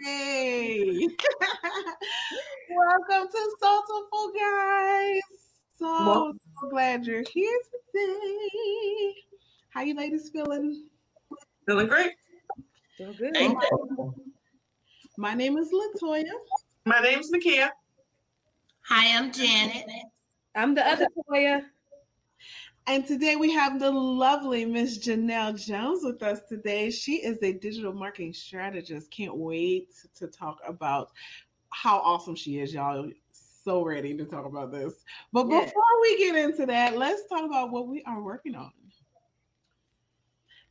Hey! 0.00 1.06
Welcome 2.70 3.28
to 3.30 3.56
Soulful 3.60 4.32
Guys. 4.38 5.20
So, 5.76 5.86
well, 5.86 6.32
so 6.60 6.68
glad 6.70 7.06
you're 7.06 7.24
here 7.30 7.58
today. 7.92 9.14
How 9.70 9.82
you 9.82 9.94
ladies 9.94 10.30
feeling? 10.30 10.86
Feeling 11.66 11.88
great. 11.88 12.12
Feel 12.96 13.12
good. 13.12 13.36
My 15.18 15.34
name 15.34 15.58
is 15.58 15.70
Latoya. 15.70 16.24
My 16.86 17.00
name 17.00 17.18
is 17.18 17.30
Nakia. 17.30 17.68
Hi, 18.86 19.18
I'm 19.18 19.30
Janet. 19.30 19.86
I'm 20.54 20.74
the 20.74 20.86
other 20.88 21.06
Toya. 21.28 21.64
And 22.88 23.06
today 23.06 23.36
we 23.36 23.52
have 23.52 23.78
the 23.78 23.90
lovely 23.90 24.64
Miss 24.64 24.98
Janelle 24.98 25.54
Jones 25.64 26.00
with 26.02 26.20
us 26.22 26.40
today. 26.48 26.90
She 26.90 27.16
is 27.16 27.38
a 27.42 27.52
digital 27.52 27.92
marketing 27.92 28.32
strategist. 28.32 29.08
Can't 29.10 29.36
wait 29.36 29.90
to 30.16 30.26
talk 30.26 30.58
about 30.66 31.12
how 31.70 31.98
awesome 31.98 32.34
she 32.34 32.58
is, 32.58 32.74
y'all. 32.74 33.08
So 33.30 33.84
ready 33.84 34.16
to 34.16 34.24
talk 34.24 34.46
about 34.46 34.72
this. 34.72 35.04
But 35.32 35.44
before 35.44 36.00
we 36.00 36.18
get 36.18 36.34
into 36.34 36.66
that, 36.66 36.98
let's 36.98 37.28
talk 37.28 37.44
about 37.44 37.70
what 37.70 37.86
we 37.86 38.02
are 38.02 38.20
working 38.20 38.56
on. 38.56 38.72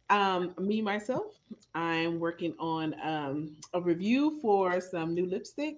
Um, 0.09 0.53
me 0.59 0.81
myself, 0.81 1.39
I'm 1.73 2.19
working 2.19 2.53
on 2.59 2.93
um, 3.01 3.55
a 3.73 3.79
review 3.79 4.37
for 4.41 4.81
some 4.81 5.13
new 5.13 5.25
lipsticks. 5.25 5.77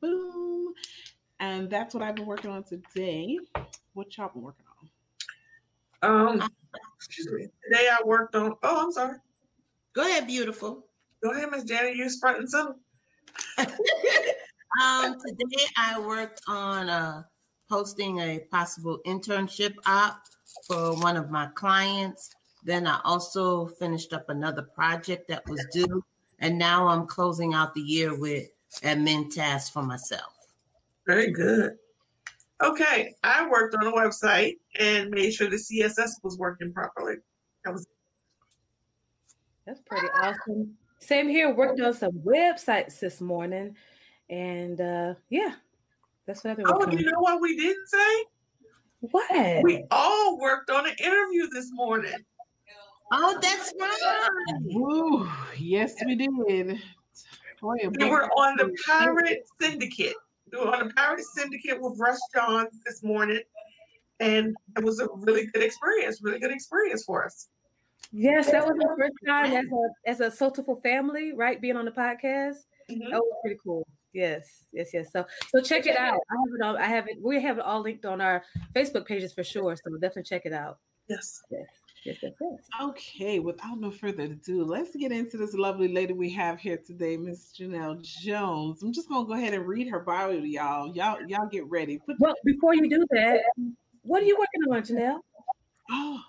Boom. 0.00 0.72
And 1.38 1.68
that's 1.68 1.92
what 1.92 2.02
I've 2.02 2.16
been 2.16 2.24
working 2.24 2.50
on 2.50 2.64
today. 2.64 3.38
What 3.92 4.16
y'all 4.16 4.30
been 4.30 4.40
working 4.40 4.63
on? 4.63 4.63
Um, 6.04 6.46
excuse 6.96 7.32
me. 7.32 7.48
Today 7.64 7.88
I 7.90 7.98
worked 8.04 8.34
on. 8.34 8.54
Oh, 8.62 8.84
I'm 8.84 8.92
sorry. 8.92 9.16
Go 9.94 10.02
ahead, 10.02 10.26
beautiful. 10.26 10.84
Go 11.22 11.30
ahead, 11.30 11.50
Miss 11.50 11.64
Janet. 11.64 11.96
You 11.96 12.08
front 12.20 12.38
and 12.38 12.50
center. 12.50 12.74
um, 13.58 15.16
today 15.26 15.64
I 15.78 15.98
worked 15.98 16.42
on 16.46 16.90
uh, 16.90 17.22
posting 17.70 18.18
a 18.18 18.40
possible 18.50 18.98
internship 19.06 19.74
op 19.86 20.20
for 20.66 20.94
one 21.00 21.16
of 21.16 21.30
my 21.30 21.46
clients. 21.54 22.34
Then 22.64 22.86
I 22.86 23.00
also 23.04 23.66
finished 23.66 24.12
up 24.12 24.28
another 24.28 24.62
project 24.62 25.28
that 25.28 25.48
was 25.48 25.64
due, 25.72 26.04
and 26.40 26.58
now 26.58 26.86
I'm 26.86 27.06
closing 27.06 27.54
out 27.54 27.72
the 27.74 27.80
year 27.80 28.18
with 28.18 28.48
admin 28.82 29.34
tasks 29.34 29.70
for 29.70 29.82
myself. 29.82 30.32
Very 31.06 31.30
good. 31.30 31.78
Okay, 32.62 33.14
I 33.24 33.48
worked 33.48 33.74
on 33.74 33.86
a 33.86 33.92
website 33.92 34.54
and 34.78 35.10
made 35.10 35.32
sure 35.32 35.50
the 35.50 35.56
CSS 35.56 36.22
was 36.22 36.38
working 36.38 36.72
properly. 36.72 37.16
That 37.64 37.72
was 37.72 37.86
That's 39.66 39.80
pretty 39.80 40.06
awesome. 40.22 40.74
Same 41.00 41.28
here. 41.28 41.52
Worked 41.54 41.80
on 41.80 41.92
some 41.92 42.12
websites 42.24 43.00
this 43.00 43.20
morning, 43.20 43.74
and 44.30 44.80
uh 44.80 45.14
yeah, 45.30 45.54
that's 46.26 46.44
what 46.44 46.52
I've 46.52 46.56
been. 46.58 46.66
Oh, 46.68 46.90
you 46.90 47.10
know 47.10 47.18
what 47.18 47.40
we 47.40 47.56
didn't 47.56 47.88
say? 47.88 48.24
What? 49.00 49.62
We 49.64 49.84
all 49.90 50.38
worked 50.38 50.70
on 50.70 50.86
an 50.86 50.94
interview 50.98 51.48
this 51.50 51.70
morning. 51.72 52.14
Oh, 53.12 53.38
that's 53.42 53.72
right. 53.78 54.30
Ooh, 54.74 55.28
yes, 55.58 55.94
we 56.06 56.14
did. 56.14 56.80
Boy, 57.60 57.76
we 57.98 58.08
were 58.08 58.30
on 58.30 58.56
the 58.56 58.74
Pirate 58.86 59.46
Syndicate 59.60 60.14
on 60.52 60.88
the 60.88 60.94
Pirate 60.94 61.24
Syndicate 61.24 61.80
with 61.80 61.98
Russ 61.98 62.20
Johns 62.34 62.80
this 62.84 63.02
morning, 63.02 63.40
and 64.20 64.54
it 64.76 64.84
was 64.84 65.00
a 65.00 65.08
really 65.12 65.46
good 65.46 65.62
experience. 65.62 66.20
Really 66.22 66.38
good 66.38 66.52
experience 66.52 67.04
for 67.04 67.24
us. 67.24 67.48
Yes, 68.12 68.50
that 68.50 68.64
was 68.64 68.76
the 68.76 68.94
first 68.98 69.14
time 69.26 69.52
as 69.52 69.64
a 69.64 70.10
as 70.10 70.20
a 70.20 70.30
Soulful 70.30 70.80
family, 70.82 71.32
right? 71.34 71.60
Being 71.60 71.76
on 71.76 71.84
the 71.84 71.90
podcast. 71.90 72.58
Mm-hmm. 72.90 73.10
That 73.10 73.18
was 73.18 73.32
pretty 73.42 73.58
cool. 73.64 73.86
Yes, 74.12 74.66
yes, 74.72 74.90
yes. 74.94 75.10
So 75.12 75.26
so 75.48 75.60
check 75.60 75.86
it 75.86 75.96
out. 75.96 76.20
I 76.30 76.34
have 76.34 76.54
it 76.54 76.62
all 76.64 76.76
I 76.76 76.86
have 76.86 77.08
it, 77.08 77.16
we 77.20 77.42
have 77.42 77.58
it 77.58 77.64
all 77.64 77.80
linked 77.80 78.04
on 78.04 78.20
our 78.20 78.44
Facebook 78.74 79.06
pages 79.06 79.32
for 79.32 79.42
sure. 79.42 79.74
So 79.76 79.90
definitely 79.94 80.22
check 80.24 80.42
it 80.46 80.52
out. 80.52 80.78
Yes. 81.08 81.42
Yes. 81.50 81.66
Yes, 82.04 82.18
yes, 82.22 82.34
yes. 82.38 82.60
Okay, 82.82 83.38
without 83.38 83.80
no 83.80 83.90
further 83.90 84.24
ado, 84.24 84.62
let's 84.62 84.94
get 84.94 85.10
into 85.10 85.38
this 85.38 85.54
lovely 85.54 85.88
lady 85.88 86.12
we 86.12 86.30
have 86.32 86.60
here 86.60 86.76
today, 86.76 87.16
Miss 87.16 87.54
Janelle 87.58 88.02
Jones. 88.02 88.82
I'm 88.82 88.92
just 88.92 89.08
gonna 89.08 89.26
go 89.26 89.32
ahead 89.32 89.54
and 89.54 89.66
read 89.66 89.88
her 89.88 90.00
bio 90.00 90.38
to 90.38 90.46
y'all. 90.46 90.94
Y'all, 90.94 91.16
y'all 91.26 91.48
get 91.50 91.66
ready. 91.66 91.98
Put 91.98 92.16
well, 92.20 92.34
before 92.44 92.74
you 92.74 92.90
do 92.90 93.06
that, 93.12 93.40
what 94.02 94.22
are 94.22 94.26
you 94.26 94.36
working 94.38 94.70
on, 94.70 94.82
Janelle? 94.82 95.20
Oh, 95.90 96.20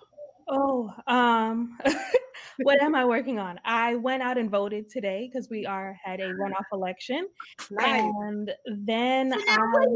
oh, 0.48 0.94
um, 1.12 1.76
what 2.62 2.82
am 2.82 2.94
I 2.94 3.04
working 3.04 3.38
on? 3.38 3.60
I 3.62 3.96
went 3.96 4.22
out 4.22 4.38
and 4.38 4.50
voted 4.50 4.88
today 4.88 5.28
because 5.30 5.50
we 5.50 5.66
are 5.66 5.94
had 6.02 6.20
a 6.20 6.32
runoff 6.32 6.64
election, 6.72 7.28
nice. 7.70 8.00
and 8.00 8.50
then 8.78 9.34
I, 9.34 9.86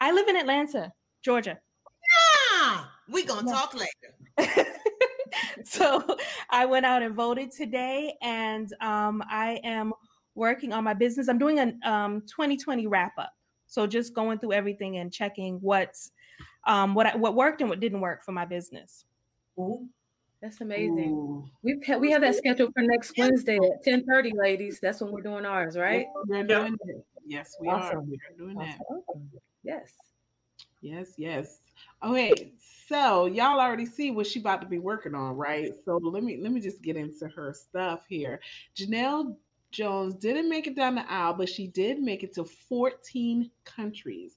I 0.00 0.12
live 0.12 0.26
in 0.28 0.36
Atlanta, 0.36 0.90
Georgia. 1.22 1.58
Yeah, 2.50 2.84
we 3.10 3.24
gonna 3.24 3.46
yeah. 3.46 3.52
talk 3.52 3.74
later. 3.74 4.66
so 5.74 6.04
I 6.50 6.66
went 6.66 6.84
out 6.84 7.00
and 7.02 7.14
voted 7.14 7.52
today, 7.52 8.14
and 8.22 8.72
um, 8.80 9.22
I 9.30 9.60
am 9.62 9.92
working 10.34 10.72
on 10.72 10.82
my 10.82 10.94
business. 10.94 11.28
I'm 11.28 11.38
doing 11.38 11.60
a 11.60 11.88
um, 11.88 12.22
2020 12.22 12.88
wrap 12.88 13.12
up. 13.18 13.32
So 13.68 13.86
just 13.86 14.12
going 14.12 14.40
through 14.40 14.52
everything 14.52 14.96
and 14.96 15.12
checking 15.12 15.58
what's 15.60 16.10
um, 16.66 16.92
what 16.94 17.06
I, 17.06 17.16
what 17.16 17.36
worked 17.36 17.60
and 17.60 17.70
what 17.70 17.78
didn't 17.78 18.00
work 18.00 18.24
for 18.24 18.32
my 18.32 18.44
business. 18.44 19.04
Ooh. 19.60 19.86
That's 20.42 20.60
amazing. 20.60 21.48
We 21.62 21.80
we 22.00 22.10
have 22.10 22.22
that 22.22 22.34
scheduled 22.34 22.72
for 22.72 22.82
next 22.82 23.12
Wednesday 23.16 23.56
at 23.56 23.84
10:30, 23.84 24.32
ladies. 24.34 24.80
That's 24.80 25.00
when 25.00 25.12
we're 25.12 25.20
doing 25.20 25.44
ours, 25.44 25.76
right? 25.76 26.06
We're 26.26 26.42
doing 26.42 26.76
it. 26.86 27.04
Yes, 27.26 27.54
we 27.60 27.68
awesome. 27.68 27.98
are. 27.98 28.00
We're 28.00 28.18
doing 28.38 28.56
awesome. 28.56 28.78
that. 28.88 29.40
Yes. 29.62 29.92
Yes, 30.80 31.12
yes. 31.18 31.58
Okay, 32.02 32.52
so 32.90 33.26
y'all 33.26 33.60
already 33.60 33.86
see 33.86 34.10
what 34.10 34.26
she 34.26 34.40
about 34.40 34.60
to 34.62 34.66
be 34.66 34.80
working 34.80 35.14
on, 35.14 35.36
right? 35.36 35.72
So 35.84 35.98
let 35.98 36.24
me 36.24 36.40
let 36.42 36.50
me 36.50 36.60
just 36.60 36.82
get 36.82 36.96
into 36.96 37.28
her 37.28 37.54
stuff 37.54 38.04
here. 38.08 38.40
Janelle 38.76 39.36
Jones 39.70 40.16
didn't 40.16 40.48
make 40.50 40.66
it 40.66 40.74
down 40.74 40.96
the 40.96 41.08
aisle, 41.08 41.34
but 41.34 41.48
she 41.48 41.68
did 41.68 42.00
make 42.00 42.24
it 42.24 42.34
to 42.34 42.44
14 42.44 43.48
countries. 43.64 44.36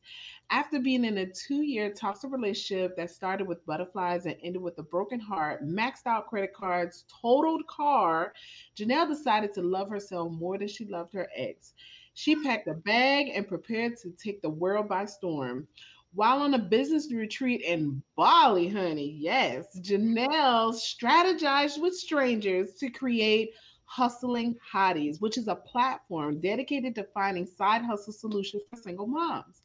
After 0.52 0.80
being 0.80 1.04
in 1.04 1.18
a 1.18 1.26
two-year 1.26 1.94
toxic 1.94 2.32
relationship 2.32 2.96
that 2.98 3.10
started 3.10 3.48
with 3.48 3.66
butterflies 3.66 4.28
and 4.28 4.36
ended 4.44 4.62
with 4.62 4.78
a 4.78 4.84
broken 4.84 5.20
heart, 5.20 5.66
maxed 5.66 6.06
out 6.06 6.28
credit 6.28 6.54
cards, 6.54 7.06
totaled 7.24 7.66
car, 7.66 8.34
Janelle 8.78 9.08
decided 9.08 9.52
to 9.56 9.64
love 9.64 9.90
herself 9.90 10.32
more 10.32 10.60
than 10.60 10.68
she 10.68 10.86
loved 10.86 11.14
her 11.14 11.28
ex. 11.36 11.74
She 12.14 12.36
packed 12.44 12.68
a 12.68 12.76
bag 12.76 13.32
and 13.34 13.48
prepared 13.48 13.98
to 13.98 14.12
take 14.12 14.44
the 14.44 14.50
world 14.50 14.88
by 14.88 15.06
storm. 15.06 15.68
While 16.16 16.44
on 16.44 16.54
a 16.54 16.60
business 16.60 17.12
retreat 17.12 17.62
in 17.62 18.04
Bali, 18.16 18.68
honey, 18.68 19.16
yes, 19.18 19.80
Janelle 19.80 20.76
strategized 20.76 21.82
with 21.82 21.96
strangers 21.96 22.76
to 22.76 22.92
create 22.92 23.50
Hustling 23.86 24.56
Hotties, 24.72 25.20
which 25.22 25.40
is 25.40 25.48
a 25.48 25.56
platform 25.56 26.40
dedicated 26.40 26.94
to 26.96 27.08
finding 27.16 27.48
side 27.48 27.82
hustle 27.82 28.14
solutions 28.14 28.62
for 28.70 28.76
single 28.76 29.08
moms. 29.08 29.64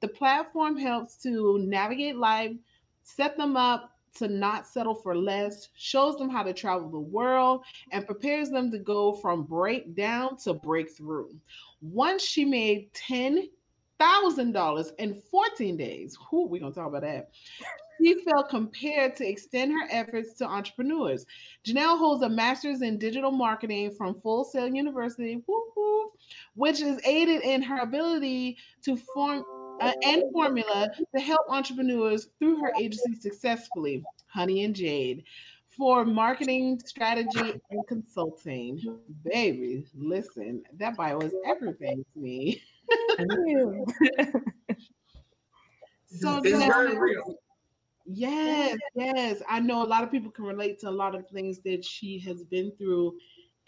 The 0.00 0.08
platform 0.08 0.78
helps 0.78 1.16
to 1.22 1.58
navigate 1.58 2.16
life, 2.16 2.56
set 3.02 3.36
them 3.36 3.58
up 3.58 3.92
to 4.14 4.26
not 4.26 4.66
settle 4.66 4.94
for 4.94 5.14
less, 5.14 5.68
shows 5.76 6.16
them 6.16 6.30
how 6.30 6.42
to 6.42 6.54
travel 6.54 6.88
the 6.88 6.98
world, 6.98 7.62
and 7.92 8.06
prepares 8.06 8.48
them 8.48 8.70
to 8.70 8.78
go 8.78 9.12
from 9.12 9.42
breakdown 9.42 10.38
to 10.38 10.54
breakthrough. 10.54 11.28
Once 11.82 12.22
she 12.22 12.46
made 12.46 12.92
10 12.94 13.50
thousand 14.00 14.52
dollars 14.52 14.92
in 14.98 15.14
14 15.14 15.76
days. 15.76 16.16
Who 16.30 16.46
we 16.46 16.58
gonna 16.58 16.74
talk 16.74 16.88
about 16.88 17.02
that? 17.02 17.30
She 18.02 18.14
felt 18.24 18.48
compared 18.48 19.14
to 19.16 19.28
extend 19.28 19.72
her 19.72 19.86
efforts 19.90 20.32
to 20.38 20.46
entrepreneurs. 20.46 21.26
Janelle 21.66 21.98
holds 21.98 22.22
a 22.22 22.30
master's 22.30 22.80
in 22.80 22.98
digital 22.98 23.30
marketing 23.30 23.90
from 23.90 24.18
Full 24.22 24.44
Sail 24.44 24.74
University, 24.74 25.42
which 26.54 26.80
is 26.80 26.98
aided 27.04 27.42
in 27.42 27.60
her 27.60 27.78
ability 27.78 28.56
to 28.84 28.96
form 28.96 29.44
uh, 29.82 29.92
and 30.02 30.22
formula 30.32 30.90
to 31.14 31.20
help 31.20 31.42
entrepreneurs 31.50 32.28
through 32.38 32.60
her 32.60 32.72
agency 32.78 33.14
successfully, 33.14 34.02
Honey 34.28 34.64
and 34.64 34.74
Jade, 34.74 35.24
for 35.68 36.04
marketing, 36.04 36.80
strategy, 36.84 37.60
and 37.70 37.86
consulting. 37.86 38.98
Baby, 39.24 39.84
listen, 39.94 40.62
that 40.78 40.96
bio 40.96 41.18
is 41.20 41.34
everything 41.46 42.04
to 42.14 42.20
me. 42.20 42.62
so 46.06 46.40
it's 46.42 46.64
very 46.64 46.96
real. 46.98 47.36
Yes, 48.06 48.76
yes. 48.94 49.42
I 49.48 49.60
know 49.60 49.84
a 49.84 49.86
lot 49.86 50.02
of 50.02 50.10
people 50.10 50.30
can 50.30 50.44
relate 50.44 50.80
to 50.80 50.88
a 50.88 50.90
lot 50.90 51.14
of 51.14 51.28
things 51.28 51.60
that 51.60 51.84
she 51.84 52.18
has 52.20 52.42
been 52.42 52.72
through. 52.76 53.16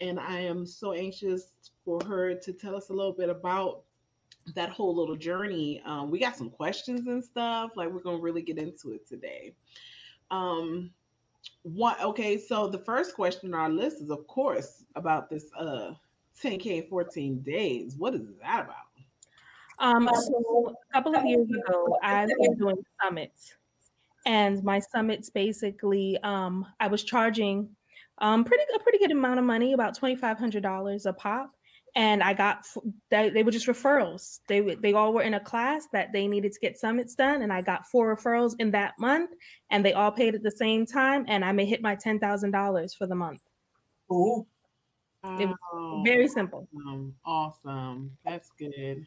And 0.01 0.19
I 0.19 0.39
am 0.39 0.65
so 0.65 0.91
anxious 0.91 1.53
for 1.85 1.99
her 2.05 2.33
to 2.35 2.51
tell 2.53 2.75
us 2.75 2.89
a 2.89 2.93
little 2.93 3.13
bit 3.13 3.29
about 3.29 3.83
that 4.55 4.69
whole 4.69 4.95
little 4.95 5.15
journey. 5.15 5.81
Um, 5.85 6.11
we 6.11 6.19
got 6.19 6.35
some 6.35 6.49
questions 6.49 7.07
and 7.07 7.23
stuff. 7.23 7.71
Like 7.75 7.89
we're 7.89 8.01
gonna 8.01 8.17
really 8.17 8.41
get 8.41 8.57
into 8.57 8.91
it 8.91 9.07
today. 9.07 9.55
Um 10.31 10.91
what 11.61 12.01
okay, 12.01 12.37
so 12.37 12.67
the 12.67 12.79
first 12.79 13.15
question 13.15 13.53
on 13.53 13.59
our 13.59 13.69
list 13.69 14.01
is 14.01 14.09
of 14.09 14.27
course 14.27 14.83
about 14.95 15.29
this 15.29 15.45
uh 15.57 15.93
10K 16.41 16.89
14 16.89 17.41
days. 17.41 17.95
What 17.97 18.15
is 18.15 18.27
that 18.41 18.65
about? 18.65 18.75
Um, 19.79 20.09
so 20.13 20.75
a 20.89 20.93
couple 20.93 21.15
of 21.15 21.25
years 21.25 21.47
ago, 21.49 21.97
I 22.01 22.25
was 22.25 22.57
doing 22.57 22.77
summits, 23.01 23.55
and 24.25 24.63
my 24.63 24.79
summits 24.79 25.29
basically, 25.29 26.17
um, 26.23 26.65
I 26.79 26.87
was 26.87 27.03
charging 27.03 27.69
um, 28.19 28.43
pretty 28.43 28.63
a 28.75 28.79
pretty 28.79 28.99
good 28.99 29.11
amount 29.11 29.39
of 29.39 29.45
money, 29.45 29.73
about 29.73 29.95
twenty 29.95 30.15
five 30.15 30.37
hundred 30.37 30.63
dollars 30.63 31.05
a 31.05 31.13
pop, 31.13 31.51
and 31.95 32.21
I 32.23 32.33
got 32.33 32.65
they, 33.09 33.29
they 33.29 33.43
were 33.43 33.51
just 33.51 33.67
referrals. 33.67 34.39
They 34.47 34.61
they 34.61 34.93
all 34.93 35.13
were 35.13 35.23
in 35.23 35.33
a 35.33 35.39
class 35.39 35.87
that 35.93 36.13
they 36.13 36.27
needed 36.27 36.53
to 36.53 36.59
get 36.59 36.77
summits 36.77 37.15
done, 37.15 37.41
and 37.41 37.51
I 37.51 37.61
got 37.61 37.87
four 37.87 38.15
referrals 38.15 38.55
in 38.59 38.71
that 38.71 38.93
month, 38.99 39.31
and 39.71 39.83
they 39.83 39.93
all 39.93 40.11
paid 40.11 40.35
at 40.35 40.43
the 40.43 40.51
same 40.51 40.85
time, 40.85 41.25
and 41.27 41.43
I 41.43 41.51
may 41.51 41.65
hit 41.65 41.81
my 41.81 41.95
ten 41.95 42.19
thousand 42.19 42.51
dollars 42.51 42.93
for 42.93 43.07
the 43.07 43.15
month. 43.15 43.41
Ooh. 44.11 44.45
It 45.39 45.47
was 45.47 46.03
very 46.05 46.27
simple. 46.27 46.67
Awesome. 46.75 47.15
awesome. 47.25 48.17
That's 48.25 48.49
good. 48.59 49.05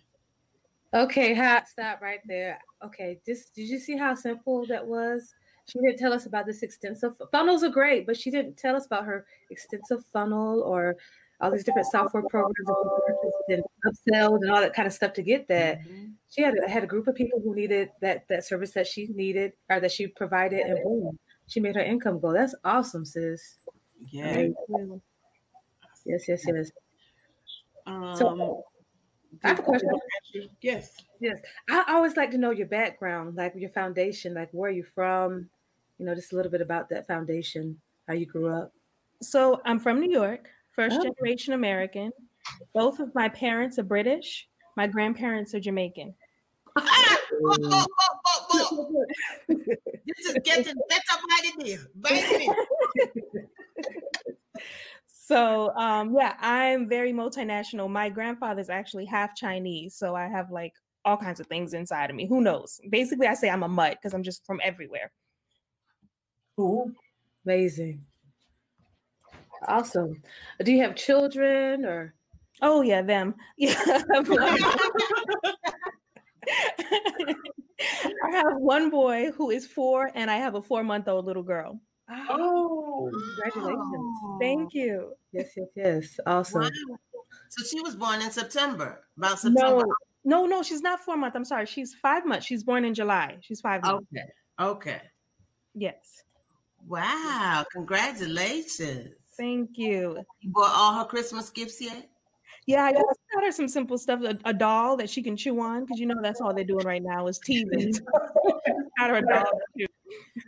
Okay, 0.94 1.35
ha- 1.35 1.65
stop 1.67 2.00
right 2.00 2.21
there. 2.27 2.59
Okay, 2.85 3.21
just 3.27 3.55
did 3.55 3.69
you 3.69 3.79
see 3.79 3.97
how 3.97 4.15
simple 4.15 4.67
that 4.67 4.87
was? 4.87 5.35
She 5.67 5.81
didn't 5.81 5.99
tell 5.99 6.12
us 6.12 6.27
about 6.27 6.47
this 6.47 6.62
extensive 6.62 7.15
funnels 7.33 7.65
are 7.65 7.69
great, 7.69 8.06
but 8.06 8.17
she 8.17 8.31
didn't 8.31 8.56
tell 8.56 8.77
us 8.77 8.87
about 8.87 9.05
her 9.05 9.27
extensive 9.50 10.05
funnel 10.12 10.62
or 10.62 10.97
all 11.41 11.50
these 11.50 11.65
different 11.65 11.88
software 11.88 12.23
programs 12.31 12.55
and 13.49 13.62
upsells 13.85 14.41
and 14.43 14.50
all 14.50 14.61
that 14.61 14.75
kind 14.75 14.87
of 14.87 14.93
stuff 14.93 15.12
to 15.15 15.23
get 15.23 15.49
that. 15.49 15.81
Mm-hmm. 15.81 16.06
She 16.31 16.43
had 16.43 16.55
had 16.69 16.85
a 16.85 16.87
group 16.87 17.09
of 17.09 17.15
people 17.15 17.41
who 17.41 17.55
needed 17.55 17.91
that 18.00 18.27
that 18.29 18.44
service 18.44 18.71
that 18.73 18.87
she 18.87 19.06
needed 19.09 19.53
or 19.69 19.81
that 19.81 19.93
she 19.93 20.06
provided, 20.06 20.61
and 20.61 20.83
boom, 20.83 21.19
she 21.49 21.61
made 21.61 21.75
her 21.75 21.83
income 21.83 22.21
go. 22.21 22.33
That's 22.33 22.55
awesome, 22.65 23.05
sis. 23.05 23.56
Yeah. 24.11 24.49
Yes, 26.05 26.29
yes, 26.29 26.44
yes. 26.47 26.71
Um, 27.87 28.15
so, 28.17 28.65
I 29.44 29.49
have 29.49 29.59
a 29.59 29.62
question. 29.62 29.91
Yes. 30.61 30.97
Yes. 31.21 31.38
I 31.69 31.85
always 31.88 32.17
like 32.17 32.31
to 32.33 32.38
know 32.38 32.50
your 32.50 32.67
background, 32.67 33.37
like 33.37 33.55
your 33.56 33.71
foundation, 33.71 34.35
like 34.35 34.49
where 34.53 34.71
you're 34.71 34.87
from, 34.94 35.49
you 35.99 36.06
know, 36.06 36.15
just 36.15 36.33
a 36.33 36.37
little 36.37 36.50
bit 36.50 36.61
about 36.61 36.88
that 36.91 37.06
foundation, 37.06 37.81
how 38.06 38.15
you 38.15 38.27
grew 38.27 38.49
up. 38.49 38.73
So 39.23 39.61
I'm 39.65 39.79
from 39.79 40.00
New 40.00 40.11
York, 40.11 40.49
first 40.73 40.99
oh. 41.00 41.03
generation 41.03 41.55
American. 41.55 42.12
Both 42.75 43.00
of 43.00 43.15
my 43.15 43.29
parents 43.29 43.79
are 43.79 43.83
British. 43.83 44.49
My 44.77 44.87
grandparents 44.87 45.55
are 45.55 45.61
Jamaican. 45.61 46.15
oh, 46.77 47.17
oh, 48.53 49.05
this 49.49 50.27
is 50.27 50.37
getting 50.44 50.75
better 50.88 51.21
by 51.29 51.41
the 51.43 51.53
day. 51.65 51.79
by 51.97 52.11
the 52.11 52.38
day. 52.38 52.49
So 55.26 55.75
um, 55.75 56.14
yeah, 56.14 56.34
I'm 56.38 56.88
very 56.88 57.12
multinational. 57.12 57.90
My 57.90 58.08
grandfather's 58.08 58.70
actually 58.70 59.06
half 59.06 59.34
Chinese, 59.34 59.96
so 59.96 60.14
I 60.14 60.28
have 60.28 60.52
like 60.52 60.73
all 61.05 61.17
kinds 61.17 61.40
of 61.40 61.49
things 61.49 61.75
inside 61.75 62.11
of 62.11 62.17
me. 62.17 62.28
Who 62.28 62.40
knows? 62.40 62.81
Basically, 62.90 63.26
I 63.26 63.34
say 63.34 63.50
I'm 63.50 63.64
a 63.64 63.69
mutt 63.69 63.99
because 64.00 64.14
I'm 64.14 64.23
just 64.23 64.46
from 64.46 64.61
everywhere. 64.62 65.11
Cool, 66.55 66.93
amazing, 67.44 68.05
awesome. 69.67 70.23
Do 70.62 70.70
you 70.70 70.81
have 70.82 70.94
children 70.94 71.84
or? 71.84 72.14
Oh 72.62 72.82
yeah, 72.82 73.02
them. 73.02 73.34
Yeah. 73.56 73.75
I 78.23 78.31
have 78.31 78.58
one 78.58 78.90
boy 78.90 79.32
who 79.32 79.50
is 79.50 79.67
four, 79.67 80.12
and 80.14 80.31
I 80.31 80.37
have 80.37 80.55
a 80.55 80.62
four-month-old 80.62 81.26
little 81.26 81.43
girl. 81.43 81.81
Oh, 82.08 83.11
congratulations. 83.12 83.82
Oh. 84.25 84.38
Thank 84.41 84.75
you. 84.75 85.12
Yes, 85.32 85.50
yes, 85.56 85.67
yes. 85.75 86.20
Awesome. 86.26 86.62
Wow. 86.62 86.99
So 87.49 87.64
she 87.64 87.81
was 87.81 87.97
born 87.97 88.23
in 88.23 88.31
September, 88.31 89.05
about 89.17 89.38
September. 89.38 89.85
No, 90.25 90.43
no, 90.43 90.47
no, 90.47 90.62
she's 90.62 90.82
not 90.82 91.00
four 91.00 91.17
months. 91.17 91.37
I'm 91.37 91.44
sorry. 91.44 91.67
She's 91.67 91.94
five 91.94 92.26
months. 92.26 92.47
She's 92.47 92.64
born 92.64 92.85
in 92.85 92.94
July. 92.94 93.38
She's 93.41 93.61
five 93.61 93.82
months. 93.82 94.06
Okay. 94.12 94.29
Okay. 94.61 95.03
Yes. 95.75 96.23
Wow. 96.87 97.64
Congratulations. 97.73 99.14
Thank 99.37 99.70
you. 99.76 100.25
You 100.41 100.50
bought 100.52 100.73
all 100.75 100.99
her 100.99 101.05
Christmas 101.05 101.50
gifts 101.50 101.81
yet? 101.81 102.09
Yeah, 102.67 102.85
I 102.85 102.93
just 102.93 103.20
got 103.32 103.44
her 103.44 103.52
some 103.52 103.69
simple 103.69 103.97
stuff, 103.97 104.23
a, 104.23 104.37
a 104.44 104.52
doll 104.52 104.97
that 104.97 105.09
she 105.09 105.23
can 105.23 105.37
chew 105.37 105.61
on, 105.61 105.85
because 105.85 106.00
you 106.00 106.06
know 106.06 106.17
that's 106.20 106.41
all 106.41 106.52
they're 106.52 106.64
doing 106.64 106.85
right 106.85 107.02
now 107.02 107.29
is 107.29 107.38
teething. 107.38 107.93
got 108.99 109.11
her 109.11 109.17
a 109.17 109.23
doll 109.23 109.44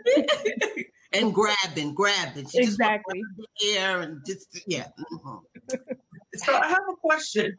and 1.12 1.34
grabbing, 1.34 1.94
grabbing. 1.94 2.49
She 2.49 2.58
exactly. 2.58 3.22
Just 3.37 3.76
air 3.76 4.00
and 4.00 4.20
just 4.26 4.60
yeah. 4.66 4.88
Mm-hmm. 5.12 5.76
so 6.37 6.55
I 6.55 6.69
have 6.69 6.82
a 6.90 6.96
question. 6.96 7.56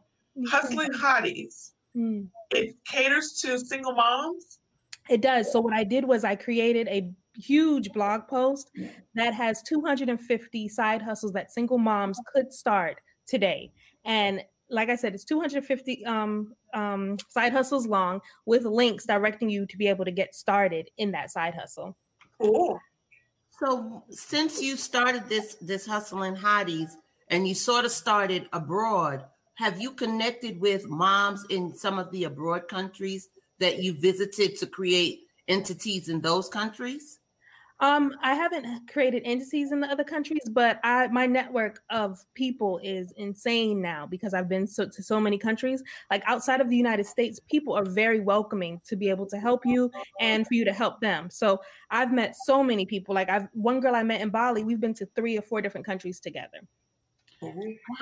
Hustling 0.48 0.92
Hotties. 0.92 1.72
Mm. 1.96 2.28
It 2.52 2.76
caters 2.86 3.40
to 3.42 3.58
single 3.58 3.92
moms. 3.92 4.58
It 5.08 5.20
does. 5.20 5.50
So 5.50 5.60
what 5.60 5.74
I 5.74 5.84
did 5.84 6.04
was 6.04 6.22
I 6.22 6.36
created 6.36 6.86
a 6.88 7.12
huge 7.34 7.92
blog 7.92 8.28
post 8.28 8.70
that 9.14 9.34
has 9.34 9.62
250 9.62 10.68
side 10.68 11.02
hustles 11.02 11.32
that 11.32 11.52
single 11.52 11.78
moms 11.78 12.20
could 12.32 12.52
start 12.52 12.98
today. 13.26 13.72
And 14.04 14.42
like 14.70 14.88
I 14.88 14.96
said, 14.96 15.14
it's 15.14 15.24
250 15.24 16.04
um, 16.06 16.54
um, 16.74 17.16
side 17.28 17.52
hustles 17.52 17.86
long 17.86 18.20
with 18.46 18.64
links 18.64 19.04
directing 19.04 19.50
you 19.50 19.66
to 19.66 19.76
be 19.76 19.88
able 19.88 20.04
to 20.04 20.12
get 20.12 20.34
started 20.34 20.88
in 20.96 21.10
that 21.12 21.30
side 21.32 21.54
hustle. 21.54 21.96
Cool. 22.40 22.78
So 23.62 24.02
since 24.10 24.60
you 24.60 24.76
started 24.76 25.28
this 25.28 25.56
this 25.60 25.86
hustling 25.86 26.34
hotties 26.34 26.92
and 27.28 27.46
you 27.46 27.54
sort 27.54 27.84
of 27.84 27.92
started 27.92 28.48
abroad, 28.52 29.24
have 29.56 29.80
you 29.80 29.92
connected 29.92 30.60
with 30.60 30.88
moms 30.88 31.44
in 31.50 31.76
some 31.76 31.98
of 31.98 32.10
the 32.10 32.24
abroad 32.24 32.68
countries 32.68 33.28
that 33.58 33.82
you 33.82 33.92
visited 33.92 34.56
to 34.58 34.66
create 34.66 35.20
entities 35.46 36.08
in 36.08 36.22
those 36.22 36.48
countries? 36.48 37.19
Um, 37.80 38.14
I 38.22 38.34
haven't 38.34 38.90
created 38.90 39.22
entities 39.24 39.72
in 39.72 39.80
the 39.80 39.88
other 39.88 40.04
countries, 40.04 40.42
but 40.50 40.78
I 40.84 41.08
my 41.08 41.26
network 41.26 41.82
of 41.88 42.22
people 42.34 42.78
is 42.82 43.12
insane 43.16 43.80
now 43.80 44.06
because 44.06 44.34
I've 44.34 44.48
been 44.48 44.66
so, 44.66 44.86
to 44.86 45.02
so 45.02 45.18
many 45.18 45.38
countries. 45.38 45.82
Like 46.10 46.22
outside 46.26 46.60
of 46.60 46.68
the 46.68 46.76
United 46.76 47.06
States, 47.06 47.40
people 47.50 47.72
are 47.72 47.84
very 47.84 48.20
welcoming 48.20 48.80
to 48.86 48.96
be 48.96 49.08
able 49.08 49.26
to 49.26 49.38
help 49.38 49.64
you 49.64 49.90
and 50.20 50.46
for 50.46 50.54
you 50.54 50.64
to 50.66 50.72
help 50.72 51.00
them. 51.00 51.30
So 51.30 51.60
I've 51.90 52.12
met 52.12 52.36
so 52.44 52.62
many 52.62 52.84
people. 52.84 53.14
Like 53.14 53.30
I've 53.30 53.48
one 53.52 53.80
girl 53.80 53.94
I 53.94 54.02
met 54.02 54.20
in 54.20 54.28
Bali, 54.28 54.62
we've 54.62 54.80
been 54.80 54.94
to 54.94 55.06
three 55.16 55.38
or 55.38 55.42
four 55.42 55.62
different 55.62 55.86
countries 55.86 56.20
together. 56.20 56.60
So 57.40 57.50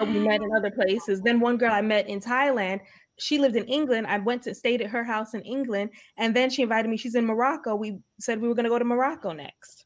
we 0.05 0.19
met 0.19 0.43
in 0.43 0.51
other 0.57 0.73
places. 0.73 1.21
Then 1.21 1.39
one 1.39 1.57
girl 1.57 1.73
I 1.73 1.81
met 1.81 2.09
in 2.09 2.21
Thailand, 2.21 2.81
she 3.19 3.39
lived 3.39 3.57
in 3.57 3.65
England. 3.65 4.07
I 4.07 4.19
went 4.19 4.43
to 4.45 4.55
stayed 4.55 4.83
at 4.83 4.91
her 4.91 5.05
house 5.05 5.35
in 5.35 5.43
England, 5.43 5.91
and 6.17 6.35
then 6.35 6.51
she 6.51 6.63
invited 6.63 6.89
me. 6.89 6.97
She's 6.97 7.15
in 7.15 7.27
Morocco. 7.27 7.75
We 7.75 7.99
said 8.21 8.41
we 8.41 8.49
were 8.49 8.55
going 8.55 8.65
to 8.65 8.71
go 8.71 8.79
to 8.79 8.85
Morocco 8.85 9.33
next. 9.33 9.85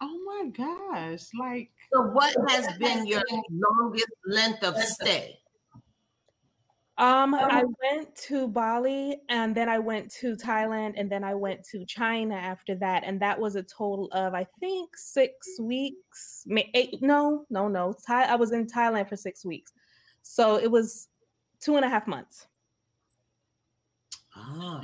Oh 0.00 0.18
my 0.24 0.50
gosh! 0.50 1.26
Like, 1.38 1.70
so 1.92 2.02
what 2.02 2.34
has 2.48 2.66
been 2.78 3.06
your 3.06 3.22
longest 3.50 4.08
length 4.26 4.62
of 4.64 4.76
stay? 4.78 5.40
Um, 7.00 7.34
I 7.34 7.64
went 7.82 8.14
to 8.28 8.46
Bali 8.46 9.16
and 9.30 9.54
then 9.54 9.70
I 9.70 9.78
went 9.78 10.12
to 10.16 10.36
Thailand 10.36 10.94
and 10.98 11.10
then 11.10 11.24
I 11.24 11.34
went 11.34 11.64
to 11.70 11.86
China 11.86 12.34
after 12.34 12.74
that. 12.74 13.04
And 13.06 13.18
that 13.20 13.40
was 13.40 13.56
a 13.56 13.62
total 13.62 14.10
of, 14.12 14.34
I 14.34 14.46
think, 14.60 14.94
six 14.98 15.58
weeks. 15.58 16.44
Eight, 16.74 17.00
no, 17.00 17.46
no, 17.48 17.68
no. 17.68 17.94
Thai, 18.06 18.24
I 18.24 18.34
was 18.34 18.52
in 18.52 18.66
Thailand 18.66 19.08
for 19.08 19.16
six 19.16 19.46
weeks. 19.46 19.72
So 20.20 20.58
it 20.58 20.70
was 20.70 21.08
two 21.58 21.76
and 21.76 21.86
a 21.86 21.88
half 21.88 22.06
months. 22.06 22.46
Ah. 24.40 24.82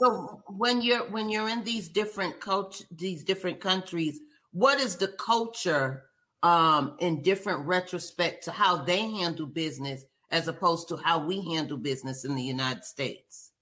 So 0.00 0.42
when 0.48 0.82
you're 0.82 1.08
when 1.10 1.28
you're 1.28 1.48
in 1.48 1.64
these 1.64 1.88
different 1.88 2.40
coach 2.40 2.82
these 2.90 3.24
different 3.24 3.60
countries, 3.60 4.20
what 4.52 4.80
is 4.80 4.96
the 4.96 5.08
culture 5.08 6.04
um 6.42 6.96
in 7.00 7.22
different 7.22 7.66
retrospect 7.66 8.44
to 8.44 8.52
how 8.52 8.76
they 8.76 9.00
handle 9.00 9.46
business 9.46 10.04
as 10.30 10.48
opposed 10.48 10.88
to 10.88 10.96
how 10.96 11.24
we 11.24 11.40
handle 11.54 11.78
business 11.78 12.24
in 12.24 12.34
the 12.34 12.42
United 12.42 12.84
States? 12.84 13.52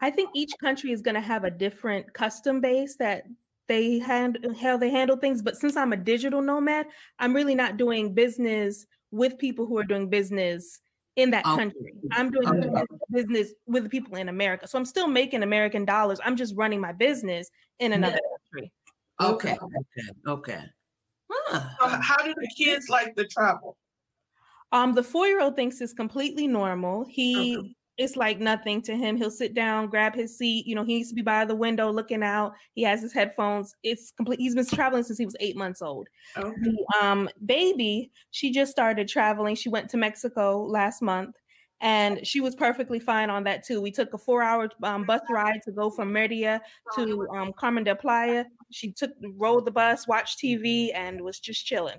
I 0.00 0.10
think 0.10 0.30
each 0.34 0.52
country 0.60 0.92
is 0.92 1.00
going 1.00 1.14
to 1.14 1.20
have 1.20 1.44
a 1.44 1.50
different 1.50 2.12
custom 2.12 2.60
base 2.60 2.96
that 2.96 3.24
they 3.68 4.00
handle 4.00 4.54
how 4.54 4.76
they 4.76 4.90
handle 4.90 5.16
things. 5.16 5.42
But 5.42 5.56
since 5.56 5.76
I'm 5.76 5.92
a 5.92 5.96
digital 5.96 6.40
nomad, 6.40 6.86
I'm 7.18 7.34
really 7.34 7.54
not 7.54 7.76
doing 7.76 8.12
business 8.12 8.86
with 9.12 9.38
people 9.38 9.66
who 9.66 9.78
are 9.78 9.84
doing 9.84 10.08
business 10.08 10.80
in 11.16 11.30
that 11.30 11.44
okay. 11.44 11.56
country. 11.56 11.94
I'm 12.12 12.30
doing 12.30 12.48
okay. 12.48 12.84
business 13.10 13.52
with 13.66 13.90
people 13.90 14.16
in 14.16 14.28
America. 14.28 14.66
So 14.66 14.78
I'm 14.78 14.84
still 14.84 15.08
making 15.08 15.42
American 15.42 15.84
dollars. 15.84 16.20
I'm 16.24 16.36
just 16.36 16.54
running 16.56 16.80
my 16.80 16.92
business 16.92 17.50
in 17.78 17.92
another 17.92 18.20
yeah. 18.22 18.60
country. 18.60 18.72
Okay. 19.20 19.58
Okay. 19.62 20.08
Okay. 20.26 20.64
Huh. 21.30 21.68
So 21.80 21.88
how 22.00 22.16
do 22.24 22.34
the 22.34 22.50
kids 22.56 22.88
like 22.88 23.14
the 23.14 23.26
travel? 23.26 23.76
Um, 24.72 24.94
the 24.94 25.02
four-year-old 25.02 25.54
thinks 25.54 25.80
it's 25.80 25.92
completely 25.92 26.46
normal. 26.46 27.04
He 27.08 27.58
okay. 27.58 27.74
It's 27.98 28.16
like 28.16 28.40
nothing 28.40 28.80
to 28.82 28.96
him. 28.96 29.16
He'll 29.16 29.30
sit 29.30 29.54
down, 29.54 29.88
grab 29.88 30.14
his 30.14 30.36
seat. 30.36 30.66
You 30.66 30.74
know, 30.74 30.84
he 30.84 30.96
needs 30.96 31.10
to 31.10 31.14
be 31.14 31.22
by 31.22 31.44
the 31.44 31.54
window 31.54 31.90
looking 31.90 32.22
out. 32.22 32.54
He 32.74 32.82
has 32.82 33.02
his 33.02 33.12
headphones. 33.12 33.74
It's 33.82 34.12
complete. 34.12 34.40
He's 34.40 34.54
been 34.54 34.66
traveling 34.66 35.02
since 35.02 35.18
he 35.18 35.26
was 35.26 35.36
eight 35.40 35.56
months 35.56 35.82
old. 35.82 36.08
Oh. 36.36 36.52
The 36.62 36.86
um, 37.02 37.28
baby, 37.44 38.10
she 38.30 38.50
just 38.50 38.72
started 38.72 39.08
traveling. 39.08 39.54
She 39.54 39.68
went 39.68 39.90
to 39.90 39.96
Mexico 39.96 40.62
last 40.64 41.02
month 41.02 41.36
and 41.82 42.24
she 42.24 42.40
was 42.40 42.54
perfectly 42.54 43.00
fine 43.00 43.28
on 43.28 43.42
that 43.44 43.64
too. 43.64 43.80
We 43.80 43.90
took 43.90 44.14
a 44.14 44.18
four-hour 44.18 44.70
um, 44.84 45.04
bus 45.04 45.20
ride 45.28 45.60
to 45.64 45.72
go 45.72 45.90
from 45.90 46.12
Merida 46.12 46.60
to 46.94 47.26
um, 47.34 47.52
Carmen 47.52 47.84
de 47.84 47.94
Playa. 47.94 48.44
She 48.70 48.92
took 48.92 49.10
rode 49.36 49.64
the 49.64 49.72
bus, 49.72 50.06
watched 50.06 50.38
TV, 50.38 50.90
and 50.94 51.20
was 51.20 51.40
just 51.40 51.66
chilling. 51.66 51.98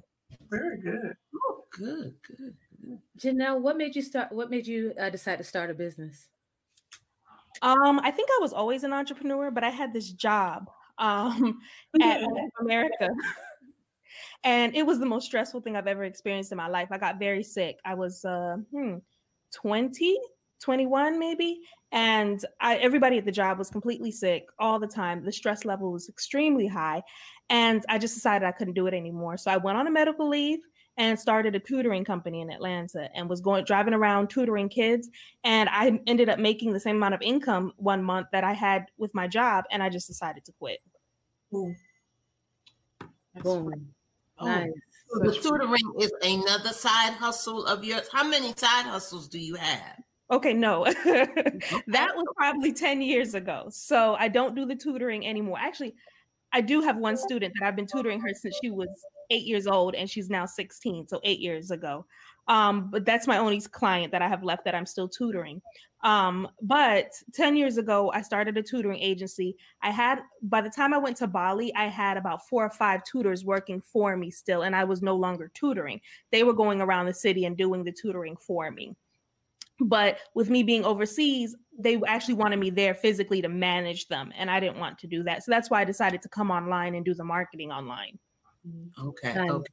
Very 0.50 0.80
good. 0.82 1.16
Oh, 1.36 1.64
good, 1.72 2.16
good. 2.26 2.56
Janelle, 3.18 3.60
what 3.60 3.78
made 3.78 3.96
you 3.96 4.02
start? 4.02 4.32
What 4.32 4.50
made 4.50 4.68
you 4.68 4.94
uh, 5.00 5.10
decide 5.10 5.38
to 5.38 5.44
start 5.44 5.70
a 5.70 5.74
business? 5.74 6.28
Um, 7.62 8.00
I 8.04 8.12
think 8.12 8.30
I 8.32 8.40
was 8.42 8.54
always 8.54 8.84
an 8.84 8.94
entrepreneur, 8.94 9.52
but 9.52 9.63
I 9.63 9.70
had 9.70 9.94
this 9.94 10.12
job 10.12 10.70
um, 10.98 11.60
at 12.02 12.22
America. 12.60 13.10
and 14.44 14.75
it 14.75 14.86
was 14.86 15.00
the 15.00 15.06
most 15.06 15.25
stressful 15.25 15.62
thing 15.62 15.75
I've 15.75 15.88
ever 15.88 16.04
experienced 16.04 16.52
in 16.52 16.58
my 16.58 16.68
life. 16.68 16.90
I 16.92 16.98
got 16.98 17.20
very 17.20 17.44
sick. 17.44 17.80
I 17.86 17.94
was 17.94 18.25
uh, 18.25 18.58
hmm, 18.72 18.96
20, 19.54 20.18
21 20.62 21.20
maybe. 21.20 21.62
And 21.92 22.44
I, 22.60 22.78
everybody 22.78 23.18
at 23.20 23.25
the 23.25 23.32
job 23.32 23.60
was 23.60 23.70
completely 23.70 24.12
sick 24.12 24.48
all 24.58 24.80
the 24.80 24.88
time. 24.88 25.24
The 25.24 25.32
stress 25.32 25.63
level 25.63 25.92
was 25.92 26.10
extremely 26.10 26.68
high. 26.68 27.04
And 27.50 27.86
I 27.88 28.00
just 28.00 28.16
decided 28.16 28.46
I 28.48 28.52
couldn't 28.52 28.74
do 28.74 28.88
it 28.88 28.94
anymore. 28.94 29.38
So 29.38 29.52
I 29.52 29.58
went 29.58 29.78
on 29.78 29.88
a 29.88 29.92
medical 29.92 30.28
leave 30.28 30.60
and 30.98 31.20
started 31.20 31.56
a 31.56 31.60
tutoring 31.60 32.06
company 32.06 32.42
in 32.42 32.52
Atlanta 32.52 33.10
and 33.16 33.28
was 33.28 33.42
going 33.42 33.66
driving 33.66 33.94
around 33.94 34.30
tutoring 34.30 34.70
kids 34.70 35.10
and 35.44 35.70
I 35.70 36.00
ended 36.08 36.30
up 36.30 36.40
making 36.40 36.74
the 36.74 36.80
same 36.80 36.98
amount 36.98 37.16
of 37.16 37.22
income 37.22 37.74
one 37.78 38.04
month 38.04 38.28
that 38.32 38.44
I 38.44 38.54
had 38.54 38.86
with 38.98 39.14
my 39.14 39.28
job 39.28 39.66
and 39.72 39.82
I 39.82 39.90
just 39.90 40.08
decided 40.08 40.46
to 40.46 40.52
quit. 40.60 40.80
Boom. 41.52 41.76
Boom. 43.42 43.88
Oh. 44.40 44.46
Nice. 44.46 44.72
the 45.22 45.34
tutoring 45.34 45.94
is 46.00 46.12
another 46.22 46.70
side 46.70 47.14
hustle 47.14 47.66
of 47.66 47.84
yours. 47.84 48.08
How 48.12 48.24
many 48.24 48.54
side 48.56 48.86
hustles 48.86 49.28
do 49.28 49.40
you 49.40 49.56
have? 49.56 50.02
Okay, 50.32 50.54
no. 50.54 50.86
that 51.04 52.12
was 52.16 52.26
probably 52.36 52.74
10 52.74 53.02
years 53.02 53.36
ago. 53.36 53.68
So 53.70 54.16
I 54.18 54.28
don't 54.28 54.56
do 54.56 54.66
the 54.66 54.76
tutoring 54.76 55.28
anymore. 55.28 55.58
Actually, 55.60 55.94
I 56.52 56.62
do 56.62 56.82
have 56.82 56.98
one 56.98 57.18
student 57.18 57.54
that 57.60 57.68
I've 57.68 57.76
been 57.76 57.88
tutoring 57.88 58.20
her 58.22 58.30
since 58.34 58.58
she 58.62 58.72
was 58.72 58.88
eight 59.30 59.46
years 59.46 59.68
old 59.68 59.96
and 59.96 60.10
she's 60.10 60.30
now 60.30 60.46
16 60.46 61.08
so 61.08 61.20
eight 61.24 61.39
years 61.39 61.72
ago. 61.72 62.06
Um, 62.48 62.89
but 62.92 63.06
that's 63.06 63.27
my 63.27 63.38
only 63.38 63.62
client 63.62 64.12
that 64.12 64.22
i 64.22 64.27
have 64.27 64.44
left 64.44 64.65
that 64.65 64.75
i'm 64.75 64.86
still 64.86 65.08
tutoring. 65.08 65.62
Um, 66.03 66.50
but 66.62 67.12
10 67.34 67.56
years 67.56 67.77
ago 67.77 68.12
i 68.13 68.22
started 68.22 68.58
a 68.58 68.63
tutoring 68.63 69.00
agency. 69.00 69.56
I 69.82 69.92
had 69.92 70.20
by 70.42 70.62
the 70.62 70.70
time 70.70 70.94
i 70.94 70.98
went 70.98 71.18
to 71.18 71.27
bali 71.27 71.74
i 71.75 71.86
had 71.88 72.18
about 72.18 72.48
four 72.48 72.65
or 72.65 72.70
five 72.70 73.03
tutors 73.06 73.46
working 73.46 73.82
for 73.82 74.15
me 74.18 74.30
still 74.30 74.63
and 74.63 74.75
i 74.75 74.84
was 74.84 75.01
no 75.01 75.15
longer 75.15 75.51
tutoring. 75.53 76.01
They 76.32 76.44
were 76.44 76.53
going 76.53 76.82
around 76.82 77.06
the 77.06 77.13
city 77.13 77.46
and 77.46 77.58
doing 77.58 77.84
the 77.84 77.92
tutoring 77.92 78.36
for 78.36 78.70
me. 78.72 78.96
But 79.80 80.20
with 80.36 80.50
me 80.50 80.63
being 80.63 80.86
overseas 80.86 81.56
they 81.80 82.00
actually 82.06 82.36
wanted 82.36 82.60
me 82.60 82.70
there 82.70 82.94
physically 82.94 83.42
to 83.42 83.50
manage 83.50 84.08
them 84.08 84.32
and 84.38 84.51
i 84.51 84.60
didn't 84.60 84.80
want 84.80 85.00
to 85.00 85.08
do 85.08 85.24
that. 85.24 85.44
So 85.44 85.51
that's 85.51 85.70
why 85.70 85.82
i 85.82 85.86
decided 85.86 86.22
to 86.24 86.30
come 86.30 86.51
online 86.51 86.96
and 86.96 87.06
do 87.06 87.13
the 87.13 87.24
marketing 87.24 87.72
online 87.72 88.20
Mm-hmm. 88.67 89.08
Okay. 89.08 89.39
Okay. 89.39 89.72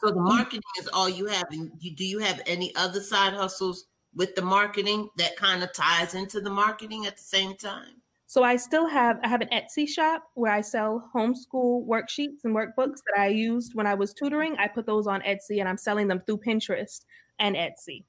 So 0.00 0.10
the 0.10 0.20
marketing 0.20 0.60
is 0.78 0.88
all 0.88 1.08
you 1.08 1.26
have. 1.26 1.46
And 1.50 1.70
you, 1.80 1.94
do 1.94 2.04
you 2.04 2.18
have 2.18 2.42
any 2.46 2.74
other 2.76 3.00
side 3.00 3.32
hustles 3.32 3.86
with 4.14 4.34
the 4.34 4.42
marketing 4.42 5.08
that 5.16 5.36
kind 5.36 5.62
of 5.62 5.72
ties 5.72 6.14
into 6.14 6.40
the 6.40 6.50
marketing 6.50 7.06
at 7.06 7.16
the 7.16 7.22
same 7.22 7.56
time? 7.56 8.02
So 8.26 8.42
I 8.42 8.56
still 8.56 8.86
have 8.86 9.18
I 9.24 9.28
have 9.28 9.40
an 9.40 9.48
Etsy 9.48 9.88
shop 9.88 10.22
where 10.34 10.52
I 10.52 10.60
sell 10.60 11.10
homeschool 11.14 11.86
worksheets 11.86 12.44
and 12.44 12.54
workbooks 12.54 12.98
that 13.06 13.18
I 13.18 13.28
used 13.28 13.74
when 13.74 13.86
I 13.86 13.94
was 13.94 14.12
tutoring. 14.12 14.54
I 14.58 14.68
put 14.68 14.84
those 14.84 15.06
on 15.06 15.22
Etsy 15.22 15.60
and 15.60 15.68
I'm 15.68 15.78
selling 15.78 16.08
them 16.08 16.20
through 16.26 16.38
Pinterest 16.46 17.06
and 17.38 17.56
Etsy. 17.56 18.04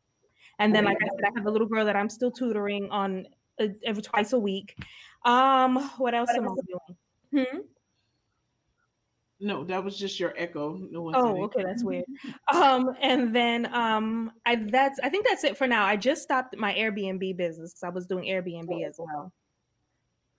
And 0.59 0.75
then, 0.75 0.83
like 0.83 0.97
I 1.01 1.07
said, 1.07 1.23
I 1.23 1.39
have 1.39 1.45
a 1.47 1.51
little 1.51 1.67
girl 1.67 1.85
that 1.85 1.95
I'm 1.95 2.09
still 2.09 2.31
tutoring 2.31 2.89
on 2.91 3.27
uh, 3.61 3.67
every 3.85 4.03
twice 4.03 4.33
a 4.33 4.39
week. 4.39 4.75
Um, 5.23 5.77
what 5.97 6.13
else 6.13 6.29
am 6.35 6.49
I 6.49 6.55
doing? 6.67 7.45
Hmm? 7.47 7.57
No, 9.41 9.63
that 9.63 9.83
was 9.83 9.97
just 9.97 10.19
your 10.19 10.33
echo. 10.35 10.77
No 10.91 11.11
oh, 11.15 11.43
okay, 11.43 11.63
that's 11.63 11.83
weird. 11.83 12.03
Um, 12.53 12.89
and 13.01 13.33
then 13.33 13.73
um, 13.73 14.31
I 14.45 14.55
that's 14.55 14.99
I 15.01 15.09
think 15.09 15.25
that's 15.27 15.43
it 15.43 15.57
for 15.57 15.67
now. 15.67 15.85
I 15.85 15.95
just 15.95 16.23
stopped 16.23 16.57
my 16.57 16.73
Airbnb 16.73 17.37
business 17.37 17.71
because 17.71 17.83
I 17.83 17.89
was 17.89 18.05
doing 18.05 18.25
Airbnb 18.25 18.85
as 18.85 18.95
well. 18.97 19.31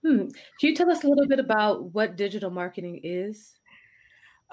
Hmm. 0.05 0.27
Can 0.59 0.69
you 0.69 0.75
tell 0.75 0.89
us 0.89 1.03
a 1.03 1.07
little 1.07 1.27
bit 1.27 1.39
about 1.39 1.93
what 1.93 2.15
digital 2.15 2.49
marketing 2.49 3.01
is? 3.03 3.53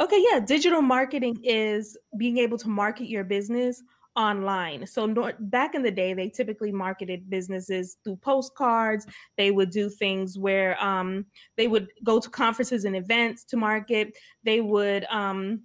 Okay, 0.00 0.22
yeah, 0.30 0.40
digital 0.40 0.80
marketing 0.80 1.38
is 1.42 1.96
being 2.16 2.38
able 2.38 2.58
to 2.58 2.68
market 2.68 3.08
your 3.08 3.24
business 3.24 3.82
online. 4.16 4.86
So 4.86 5.06
no, 5.06 5.32
back 5.38 5.74
in 5.74 5.82
the 5.82 5.90
day, 5.90 6.12
they 6.14 6.28
typically 6.28 6.72
marketed 6.72 7.30
businesses 7.30 7.96
through 8.02 8.16
postcards. 8.16 9.06
They 9.36 9.50
would 9.50 9.70
do 9.70 9.88
things 9.88 10.38
where 10.38 10.82
um, 10.82 11.26
they 11.56 11.68
would 11.68 11.88
go 12.04 12.18
to 12.18 12.28
conferences 12.30 12.84
and 12.84 12.96
events 12.96 13.44
to 13.44 13.56
market. 13.56 14.12
They 14.42 14.60
would 14.60 15.04
um, 15.04 15.62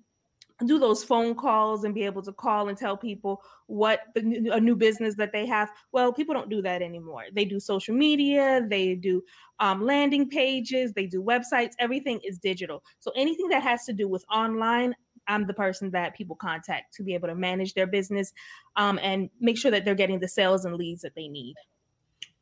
do 0.66 0.80
those 0.80 1.04
phone 1.04 1.36
calls 1.36 1.84
and 1.84 1.94
be 1.94 2.04
able 2.04 2.22
to 2.22 2.32
call 2.32 2.70
and 2.70 2.78
tell 2.78 2.96
people 2.96 3.42
what 3.68 4.02
the, 4.16 4.50
a 4.54 4.60
new 4.60 4.76
business 4.76 5.16
that 5.16 5.32
they 5.32 5.46
have. 5.46 5.72
Well, 5.92 6.14
people 6.14 6.34
don't 6.34 6.50
do 6.50 6.62
that 6.62 6.82
anymore. 6.82 7.24
They 7.34 7.46
do 7.46 7.60
social 7.60 7.96
media, 7.96 8.66
they 8.70 8.96
do 8.96 9.24
um, 9.60 9.84
landing 9.84 10.30
pages, 10.30 10.94
they 10.94 11.08
do 11.08 11.24
websites. 11.24 11.74
Everything 11.80 12.20
is 12.24 12.38
digital. 12.38 12.84
So 13.00 13.12
anything 13.16 13.48
that 13.50 13.64
has 13.64 13.86
to 13.86 13.94
do 13.94 14.08
with 14.08 14.24
online, 14.32 14.94
I'm 15.28 15.48
the 15.48 15.54
person 15.54 15.92
that 15.92 16.16
people 16.16 16.36
contact 16.36 16.94
to 16.96 17.04
be 17.04 17.14
able 17.14 17.28
to 17.28 17.36
manage 17.36 17.74
their 17.74 17.88
business 17.88 18.34
um, 18.76 19.00
and 19.02 19.30
make 19.40 19.58
sure 19.58 19.72
that 19.72 19.86
they're 19.86 19.96
getting 19.96 20.20
the 20.20 20.28
sales 20.28 20.66
and 20.66 20.76
leads 20.76 21.02
that 21.02 21.16
they 21.16 21.28
need. 21.28 21.56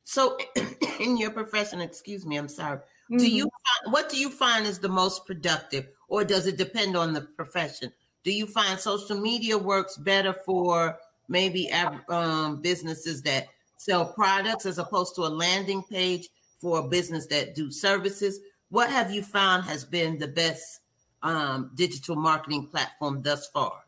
So, 0.04 0.38
in 1.00 1.18
your 1.18 1.32
profession, 1.32 1.82
excuse 1.82 2.26
me, 2.26 2.38
I'm 2.38 2.50
sorry. 2.50 2.78
Mm-hmm. 2.78 3.18
Do 3.18 3.30
you 3.30 3.50
what 3.86 4.10
do 4.10 4.18
you 4.18 4.30
find 4.30 4.66
is 4.66 4.80
the 4.80 4.90
most 4.90 5.26
productive, 5.26 5.88
or 6.08 6.24
does 6.24 6.48
it 6.48 6.58
depend 6.58 6.96
on 6.96 7.14
the 7.14 7.22
profession? 7.22 7.92
Do 8.24 8.32
you 8.32 8.46
find 8.46 8.80
social 8.80 9.20
media 9.20 9.58
works 9.58 9.98
better 9.98 10.34
for 10.34 10.98
maybe 11.28 11.72
um, 12.10 12.62
businesses 12.62 13.22
that 13.24 13.48
sell 13.78 14.14
products 14.14 14.66
as 14.66 14.78
opposed 14.78 15.16
to 15.16 15.22
a 15.22 15.28
landing 15.30 15.82
page 15.84 16.30
for 16.60 16.80
a 16.80 16.88
business 16.88 17.26
that 17.28 17.56
do 17.56 17.72
services? 17.72 18.40
What 18.70 18.90
have 18.90 19.12
you 19.12 19.24
found 19.24 19.64
has 19.66 19.84
been 19.84 20.20
the 20.20 20.28
best 20.28 20.81
um, 21.24 21.72
digital 21.76 22.16
marketing 22.16 22.68
platform 22.68 23.22
thus 23.22 23.48
far? 23.50 23.84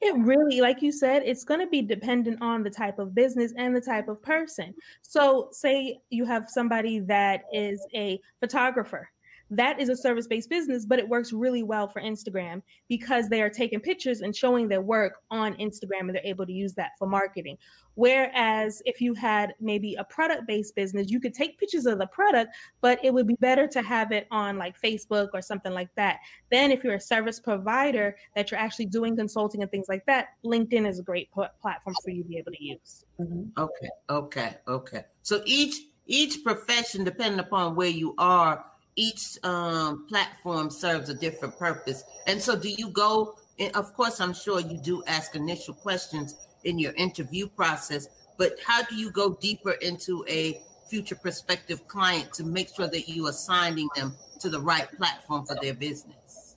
It 0.00 0.14
really, 0.16 0.60
like 0.60 0.80
you 0.80 0.92
said, 0.92 1.22
it's 1.24 1.44
going 1.44 1.60
to 1.60 1.66
be 1.66 1.82
dependent 1.82 2.40
on 2.40 2.62
the 2.62 2.70
type 2.70 3.00
of 3.00 3.14
business 3.14 3.52
and 3.56 3.74
the 3.74 3.80
type 3.80 4.08
of 4.08 4.22
person. 4.22 4.72
So, 5.02 5.48
say 5.50 6.00
you 6.10 6.24
have 6.24 6.48
somebody 6.48 7.00
that 7.00 7.42
is 7.52 7.84
a 7.94 8.20
photographer 8.38 9.10
that 9.50 9.80
is 9.80 9.88
a 9.88 9.96
service 9.96 10.26
based 10.26 10.50
business, 10.50 10.84
but 10.84 10.98
it 10.98 11.08
works 11.08 11.32
really 11.32 11.62
well 11.62 11.88
for 11.88 12.02
Instagram 12.02 12.62
because 12.88 13.28
they 13.28 13.40
are 13.40 13.50
taking 13.50 13.80
pictures 13.80 14.20
and 14.20 14.34
showing 14.34 14.68
their 14.68 14.82
work 14.82 15.14
on 15.30 15.54
Instagram 15.54 16.02
and 16.02 16.14
they're 16.14 16.22
able 16.24 16.46
to 16.46 16.52
use 16.52 16.74
that 16.74 16.92
for 16.98 17.08
marketing. 17.08 17.56
Whereas 17.94 18.80
if 18.84 19.00
you 19.00 19.14
had 19.14 19.54
maybe 19.60 19.94
a 19.96 20.04
product 20.04 20.46
based 20.46 20.76
business, 20.76 21.10
you 21.10 21.18
could 21.18 21.34
take 21.34 21.58
pictures 21.58 21.86
of 21.86 21.98
the 21.98 22.06
product, 22.06 22.54
but 22.80 23.02
it 23.02 23.12
would 23.12 23.26
be 23.26 23.34
better 23.40 23.66
to 23.66 23.82
have 23.82 24.12
it 24.12 24.28
on 24.30 24.56
like 24.56 24.80
Facebook 24.80 25.30
or 25.34 25.42
something 25.42 25.72
like 25.72 25.92
that. 25.96 26.20
Then, 26.50 26.70
if 26.70 26.84
you're 26.84 26.94
a 26.94 27.00
service 27.00 27.40
provider 27.40 28.16
that 28.36 28.50
you're 28.50 28.60
actually 28.60 28.86
doing 28.86 29.16
consulting 29.16 29.62
and 29.62 29.70
things 29.70 29.86
like 29.88 30.06
that, 30.06 30.28
LinkedIn 30.44 30.86
is 30.86 31.00
a 31.00 31.02
great 31.02 31.28
platform 31.32 31.96
for 32.04 32.10
you 32.10 32.22
to 32.22 32.28
be 32.28 32.38
able 32.38 32.52
to 32.52 32.64
use. 32.64 33.04
Mm-hmm. 33.18 33.60
Okay, 33.60 33.88
okay, 34.10 34.56
okay. 34.68 35.04
So 35.22 35.42
each 35.44 35.80
each 36.06 36.44
profession, 36.44 37.04
depending 37.04 37.40
upon 37.40 37.74
where 37.74 37.88
you 37.88 38.14
are, 38.16 38.64
each 38.98 39.38
um, 39.44 40.06
platform 40.08 40.70
serves 40.70 41.08
a 41.08 41.14
different 41.14 41.56
purpose. 41.56 42.02
And 42.26 42.42
so, 42.42 42.58
do 42.58 42.68
you 42.68 42.90
go? 42.90 43.36
And 43.60 43.74
of 43.76 43.94
course, 43.94 44.20
I'm 44.20 44.34
sure 44.34 44.60
you 44.60 44.78
do 44.78 45.04
ask 45.06 45.36
initial 45.36 45.74
questions 45.74 46.34
in 46.64 46.78
your 46.80 46.92
interview 46.94 47.46
process, 47.46 48.08
but 48.36 48.54
how 48.66 48.82
do 48.82 48.96
you 48.96 49.10
go 49.12 49.34
deeper 49.40 49.72
into 49.72 50.24
a 50.28 50.60
future 50.88 51.14
prospective 51.14 51.86
client 51.86 52.32
to 52.34 52.44
make 52.44 52.74
sure 52.74 52.88
that 52.88 53.08
you 53.08 53.26
are 53.26 53.32
signing 53.32 53.88
them 53.94 54.16
to 54.40 54.50
the 54.50 54.60
right 54.60 54.88
platform 54.96 55.46
for 55.46 55.56
their 55.62 55.74
business? 55.74 56.56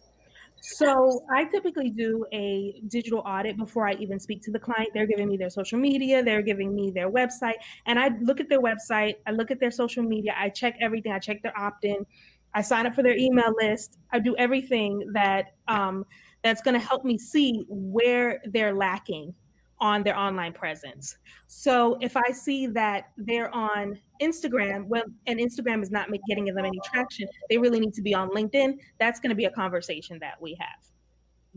So 0.61 1.23
I 1.31 1.45
typically 1.45 1.89
do 1.89 2.25
a 2.31 2.81
digital 2.87 3.19
audit 3.19 3.57
before 3.57 3.87
I 3.87 3.93
even 3.93 4.19
speak 4.19 4.43
to 4.43 4.51
the 4.51 4.59
client. 4.59 4.89
They're 4.93 5.07
giving 5.07 5.27
me 5.27 5.35
their 5.35 5.49
social 5.49 5.79
media, 5.79 6.23
they're 6.23 6.43
giving 6.43 6.73
me 6.75 6.91
their 6.91 7.09
website, 7.09 7.55
and 7.87 7.99
I 7.99 8.11
look 8.21 8.39
at 8.39 8.47
their 8.47 8.61
website, 8.61 9.15
I 9.25 9.31
look 9.31 9.49
at 9.49 9.59
their 9.59 9.71
social 9.71 10.03
media, 10.03 10.35
I 10.37 10.49
check 10.49 10.77
everything, 10.79 11.11
I 11.13 11.19
check 11.19 11.41
their 11.41 11.57
opt-in, 11.57 12.05
I 12.53 12.61
sign 12.61 12.85
up 12.85 12.95
for 12.95 13.03
their 13.03 13.17
email 13.17 13.53
list. 13.61 13.97
I 14.11 14.19
do 14.19 14.35
everything 14.37 15.09
that 15.13 15.53
um, 15.67 16.05
that's 16.43 16.61
going 16.61 16.79
to 16.79 16.85
help 16.85 17.05
me 17.05 17.17
see 17.17 17.63
where 17.67 18.41
they're 18.45 18.73
lacking 18.73 19.33
on 19.79 20.03
their 20.03 20.17
online 20.17 20.53
presence. 20.53 21.17
So 21.47 21.97
if 22.01 22.15
I 22.15 22.31
see 22.31 22.67
that 22.67 23.05
they're 23.17 23.53
on 23.53 23.99
Instagram, 24.21 24.85
well, 24.85 25.03
and 25.25 25.39
Instagram 25.39 25.81
is 25.81 25.89
not 25.89 26.07
getting 26.27 26.45
them 26.45 26.59
any 26.59 26.79
traction, 26.85 27.27
they 27.49 27.57
really 27.57 27.79
need 27.79 27.93
to 27.95 28.01
be 28.01 28.13
on 28.13 28.29
LinkedIn. 28.29 28.77
That's 28.99 29.19
going 29.19 29.31
to 29.31 29.35
be 29.35 29.45
a 29.45 29.51
conversation 29.51 30.19
that 30.19 30.39
we 30.39 30.55
have. 30.59 30.90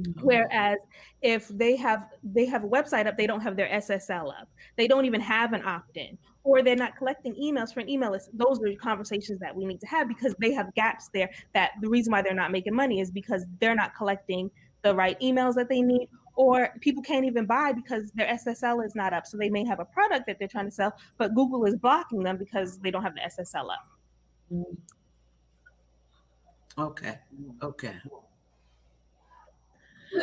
Mm-hmm. 0.01 0.27
Whereas 0.27 0.79
if 1.23 1.47
they 1.49 1.77
have 1.77 2.09
they 2.25 2.47
have 2.47 2.65
a 2.65 2.69
website 2.69 3.07
up, 3.07 3.17
they 3.17 3.27
don't 3.27 3.41
have 3.41 3.57
their 3.57 3.69
SSL 3.69 4.29
up. 4.29 4.49
They 4.77 4.89
don't 4.89 5.05
even 5.05 5.21
have 5.21 5.53
an 5.53 5.65
opt-in, 5.65 6.19
or 6.43 6.63
they're 6.63 6.75
not 6.75 6.97
collecting 6.97 7.35
emails 7.35 7.73
for 7.73 7.81
an 7.81 7.89
email 7.89 8.11
list. 8.11 8.31
Those 8.33 8.61
are 8.61 8.75
conversations 8.75 9.39
that 9.39 9.55
we 9.55 9.65
need 9.65 9.81
to 9.81 9.87
have 9.87 10.09
because 10.09 10.35
they 10.41 10.53
have 10.53 10.75
gaps 10.75 11.11
there. 11.15 11.31
That 11.55 11.73
the 11.81 11.89
reason 11.89 12.11
why 12.11 12.23
they're 12.23 12.35
not 12.35 12.51
making 12.51 12.75
money 12.75 13.01
is 13.01 13.11
because 13.11 13.47
they're 13.61 13.77
not 13.77 13.95
collecting 13.95 14.51
the 14.83 14.95
right 14.95 15.19
emails 15.21 15.55
that 15.55 15.69
they 15.69 15.81
need, 15.81 16.09
or 16.35 16.71
people 16.81 17.03
can't 17.03 17.25
even 17.25 17.47
buy 17.47 17.73
because 17.73 18.11
their 18.13 18.27
SSL 18.27 18.85
is 18.85 18.97
not 18.97 19.13
up. 19.13 19.27
So 19.27 19.37
they 19.37 19.49
may 19.49 19.65
have 19.65 19.79
a 19.79 19.85
product 19.85 20.27
that 20.27 20.41
they're 20.41 20.49
trying 20.49 20.67
to 20.67 20.73
sell, 20.73 20.93
but 21.19 21.35
Google 21.37 21.65
is 21.67 21.77
blocking 21.77 22.23
them 22.25 22.37
because 22.37 22.79
they 22.79 22.91
don't 22.91 23.03
have 23.03 23.15
the 23.15 23.21
SSL 23.21 23.69
up. 23.71 23.87
Okay. 26.77 27.19
Okay. 27.63 27.95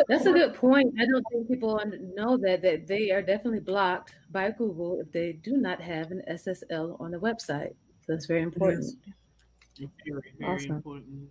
That's 0.07 0.25
a 0.25 0.31
good 0.31 0.53
point. 0.55 0.93
I 1.00 1.05
don't 1.05 1.25
think 1.31 1.48
people 1.48 1.79
know 2.15 2.38
that 2.38 2.62
that 2.62 2.88
they 2.88 3.12
are 3.12 3.21
definitely 3.21 3.60
blocked 3.60 4.15
by 4.31 4.51
Google 4.51 5.00
if 5.00 5.12
they 5.12 5.33
do 5.33 5.57
not 5.57 5.81
have 5.81 6.12
an 6.12 6.21
SSL 6.29 7.00
on 7.00 7.12
the 7.12 7.17
website. 7.17 7.74
So 8.01 8.13
that's 8.13 8.25
very 8.25 8.41
important. 8.41 8.86
Yes. 9.75 9.89
Very, 10.07 10.21
very 10.39 10.55
awesome. 10.55 10.71
important. 10.71 11.29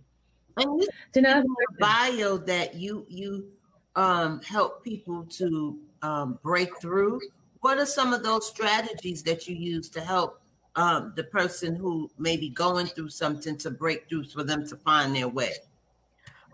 And 0.57 0.83
you 1.15 1.21
know, 1.21 1.43
bio 1.79 2.37
that 2.37 2.75
you 2.75 3.05
you 3.09 3.47
um, 3.95 4.41
help 4.41 4.83
people 4.83 5.25
to 5.37 5.79
um, 6.01 6.39
break 6.43 6.79
through. 6.81 7.19
What 7.61 7.77
are 7.77 7.85
some 7.85 8.13
of 8.13 8.23
those 8.23 8.47
strategies 8.47 9.23
that 9.23 9.47
you 9.47 9.55
use 9.55 9.89
to 9.89 10.01
help 10.01 10.41
um, 10.75 11.13
the 11.15 11.23
person 11.25 11.75
who 11.75 12.09
may 12.17 12.37
be 12.37 12.49
going 12.49 12.87
through 12.87 13.09
something 13.09 13.57
to 13.57 13.69
break 13.69 14.09
through 14.09 14.25
for 14.25 14.43
them 14.43 14.65
to 14.67 14.75
find 14.77 15.15
their 15.15 15.27
way? 15.27 15.53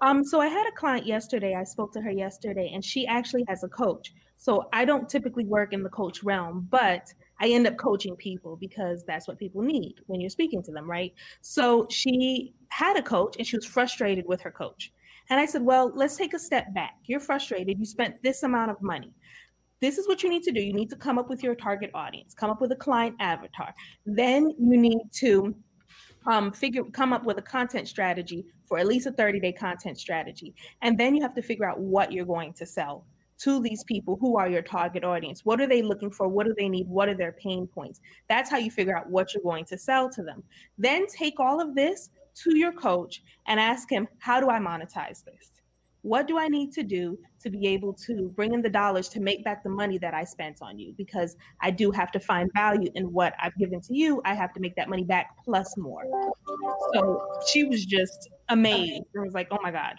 Um, 0.02 0.24
so 0.24 0.40
I 0.40 0.48
had 0.48 0.68
a 0.68 0.72
client 0.72 1.06
yesterday. 1.06 1.56
I 1.56 1.64
spoke 1.64 1.92
to 1.94 2.02
her 2.02 2.12
yesterday, 2.12 2.72
and 2.74 2.84
she 2.84 3.08
actually 3.08 3.44
has 3.48 3.64
a 3.64 3.68
coach. 3.68 4.14
So 4.38 4.68
I 4.72 4.86
don't 4.86 5.10
typically 5.10 5.46
work 5.46 5.74
in 5.74 5.84
the 5.84 5.90
coach 5.90 6.24
realm, 6.24 6.68
but 6.70 7.12
I 7.40 7.50
end 7.50 7.68
up 7.68 7.78
coaching 7.78 8.16
people 8.16 8.56
because 8.56 9.04
that's 9.06 9.28
what 9.28 9.40
people 9.40 9.62
need 9.62 9.96
when 10.06 10.22
you're 10.22 10.30
speaking 10.30 10.62
to 10.64 10.72
them, 10.72 10.90
right? 10.90 11.14
So 11.42 11.88
she 11.90 12.54
had 12.70 12.98
a 12.98 13.02
coach 13.02 13.36
and 13.38 13.46
she 13.46 13.56
was 13.56 13.66
frustrated 13.66 14.26
with 14.28 14.42
her 14.42 14.52
coach. 14.52 14.92
And 15.30 15.40
I 15.40 15.46
said, 15.46 15.64
Well, 15.64 15.92
let's 15.94 16.16
take 16.16 16.34
a 16.34 16.40
step 16.40 16.74
back. 16.74 16.96
You're 17.06 17.20
frustrated. 17.20 17.78
You 17.80 17.86
spent 17.86 18.22
this 18.24 18.44
amount 18.44 18.72
of 18.72 18.82
money. 18.82 19.12
This 19.80 19.98
is 19.98 20.08
what 20.08 20.24
you 20.24 20.30
need 20.30 20.44
to 20.44 20.52
do. 20.52 20.62
You 20.62 20.74
need 20.74 20.90
to 20.90 20.96
come 20.96 21.20
up 21.20 21.30
with 21.30 21.44
your 21.44 21.54
target 21.54 21.92
audience, 21.94 22.34
come 22.34 22.50
up 22.50 22.62
with 22.62 22.72
a 22.72 22.76
client 22.76 23.16
avatar. 23.20 23.74
Then 24.06 24.50
you 24.60 24.78
need 24.78 25.02
to 25.16 25.56
um, 26.28 26.52
figure 26.52 26.84
come 26.84 27.14
up 27.14 27.24
with 27.24 27.38
a 27.38 27.42
content 27.42 27.88
strategy 27.88 28.46
for 28.66 28.78
at 28.78 28.86
least 28.86 29.08
a 29.08 29.12
30 29.12 29.40
day 29.40 29.52
content 29.52 29.98
strategy. 29.98 30.54
And 30.82 30.98
then 30.98 31.16
you 31.16 31.22
have 31.22 31.36
to 31.36 31.42
figure 31.42 31.68
out 31.68 31.80
what 31.80 32.12
you're 32.12 32.26
going 32.26 32.54
to 32.54 32.66
sell 32.66 33.06
to 33.40 33.62
these 33.62 33.84
people 33.84 34.18
who 34.20 34.36
are 34.36 34.50
your 34.50 34.64
target 34.64 35.04
audience. 35.04 35.46
What 35.46 35.62
are 35.62 35.68
they 35.68 35.82
looking 35.82 36.12
for? 36.12 36.28
What 36.28 36.48
do 36.48 36.56
they 36.58 36.68
need? 36.68 36.88
What 36.88 37.08
are 37.08 37.16
their 37.16 37.34
pain 37.34 37.68
points? 37.68 38.02
That's 38.28 38.50
how 38.50 38.58
you 38.58 38.72
figure 38.72 38.98
out 38.98 39.10
what 39.10 39.34
you're 39.34 39.44
going 39.44 39.66
to 39.66 39.78
sell 39.78 40.10
to 40.12 40.24
them. 40.24 40.44
Then 40.78 41.06
take 41.08 41.40
all 41.40 41.62
of 41.62 41.76
this 41.76 42.10
to 42.44 42.58
your 42.58 42.72
coach 42.72 43.24
and 43.48 43.60
ask 43.60 43.90
him 43.90 44.08
how 44.20 44.40
do 44.40 44.50
i 44.50 44.60
monetize 44.60 45.24
this 45.24 45.57
what 46.02 46.28
do 46.28 46.38
I 46.38 46.48
need 46.48 46.72
to 46.74 46.84
do 46.84 47.18
to 47.42 47.50
be 47.50 47.68
able 47.68 47.94
to 47.94 48.30
bring 48.36 48.54
in 48.54 48.62
the 48.62 48.70
dollars 48.70 49.10
to 49.10 49.20
make 49.20 49.44
back 49.44 49.64
the 49.64 49.70
money 49.70 49.98
that 49.98 50.14
I 50.14 50.24
spent 50.24 50.60
on 50.62 50.80
you? 50.80 50.94
Because 50.98 51.36
I 51.62 51.72
do 51.72 51.92
have 51.92 52.12
to 52.12 52.20
find 52.20 52.50
value 52.56 52.92
in 52.96 53.12
what 53.12 53.34
I've 53.42 53.56
given 53.58 53.82
to 53.82 53.96
you. 53.96 54.22
I 54.26 54.34
have 54.34 54.54
to 54.54 54.60
make 54.60 54.76
that 54.76 54.90
money 54.90 55.04
back 55.04 55.36
plus 55.44 55.76
more. 55.78 56.04
So 56.94 57.28
she 57.48 57.64
was 57.66 57.86
just 57.86 58.30
amazed 58.50 59.04
and 59.14 59.24
was 59.24 59.34
like, 59.34 59.48
oh 59.52 59.60
my 59.62 59.72
God. 59.72 59.96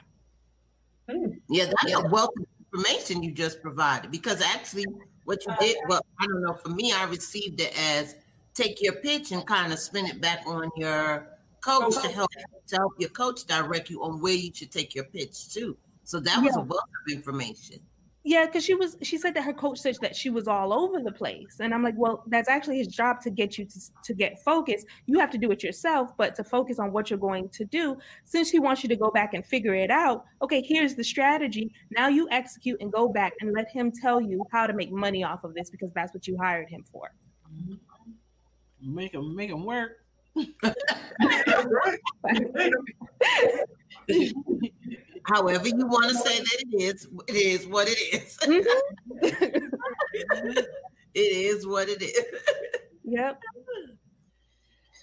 Hmm. 1.11 1.33
Yeah, 1.49 1.67
that's 1.67 1.95
a 1.95 2.09
wealth 2.09 2.31
of 2.39 2.47
information 2.73 3.23
you 3.23 3.33
just 3.33 3.63
provided 3.63 4.11
because 4.11 4.41
actually 4.41 4.87
what 5.25 5.45
you 5.47 5.55
did, 5.61 5.77
well, 5.89 6.05
I 6.21 6.27
don't 6.27 6.43
know, 6.43 6.55
for 6.55 6.71
me, 6.71 6.93
I 6.93 7.05
received 7.05 7.61
it 7.61 7.79
as 7.79 8.15
take 8.55 8.83
your 8.83 8.95
pitch 8.95 9.31
and 9.33 9.47
kind 9.47 9.73
of 9.73 9.79
spin 9.79 10.07
it 10.07 10.21
back 10.21 10.43
on 10.47 10.71
your 10.77 11.29
coach 11.61 12.01
to 12.03 12.09
help 12.09 12.31
to 12.67 12.77
help 12.77 12.93
your 12.99 13.11
coach 13.11 13.45
direct 13.47 13.91
you 13.91 14.03
on 14.03 14.21
where 14.21 14.35
you 14.35 14.51
should 14.55 14.71
take 14.71 14.95
your 14.95 15.05
pitch 15.05 15.49
to. 15.55 15.77
So 16.09 16.21
that 16.21 16.43
was 16.43 16.55
yeah. 16.57 16.63
a 16.63 16.65
wealth 16.65 16.89
of 17.07 17.13
information. 17.13 17.81
Yeah, 18.25 18.47
because 18.47 18.65
she 18.65 18.73
was 18.73 18.97
she 19.03 19.19
said 19.19 19.35
that 19.35 19.43
her 19.43 19.53
coach 19.53 19.79
said 19.79 19.95
that 20.01 20.17
she 20.17 20.31
was 20.31 20.49
all 20.49 20.73
over 20.73 21.03
the 21.03 21.13
place. 21.13 21.59
And 21.61 21.75
I'm 21.75 21.83
like, 21.83 21.97
well, 21.99 22.25
that's 22.29 22.49
actually 22.49 22.79
his 22.79 22.89
job 22.89 23.21
to 23.25 23.31
get 23.31 23.59
you 23.59 23.67
to, 23.67 23.81
to 24.05 24.15
get 24.15 24.43
focused. 24.43 24.87
You 25.05 25.19
have 25.19 25.29
to 25.33 25.39
do 25.39 25.51
it 25.51 25.63
yourself, 25.63 26.17
but 26.17 26.35
to 26.37 26.45
focus 26.45 26.79
on 26.79 26.93
what 26.93 27.11
you're 27.11 27.19
going 27.19 27.51
to 27.51 27.67
do, 27.67 27.99
since 28.25 28.49
he 28.49 28.59
wants 28.59 28.83
you 28.83 28.89
to 28.89 28.97
go 28.97 29.11
back 29.11 29.35
and 29.35 29.45
figure 29.45 29.75
it 29.75 29.91
out, 29.91 30.25
okay, 30.41 30.63
here's 30.63 30.95
the 30.95 31.05
strategy. 31.05 31.71
Now 31.91 32.09
you 32.09 32.27
execute 32.31 32.81
and 32.81 32.91
go 32.91 33.11
back 33.11 33.35
and 33.43 33.53
let 33.53 33.71
him 33.71 33.93
tell 33.93 34.19
you 34.19 34.47
how 34.51 34.67
to 34.67 34.73
make 34.73 34.91
money 34.91 35.23
off 35.23 35.45
of 35.45 35.53
this 35.53 35.69
because 35.69 35.93
that's 35.95 36.15
what 36.15 36.27
you 36.27 36.39
hired 36.39 36.71
him 36.71 36.85
for. 36.91 37.11
Mm-hmm. 37.55 38.95
Make 38.95 39.13
him 39.13 39.37
make 39.37 39.51
him 39.51 39.67
work. 39.67 39.99
However 45.29 45.69
you 45.69 45.87
want 45.87 46.09
to 46.09 46.15
say 46.15 46.39
that 46.39 46.65
it 46.71 46.83
is, 46.83 47.09
it 47.27 47.37
is 47.37 47.67
what 47.67 47.87
it 47.89 47.99
is. 48.15 48.39
Mm-hmm. 48.39 49.23
it 51.15 51.21
is 51.21 51.67
what 51.67 51.89
it 51.89 52.03
is. 52.03 52.25
Yep. 53.05 53.41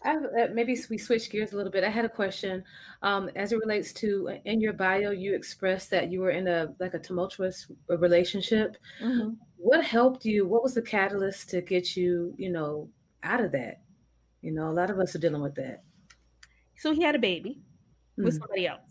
I, 0.03 0.15
uh, 0.17 0.47
maybe 0.53 0.77
we 0.89 0.97
switch 0.97 1.29
gears 1.31 1.53
a 1.53 1.55
little 1.55 1.71
bit. 1.71 1.83
I 1.83 1.89
had 1.89 2.05
a 2.05 2.09
question 2.09 2.63
um, 3.01 3.29
as 3.35 3.51
it 3.51 3.57
relates 3.57 3.91
to 3.93 4.29
uh, 4.29 4.37
in 4.45 4.61
your 4.61 4.73
bio. 4.73 5.11
You 5.11 5.35
expressed 5.35 5.89
that 5.91 6.11
you 6.11 6.21
were 6.21 6.29
in 6.29 6.47
a 6.47 6.73
like 6.79 6.93
a 6.93 6.99
tumultuous 6.99 7.67
relationship. 7.87 8.77
Mm-hmm. 9.01 9.31
What 9.57 9.83
helped 9.83 10.25
you? 10.25 10.47
What 10.47 10.63
was 10.63 10.75
the 10.75 10.81
catalyst 10.81 11.49
to 11.49 11.61
get 11.61 11.95
you, 11.95 12.33
you 12.37 12.51
know, 12.51 12.89
out 13.23 13.41
of 13.41 13.51
that? 13.53 13.81
You 14.41 14.51
know, 14.51 14.69
a 14.69 14.73
lot 14.73 14.91
of 14.91 14.99
us 14.99 15.15
are 15.15 15.19
dealing 15.19 15.41
with 15.41 15.55
that. 15.55 15.81
So 16.77 16.93
he 16.93 17.01
had 17.01 17.15
a 17.15 17.19
baby 17.19 17.61
mm-hmm. 18.13 18.25
with 18.25 18.37
somebody 18.37 18.67
else. 18.67 18.81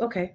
Okay. 0.00 0.34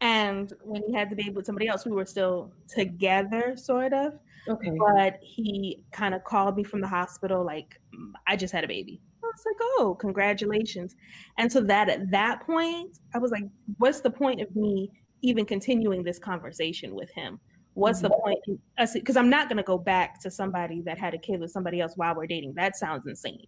And 0.00 0.52
when 0.62 0.82
he 0.86 0.94
had 0.94 1.10
the 1.10 1.16
baby 1.16 1.30
with 1.30 1.46
somebody 1.46 1.68
else, 1.68 1.84
we 1.84 1.92
were 1.92 2.06
still 2.06 2.52
together, 2.68 3.56
sort 3.56 3.92
of. 3.92 4.14
Okay. 4.48 4.70
But 4.78 5.18
he 5.20 5.82
kind 5.92 6.14
of 6.14 6.22
called 6.24 6.56
me 6.56 6.64
from 6.64 6.80
the 6.80 6.86
hospital, 6.86 7.44
like, 7.44 7.80
I 8.26 8.36
just 8.36 8.52
had 8.52 8.64
a 8.64 8.68
baby. 8.68 9.00
I 9.22 9.26
was 9.26 9.44
like, 9.44 9.56
oh, 9.60 9.96
congratulations. 10.00 10.94
And 11.36 11.50
so 11.50 11.60
that 11.62 11.88
at 11.88 12.10
that 12.12 12.46
point, 12.46 12.98
I 13.14 13.18
was 13.18 13.30
like, 13.30 13.44
what's 13.78 14.00
the 14.00 14.10
point 14.10 14.40
of 14.40 14.54
me 14.54 14.90
even 15.22 15.44
continuing 15.44 16.02
this 16.02 16.18
conversation 16.18 16.94
with 16.94 17.10
him? 17.10 17.40
What's 17.74 18.00
mm-hmm. 18.00 18.12
the 18.12 18.36
point? 18.46 18.94
Because 18.94 19.16
I'm 19.16 19.28
not 19.28 19.48
going 19.48 19.58
to 19.58 19.64
go 19.64 19.78
back 19.78 20.20
to 20.20 20.30
somebody 20.30 20.80
that 20.82 20.96
had 20.96 21.12
a 21.12 21.18
kid 21.18 21.40
with 21.40 21.50
somebody 21.50 21.80
else 21.80 21.94
while 21.96 22.14
we're 22.14 22.26
dating. 22.26 22.54
That 22.54 22.76
sounds 22.76 23.06
insane. 23.06 23.46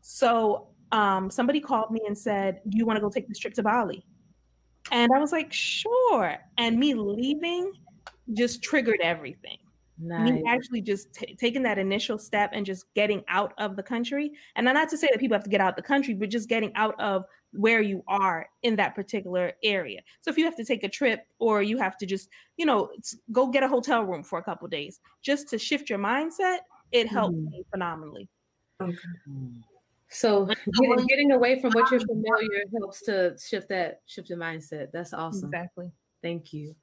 So 0.00 0.68
um, 0.92 1.30
somebody 1.30 1.60
called 1.60 1.90
me 1.90 2.00
and 2.06 2.16
said, 2.16 2.60
do 2.68 2.78
you 2.78 2.86
want 2.86 2.96
to 2.96 3.00
go 3.00 3.10
take 3.10 3.28
this 3.28 3.38
trip 3.38 3.54
to 3.54 3.62
Bali? 3.62 4.04
And 4.90 5.10
I 5.14 5.18
was 5.18 5.32
like, 5.32 5.52
sure. 5.52 6.36
And 6.58 6.78
me 6.78 6.94
leaving 6.94 7.72
just 8.34 8.62
triggered 8.62 9.00
everything. 9.02 9.58
Nice. 10.02 10.30
Me 10.30 10.42
actually 10.48 10.80
just 10.80 11.12
t- 11.12 11.36
taking 11.38 11.62
that 11.64 11.78
initial 11.78 12.18
step 12.18 12.50
and 12.54 12.64
just 12.64 12.86
getting 12.94 13.22
out 13.28 13.52
of 13.58 13.76
the 13.76 13.82
country. 13.82 14.32
And 14.56 14.64
not 14.64 14.88
to 14.88 14.96
say 14.96 15.08
that 15.10 15.20
people 15.20 15.34
have 15.34 15.44
to 15.44 15.50
get 15.50 15.60
out 15.60 15.70
of 15.70 15.76
the 15.76 15.82
country, 15.82 16.14
but 16.14 16.30
just 16.30 16.48
getting 16.48 16.72
out 16.74 16.98
of 16.98 17.24
where 17.52 17.82
you 17.82 18.02
are 18.08 18.48
in 18.62 18.76
that 18.76 18.94
particular 18.94 19.52
area. 19.62 20.00
So 20.22 20.30
if 20.30 20.38
you 20.38 20.44
have 20.44 20.56
to 20.56 20.64
take 20.64 20.84
a 20.84 20.88
trip 20.88 21.26
or 21.38 21.62
you 21.62 21.76
have 21.78 21.98
to 21.98 22.06
just, 22.06 22.30
you 22.56 22.64
know, 22.64 22.90
go 23.32 23.48
get 23.48 23.62
a 23.62 23.68
hotel 23.68 24.04
room 24.04 24.22
for 24.22 24.38
a 24.38 24.42
couple 24.42 24.66
days 24.68 25.00
just 25.22 25.48
to 25.50 25.58
shift 25.58 25.90
your 25.90 25.98
mindset, 25.98 26.58
it 26.92 27.06
helped 27.06 27.36
mm. 27.36 27.50
me 27.50 27.64
phenomenally. 27.70 28.28
Okay. 28.80 28.96
So 30.10 30.44
getting, 30.80 31.06
getting 31.06 31.32
away 31.32 31.60
from 31.60 31.72
what 31.72 31.90
you're 31.90 32.00
familiar 32.06 32.64
helps 32.78 33.02
to 33.02 33.36
shift 33.38 33.68
that 33.68 34.00
shift 34.06 34.28
your 34.28 34.38
mindset. 34.38 34.88
That's 34.92 35.12
awesome. 35.12 35.48
Exactly. 35.48 35.90
Thank 36.22 36.52
you. 36.52 36.74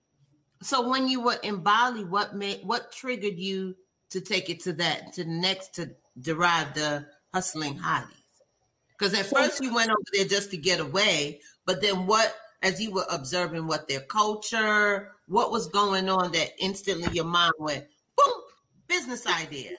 So 0.62 0.90
when 0.90 1.08
you 1.08 1.22
were 1.22 1.38
in 1.44 1.58
Bali, 1.58 2.04
what 2.04 2.36
made 2.36 2.62
what 2.64 2.92
triggered 2.92 3.38
you 3.38 3.76
to 4.10 4.22
take 4.22 4.50
it 4.50 4.62
to 4.62 4.74
that 4.74 5.14
to 5.14 5.24
the 5.24 5.30
next 5.30 5.76
to 5.76 5.92
derive 6.20 6.74
the 6.74 7.06
hustling 7.34 7.78
hotties? 7.78 8.14
Because 8.98 9.14
at 9.14 9.28
first 9.28 9.62
you 9.62 9.74
went 9.76 9.92
over 9.92 10.00
there 10.14 10.26
just 10.26 10.50
to 10.52 10.58
get 10.58 10.80
away, 10.80 11.42
but 11.66 11.82
then 11.82 12.08
what 12.08 12.36
as 12.64 12.82
you 12.82 12.92
were 12.92 13.06
observing 13.12 13.68
what 13.68 13.88
their 13.88 14.00
culture, 14.00 15.12
what 15.28 15.52
was 15.52 15.68
going 15.68 16.10
on 16.10 16.32
that 16.32 16.50
instantly 16.58 17.08
your 17.14 17.26
mind 17.26 17.54
went 17.60 17.86
boom, 18.18 18.42
business 18.88 19.28
idea. 19.28 19.78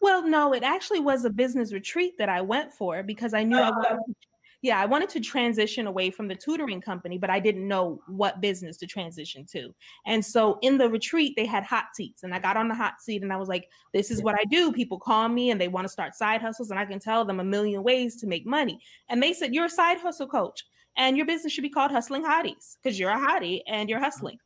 Well, 0.00 0.26
no, 0.26 0.54
it 0.54 0.62
actually 0.62 1.00
was 1.00 1.24
a 1.24 1.30
business 1.30 1.72
retreat 1.72 2.14
that 2.18 2.28
I 2.28 2.40
went 2.40 2.72
for 2.72 3.02
because 3.02 3.34
I 3.34 3.44
knew 3.44 3.58
I 3.58 3.70
wanted 3.70 3.92
oh. 3.92 4.06
to 4.06 4.14
yeah, 4.62 4.78
I 4.78 4.84
wanted 4.84 5.08
to 5.10 5.20
transition 5.20 5.86
away 5.86 6.10
from 6.10 6.28
the 6.28 6.34
tutoring 6.34 6.82
company, 6.82 7.16
but 7.16 7.30
I 7.30 7.40
didn't 7.40 7.66
know 7.66 8.02
what 8.06 8.42
business 8.42 8.76
to 8.78 8.86
transition 8.86 9.46
to. 9.52 9.74
And 10.04 10.22
so 10.22 10.58
in 10.60 10.76
the 10.76 10.90
retreat, 10.90 11.32
they 11.34 11.46
had 11.46 11.64
hot 11.64 11.86
seats, 11.94 12.24
and 12.24 12.34
I 12.34 12.40
got 12.40 12.58
on 12.58 12.68
the 12.68 12.74
hot 12.74 13.00
seat 13.00 13.22
and 13.22 13.32
I 13.32 13.38
was 13.38 13.48
like, 13.48 13.68
this 13.94 14.10
is 14.10 14.22
what 14.22 14.34
I 14.34 14.44
do. 14.50 14.70
People 14.70 14.98
call 14.98 15.28
me 15.28 15.50
and 15.50 15.58
they 15.58 15.68
want 15.68 15.86
to 15.86 15.92
start 15.92 16.14
side 16.14 16.42
hustles, 16.42 16.70
and 16.70 16.78
I 16.78 16.84
can 16.84 16.98
tell 16.98 17.24
them 17.24 17.40
a 17.40 17.44
million 17.44 17.82
ways 17.82 18.16
to 18.16 18.26
make 18.26 18.46
money. 18.46 18.78
And 19.08 19.22
they 19.22 19.32
said, 19.32 19.54
You're 19.54 19.64
a 19.64 19.70
side 19.70 19.98
hustle 19.98 20.26
coach, 20.26 20.64
and 20.96 21.16
your 21.16 21.26
business 21.26 21.52
should 21.52 21.62
be 21.62 21.70
called 21.70 21.90
Hustling 21.90 22.24
Hotties 22.24 22.76
because 22.82 22.98
you're 22.98 23.10
a 23.10 23.18
hottie 23.18 23.62
and 23.66 23.88
you're 23.88 24.00
hustling. 24.00 24.38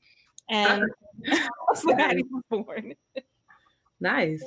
And 0.49 0.85
Hustling 1.69 1.97
Hotties 1.97 2.23
was 2.31 2.43
born. 2.51 2.95
Nice. 4.01 4.45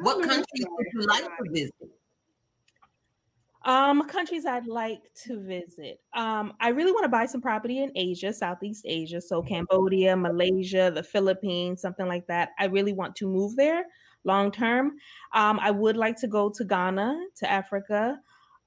What 0.00 0.22
countries 0.22 0.66
would 0.68 0.86
you 0.92 1.00
like 1.02 1.24
to 1.24 1.50
visit? 1.50 1.74
Um, 3.64 4.06
countries 4.08 4.44
I'd 4.44 4.66
like 4.66 5.00
to 5.24 5.40
visit. 5.40 6.00
Um, 6.12 6.52
I 6.60 6.68
really 6.68 6.92
want 6.92 7.04
to 7.04 7.08
buy 7.08 7.24
some 7.24 7.40
property 7.40 7.82
in 7.82 7.90
Asia, 7.94 8.32
Southeast 8.32 8.84
Asia, 8.86 9.20
so 9.22 9.40
Cambodia, 9.40 10.14
Malaysia, 10.16 10.92
the 10.94 11.02
Philippines, 11.02 11.80
something 11.80 12.06
like 12.06 12.26
that. 12.26 12.50
I 12.58 12.66
really 12.66 12.92
want 12.92 13.16
to 13.16 13.26
move 13.26 13.56
there 13.56 13.86
long 14.24 14.50
term. 14.50 14.92
Um, 15.32 15.58
I 15.60 15.70
would 15.70 15.96
like 15.96 16.18
to 16.20 16.26
go 16.26 16.50
to 16.50 16.64
Ghana, 16.64 17.26
to 17.36 17.50
Africa. 17.50 18.18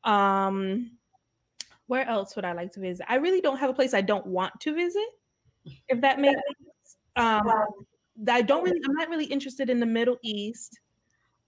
Um, 0.04 0.92
where 1.88 2.08
else 2.08 2.36
would 2.36 2.46
I 2.46 2.54
like 2.54 2.72
to 2.74 2.80
visit? 2.80 3.06
I 3.10 3.16
really 3.16 3.42
don't 3.42 3.58
have 3.58 3.70
a 3.70 3.74
place 3.74 3.94
I 3.94 4.02
don't 4.02 4.26
want 4.26 4.60
to 4.62 4.74
visit, 4.74 5.08
if 5.90 6.02
that 6.02 6.20
makes 6.20 6.34
sense. 6.36 6.98
Um, 7.16 7.52
I 8.30 8.42
don't 8.42 8.63
really, 8.63 8.80
I'm 8.86 8.94
not 8.94 9.10
really 9.10 9.26
interested 9.26 9.70
in 9.70 9.80
the 9.80 9.86
Middle 9.86 10.18
East. 10.24 10.80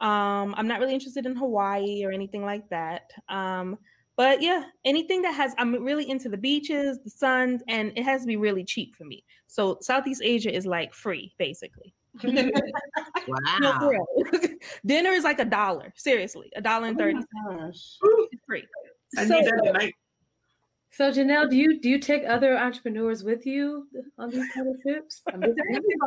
Um, 0.02 0.56
I'm 0.58 0.68
not 0.68 0.80
really 0.80 0.94
interested 0.94 1.26
in 1.26 1.36
Hawaii 1.36 2.04
or 2.06 2.12
anything 2.12 2.44
like 2.44 2.70
that. 2.70 3.12
Um, 3.28 3.78
but 4.16 4.42
yeah, 4.42 4.64
anything 4.84 5.22
that 5.22 5.34
has, 5.34 5.54
I'm 5.58 5.82
really 5.84 6.10
into 6.10 6.28
the 6.28 6.38
beaches, 6.38 7.00
the 7.04 7.10
suns, 7.10 7.62
and 7.68 7.94
it 7.96 8.04
has 8.04 8.22
to 8.22 8.28
be 8.28 8.36
really 8.36 8.66
cheap 8.66 8.96
for 8.96 9.06
me. 9.06 9.24
So 9.48 9.78
Southeast 9.82 10.22
Asia 10.24 10.54
is 10.54 10.66
like 10.66 10.94
free, 10.94 11.34
basically. 11.38 11.94
wow. 12.24 13.92
Dinner 14.86 15.12
is 15.12 15.24
like 15.24 15.40
a 15.40 15.46
dollar. 15.46 15.94
Seriously, 15.96 16.52
a 16.56 16.62
dollar 16.62 16.88
and 16.88 17.00
oh 17.00 17.04
thirty. 17.04 17.20
It's 17.70 18.44
free. 18.46 18.66
I 19.18 19.26
so, 19.26 19.36
need 19.36 19.46
that 19.46 19.62
tonight. 19.64 19.96
So 20.92 21.12
Janelle, 21.12 21.50
do 21.50 21.56
you 21.56 21.80
do 21.80 21.90
you 21.90 22.00
take 22.00 22.24
other 22.28 22.58
entrepreneurs 22.58 23.24
with 23.24 23.46
you 23.46 23.88
on 24.18 24.32
these 24.32 24.48
kind 24.54 24.68
of 24.68 24.82
trips? 24.82 25.22
Let 25.28 25.40
me 25.40 25.54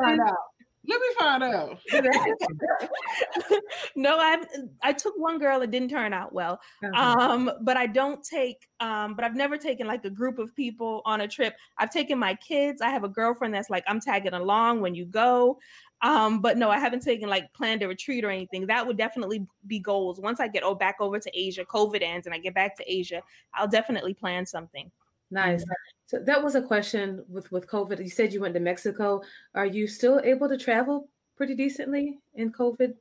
find 0.03 0.21
out. 0.21 0.37
Let 0.85 1.01
me 1.01 1.07
find 1.19 1.43
out. 1.45 1.79
no, 3.97 4.19
I 4.19 4.43
I 4.83 4.93
took 4.93 5.15
one 5.17 5.39
girl 5.39 5.63
It 5.63 5.71
didn't 5.71 5.91
turn 5.91 6.13
out 6.13 6.33
well. 6.33 6.61
Uh-huh. 6.83 7.19
Um, 7.21 7.51
but 7.63 7.77
I 7.77 7.87
don't 7.87 8.23
take 8.25 8.69
um, 8.81 9.15
but 9.15 9.25
I've 9.25 9.37
never 9.37 9.57
taken 9.57 9.87
like 9.87 10.05
a 10.05 10.11
group 10.11 10.41
of 10.41 10.55
people 10.57 11.03
on 11.05 11.21
a 11.21 11.29
trip. 11.29 11.55
I've 11.79 11.93
taken 11.93 12.19
my 12.19 12.35
kids. 12.35 12.83
I 12.83 12.89
have 12.89 13.05
a 13.05 13.09
girlfriend 13.09 13.55
that's 13.55 13.71
like, 13.71 13.85
I'm 13.87 14.01
tagging 14.01 14.35
along 14.35 14.81
when 14.81 14.93
you 14.93 15.05
go. 15.05 15.61
Um, 16.03 16.41
but 16.41 16.59
no, 16.59 16.69
I 16.69 16.81
haven't 16.81 17.05
taken 17.05 17.29
like 17.29 17.53
planned 17.53 17.85
a 17.85 17.89
retreat 17.89 18.25
or 18.25 18.31
anything. 18.31 18.67
That 18.67 18.85
would 18.85 18.97
definitely 18.97 19.47
be 19.69 19.79
goals. 19.79 20.21
Once 20.21 20.41
I 20.41 20.49
get 20.49 20.65
oh 20.65 20.75
back 20.75 20.97
over 20.99 21.21
to 21.21 21.31
Asia, 21.33 21.65
COVID 21.65 22.03
ends 22.03 22.27
and 22.27 22.35
I 22.35 22.39
get 22.39 22.55
back 22.55 22.77
to 22.79 22.93
Asia, 22.93 23.23
I'll 23.55 23.69
definitely 23.69 24.15
plan 24.15 24.45
something. 24.45 24.91
Nice. 25.33 25.65
So 26.07 26.19
that 26.27 26.45
was 26.45 26.55
a 26.55 26.63
question 26.63 27.25
with 27.27 27.51
with 27.51 27.67
COVID. 27.67 27.99
You 27.99 28.11
said 28.11 28.35
you 28.35 28.41
went 28.41 28.53
to 28.55 28.61
Mexico. 28.61 29.23
Are 29.55 29.65
you 29.65 29.87
still 29.87 30.21
able 30.23 30.47
to 30.47 30.59
travel 30.59 31.09
pretty 31.39 31.55
decently 31.55 32.19
in 32.35 32.53
COVID? 32.53 32.93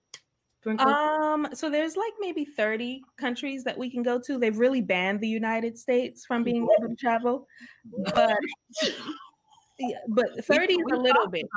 COVID? 0.65 0.79
Um, 0.79 1.47
so 1.53 1.69
there's 1.69 1.97
like 1.97 2.13
maybe 2.21 2.45
30 2.45 3.01
countries 3.17 3.65
that 3.65 3.77
we 3.77 3.89
can 3.89 4.01
go 4.01 4.17
to. 4.21 4.39
They've 4.39 4.57
really 4.57 4.79
banned 4.79 5.19
the 5.19 5.27
United 5.27 5.77
States 5.77 6.25
from 6.25 6.43
being 6.43 6.67
able 6.79 6.89
to 6.89 6.95
travel. 6.95 7.47
But 8.15 8.37
yeah, 9.77 9.97
but 10.07 10.45
30 10.45 10.73
is 10.75 10.79
a 10.93 10.95
little 10.95 11.27
bit. 11.27 11.47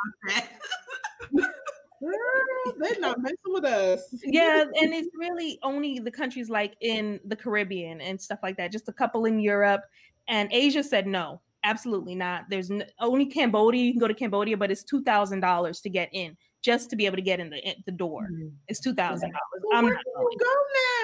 they're 2.81 2.99
not 2.99 3.21
messing 3.21 3.37
with 3.47 3.65
us. 3.65 4.13
Yeah, 4.25 4.65
and 4.81 4.93
it's 4.93 5.11
really 5.17 5.61
only 5.63 6.01
the 6.01 6.11
countries 6.11 6.51
like 6.51 6.75
in 6.81 7.21
the 7.27 7.37
Caribbean 7.37 8.01
and 8.01 8.21
stuff 8.21 8.41
like 8.43 8.57
that. 8.57 8.73
Just 8.73 8.89
a 8.89 8.93
couple 8.93 9.27
in 9.27 9.39
Europe 9.39 9.83
and 10.29 10.49
Asia 10.53 10.83
said 10.83 11.07
no, 11.07 11.41
absolutely 11.65 12.15
not. 12.15 12.45
There's 12.49 12.71
no, 12.71 12.85
only 13.01 13.27
Cambodia. 13.27 13.83
You 13.83 13.93
can 13.93 14.01
go 14.01 14.09
to 14.09 14.15
Cambodia, 14.15 14.57
but 14.57 14.71
it's 14.71 14.85
two 14.85 15.03
thousand 15.03 15.41
dollars 15.41 15.81
to 15.81 15.91
get 15.91 16.11
in, 16.13 16.37
just 16.63 16.91
to 16.91 16.97
be 16.97 17.07
able 17.07 17.17
to 17.17 17.23
get 17.23 17.41
in 17.41 17.51
the 17.51 17.59
in 17.59 17.75
the 17.87 17.93
door. 17.93 18.29
Mm-hmm. 18.33 18.49
It's 18.69 18.81
two 18.81 18.95
thousand 18.95 19.33
dollars. 19.33 19.65
I'm 19.75 19.87
not 19.87 20.03
going. 20.17 20.39
Go 20.39 20.55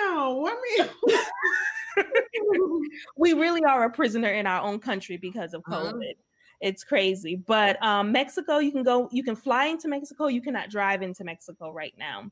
now. 0.06 0.46
I 0.46 0.87
mean, 1.96 2.85
we 3.16 3.33
really 3.33 3.64
are 3.64 3.85
a 3.85 3.90
prisoner 3.90 4.30
in 4.30 4.46
our 4.46 4.62
own 4.62 4.78
country 4.78 5.16
because 5.16 5.54
of 5.54 5.62
uh-huh. 5.66 5.92
COVID. 5.92 5.94
Uh-huh. 5.94 6.22
It's 6.61 6.85
crazy. 6.85 7.37
But 7.46 7.83
um, 7.83 8.12
Mexico, 8.12 8.59
you 8.59 8.70
can 8.70 8.83
go. 8.83 9.09
You 9.12 9.22
can 9.22 9.35
fly 9.37 9.66
into 9.66 9.88
Mexico. 9.88 10.26
You 10.26 10.42
cannot 10.42 10.70
drive 10.70 11.02
into 11.02 11.24
Mexico 11.24 11.72
right 11.72 11.94
now. 11.98 12.30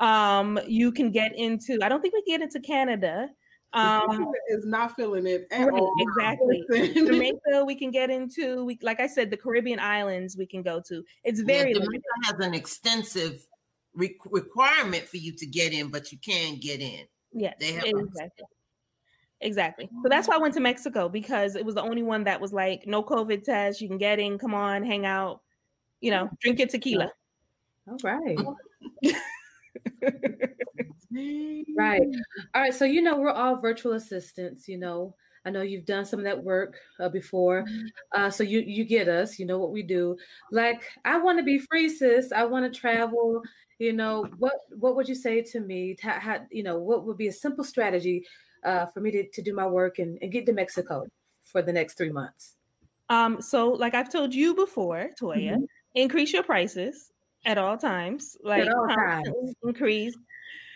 Um, 0.00 0.58
you 0.66 0.92
can 0.92 1.10
get 1.10 1.36
into. 1.36 1.78
I 1.82 1.88
don't 1.88 2.00
think 2.00 2.14
we 2.14 2.22
can 2.22 2.38
get 2.38 2.42
into 2.42 2.60
Canada. 2.60 3.28
Um, 3.72 4.32
is 4.48 4.66
not 4.66 4.96
feeling 4.96 5.26
it 5.26 5.46
right, 5.52 5.70
all. 5.70 5.92
Exactly. 5.98 6.64
Jamaica, 6.92 7.64
we 7.66 7.76
can 7.76 7.90
get 7.90 8.10
into. 8.10 8.64
We, 8.64 8.78
like 8.82 8.98
I 8.98 9.06
said, 9.06 9.30
the 9.30 9.36
Caribbean 9.36 9.78
islands 9.78 10.36
we 10.36 10.46
can 10.46 10.62
go 10.62 10.80
to. 10.88 11.04
It's 11.22 11.40
very. 11.40 11.72
Yeah, 11.72 11.78
Jamaica 11.78 12.04
has 12.24 12.40
an 12.40 12.54
extensive 12.54 13.46
re- 13.94 14.18
requirement 14.26 15.06
for 15.06 15.18
you 15.18 15.32
to 15.32 15.46
get 15.46 15.72
in, 15.72 15.88
but 15.88 16.10
you 16.10 16.18
can 16.18 16.56
get 16.56 16.80
in. 16.80 17.06
Yes, 17.32 17.54
they 17.60 17.72
have 17.72 17.84
exactly. 17.84 18.46
Exactly. 19.42 19.88
So 20.02 20.08
that's 20.08 20.28
why 20.28 20.34
I 20.34 20.38
went 20.38 20.54
to 20.54 20.60
Mexico 20.60 21.08
because 21.08 21.56
it 21.56 21.64
was 21.64 21.74
the 21.74 21.82
only 21.82 22.02
one 22.02 22.24
that 22.24 22.40
was 22.40 22.52
like 22.52 22.86
no 22.86 23.02
COVID 23.02 23.42
test. 23.42 23.80
You 23.80 23.88
can 23.88 23.96
get 23.96 24.18
in, 24.18 24.36
come 24.36 24.54
on, 24.54 24.84
hang 24.84 25.06
out, 25.06 25.40
you 26.00 26.10
know, 26.10 26.28
drink 26.42 26.58
your 26.58 26.68
tequila. 26.68 27.10
All 27.88 27.96
right. 28.02 28.36
right. 31.76 32.02
All 32.54 32.62
right. 32.62 32.74
So, 32.74 32.84
you 32.84 33.02
know, 33.02 33.18
we're 33.18 33.30
all 33.30 33.56
virtual 33.56 33.92
assistants, 33.94 34.68
you 34.68 34.78
know. 34.78 35.14
I 35.46 35.50
know 35.50 35.62
you've 35.62 35.86
done 35.86 36.04
some 36.04 36.20
of 36.20 36.24
that 36.24 36.42
work 36.42 36.76
uh, 36.98 37.08
before. 37.08 37.64
Mm-hmm. 37.64 37.86
Uh, 38.14 38.30
so 38.30 38.42
you 38.42 38.60
you 38.60 38.84
get 38.84 39.08
us, 39.08 39.38
you 39.38 39.46
know 39.46 39.58
what 39.58 39.72
we 39.72 39.82
do. 39.82 40.16
Like, 40.52 40.82
I 41.04 41.18
want 41.18 41.38
to 41.38 41.44
be 41.44 41.58
free, 41.58 41.88
sis. 41.88 42.32
I 42.32 42.44
want 42.44 42.70
to 42.70 42.80
travel. 42.80 43.42
You 43.78 43.94
know, 43.94 44.26
what 44.38 44.52
what 44.78 44.96
would 44.96 45.08
you 45.08 45.14
say 45.14 45.40
to 45.42 45.60
me? 45.60 45.96
How, 46.00 46.20
how 46.20 46.38
you 46.50 46.62
know, 46.62 46.78
what 46.78 47.06
would 47.06 47.16
be 47.16 47.28
a 47.28 47.32
simple 47.32 47.64
strategy 47.64 48.26
uh, 48.64 48.86
for 48.86 49.00
me 49.00 49.10
to, 49.12 49.28
to 49.30 49.42
do 49.42 49.54
my 49.54 49.66
work 49.66 49.98
and, 49.98 50.18
and 50.20 50.30
get 50.30 50.44
to 50.46 50.52
Mexico 50.52 51.06
for 51.44 51.62
the 51.62 51.72
next 51.72 51.96
three 51.96 52.12
months? 52.12 52.56
Um, 53.08 53.40
so 53.40 53.70
like 53.70 53.94
I've 53.94 54.12
told 54.12 54.34
you 54.34 54.54
before, 54.54 55.10
Toya, 55.20 55.52
mm-hmm. 55.52 55.64
increase 55.94 56.32
your 56.32 56.42
prices 56.42 57.10
at 57.44 57.58
all 57.58 57.76
times. 57.76 58.36
Like 58.42 58.68
all 58.68 58.88
times. 58.88 59.54
increase. 59.62 60.16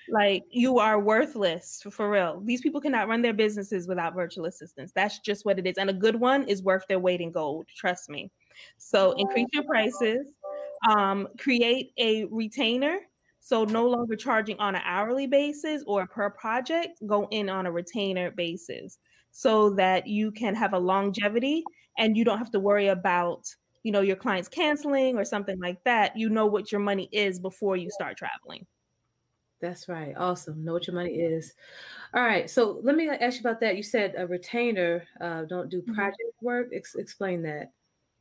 Like 0.09 0.43
you 0.51 0.79
are 0.79 1.01
worthless 1.01 1.83
for, 1.91 2.11
real. 2.11 2.43
These 2.45 2.61
people 2.61 2.81
cannot 2.81 3.09
run 3.09 3.23
their 3.23 3.33
businesses 3.33 3.89
without 3.89 4.15
virtual 4.15 4.45
assistants. 4.47 4.93
That's 4.95 5.19
just 5.21 5.47
what 5.47 5.59
it 5.59 5.67
is. 5.67 5.79
And 5.79 5.89
a 5.89 5.95
good 5.95 6.17
one 6.17 6.47
is 6.47 6.63
worth 6.63 6.85
their 6.89 6.99
weight 6.99 7.21
in 7.21 7.33
gold. 7.33 7.67
Trust 7.75 8.11
me. 8.11 8.31
So 8.77 9.13
increase 9.13 9.49
your 9.53 9.65
prices. 9.65 10.33
Um, 10.91 11.29
create 11.39 11.93
a 11.99 12.27
retainer. 12.27 12.99
So 13.41 13.65
no 13.65 13.89
longer 13.89 14.17
charging 14.17 14.59
on 14.59 14.75
an 14.75 14.83
hourly 14.85 15.27
basis 15.27 15.83
or 15.87 16.07
per 16.07 16.31
project, 16.31 16.99
go 17.07 17.29
in 17.31 17.49
on 17.49 17.67
a 17.67 17.73
retainer 17.73 18.31
basis 18.31 18.99
so 19.33 19.71
that 19.71 20.07
you 20.07 20.31
can 20.31 20.55
have 20.55 20.73
a 20.73 20.79
longevity 20.79 21.63
and 21.99 22.17
you 22.17 22.25
don't 22.25 22.39
have 22.39 22.51
to 22.53 22.61
worry 22.61 22.89
about 22.89 23.45
you 23.85 23.93
know 23.93 24.01
your 24.01 24.17
clients 24.17 24.49
canceling 24.49 25.17
or 25.17 25.25
something 25.25 25.61
like 25.61 25.79
that 25.85 26.17
you 26.17 26.29
know 26.29 26.47
what 26.47 26.73
your 26.73 26.81
money 26.81 27.09
is 27.13 27.39
before 27.39 27.77
you 27.77 27.89
start 27.91 28.17
traveling 28.17 28.67
that's 29.61 29.89
right 29.89 30.15
awesome 30.17 30.65
know 30.65 30.73
what 30.73 30.87
your 30.87 30.97
money 30.97 31.15
is 31.15 31.55
all 32.13 32.23
right 32.23 32.51
so 32.51 32.81
let 32.83 32.97
me 32.97 33.09
ask 33.09 33.37
you 33.37 33.41
about 33.41 33.61
that 33.61 33.77
you 33.77 33.83
said 33.83 34.15
a 34.19 34.27
retainer 34.27 35.05
uh, 35.21 35.43
don't 35.45 35.71
do 35.71 35.81
mm-hmm. 35.81 35.95
project 35.95 36.19
mm-hmm. 36.21 36.47
work 36.47 36.69
Ex- 36.75 36.97
explain 36.97 37.43
that 37.43 37.71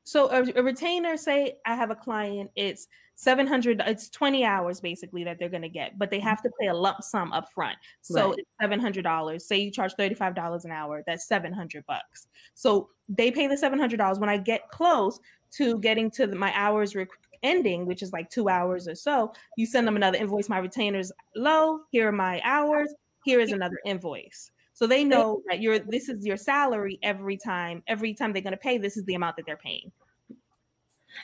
so 0.03 0.29
a, 0.29 0.43
a, 0.59 0.63
retainer 0.63 1.17
say 1.17 1.55
i 1.65 1.75
have 1.75 1.89
a 1.89 1.95
client 1.95 2.51
it's 2.55 2.87
700 3.15 3.81
it's 3.85 4.09
20 4.09 4.43
hours 4.43 4.81
basically 4.81 5.23
that 5.23 5.37
they're 5.37 5.49
going 5.49 5.61
to 5.61 5.69
get 5.69 5.97
but 5.99 6.09
they 6.09 6.19
have 6.19 6.41
to 6.41 6.49
pay 6.59 6.67
a 6.67 6.73
lump 6.73 7.03
sum 7.03 7.31
up 7.31 7.51
front 7.53 7.77
so 8.01 8.29
right. 8.29 8.39
it's 8.39 8.49
$700 8.61 9.41
say 9.41 9.59
you 9.59 9.71
charge 9.71 9.93
$35 9.95 10.65
an 10.65 10.71
hour 10.71 11.03
that's 11.05 11.27
700 11.27 11.85
bucks 11.85 12.27
so 12.53 12.89
they 13.07 13.31
pay 13.31 13.47
the 13.47 13.55
$700 13.55 14.19
when 14.19 14.29
i 14.29 14.37
get 14.37 14.67
close 14.69 15.19
to 15.57 15.79
getting 15.79 16.09
to 16.11 16.27
the, 16.27 16.35
my 16.35 16.51
hours 16.55 16.95
rec- 16.95 17.09
ending, 17.43 17.85
which 17.85 18.01
is 18.01 18.11
like 18.11 18.29
two 18.29 18.49
hours 18.49 18.87
or 18.87 18.95
so, 18.95 19.33
you 19.57 19.65
send 19.65 19.85
them 19.85 19.95
another 19.95 20.17
invoice. 20.17 20.49
My 20.49 20.59
retainers 20.59 21.11
low. 21.35 21.81
Here 21.91 22.07
are 22.07 22.13
my 22.13 22.41
hours. 22.43 22.93
Here 23.25 23.39
is 23.39 23.51
another 23.51 23.79
invoice. 23.85 24.51
So 24.73 24.87
they 24.87 25.03
know 25.03 25.41
that 25.47 25.61
you're 25.61 25.79
this 25.79 26.09
is 26.09 26.25
your 26.25 26.37
salary 26.37 26.97
every 27.03 27.37
time. 27.37 27.83
Every 27.87 28.13
time 28.13 28.33
they're 28.33 28.41
going 28.41 28.51
to 28.51 28.57
pay, 28.57 28.77
this 28.77 28.97
is 28.97 29.05
the 29.05 29.13
amount 29.13 29.35
that 29.37 29.45
they're 29.45 29.55
paying. 29.55 29.91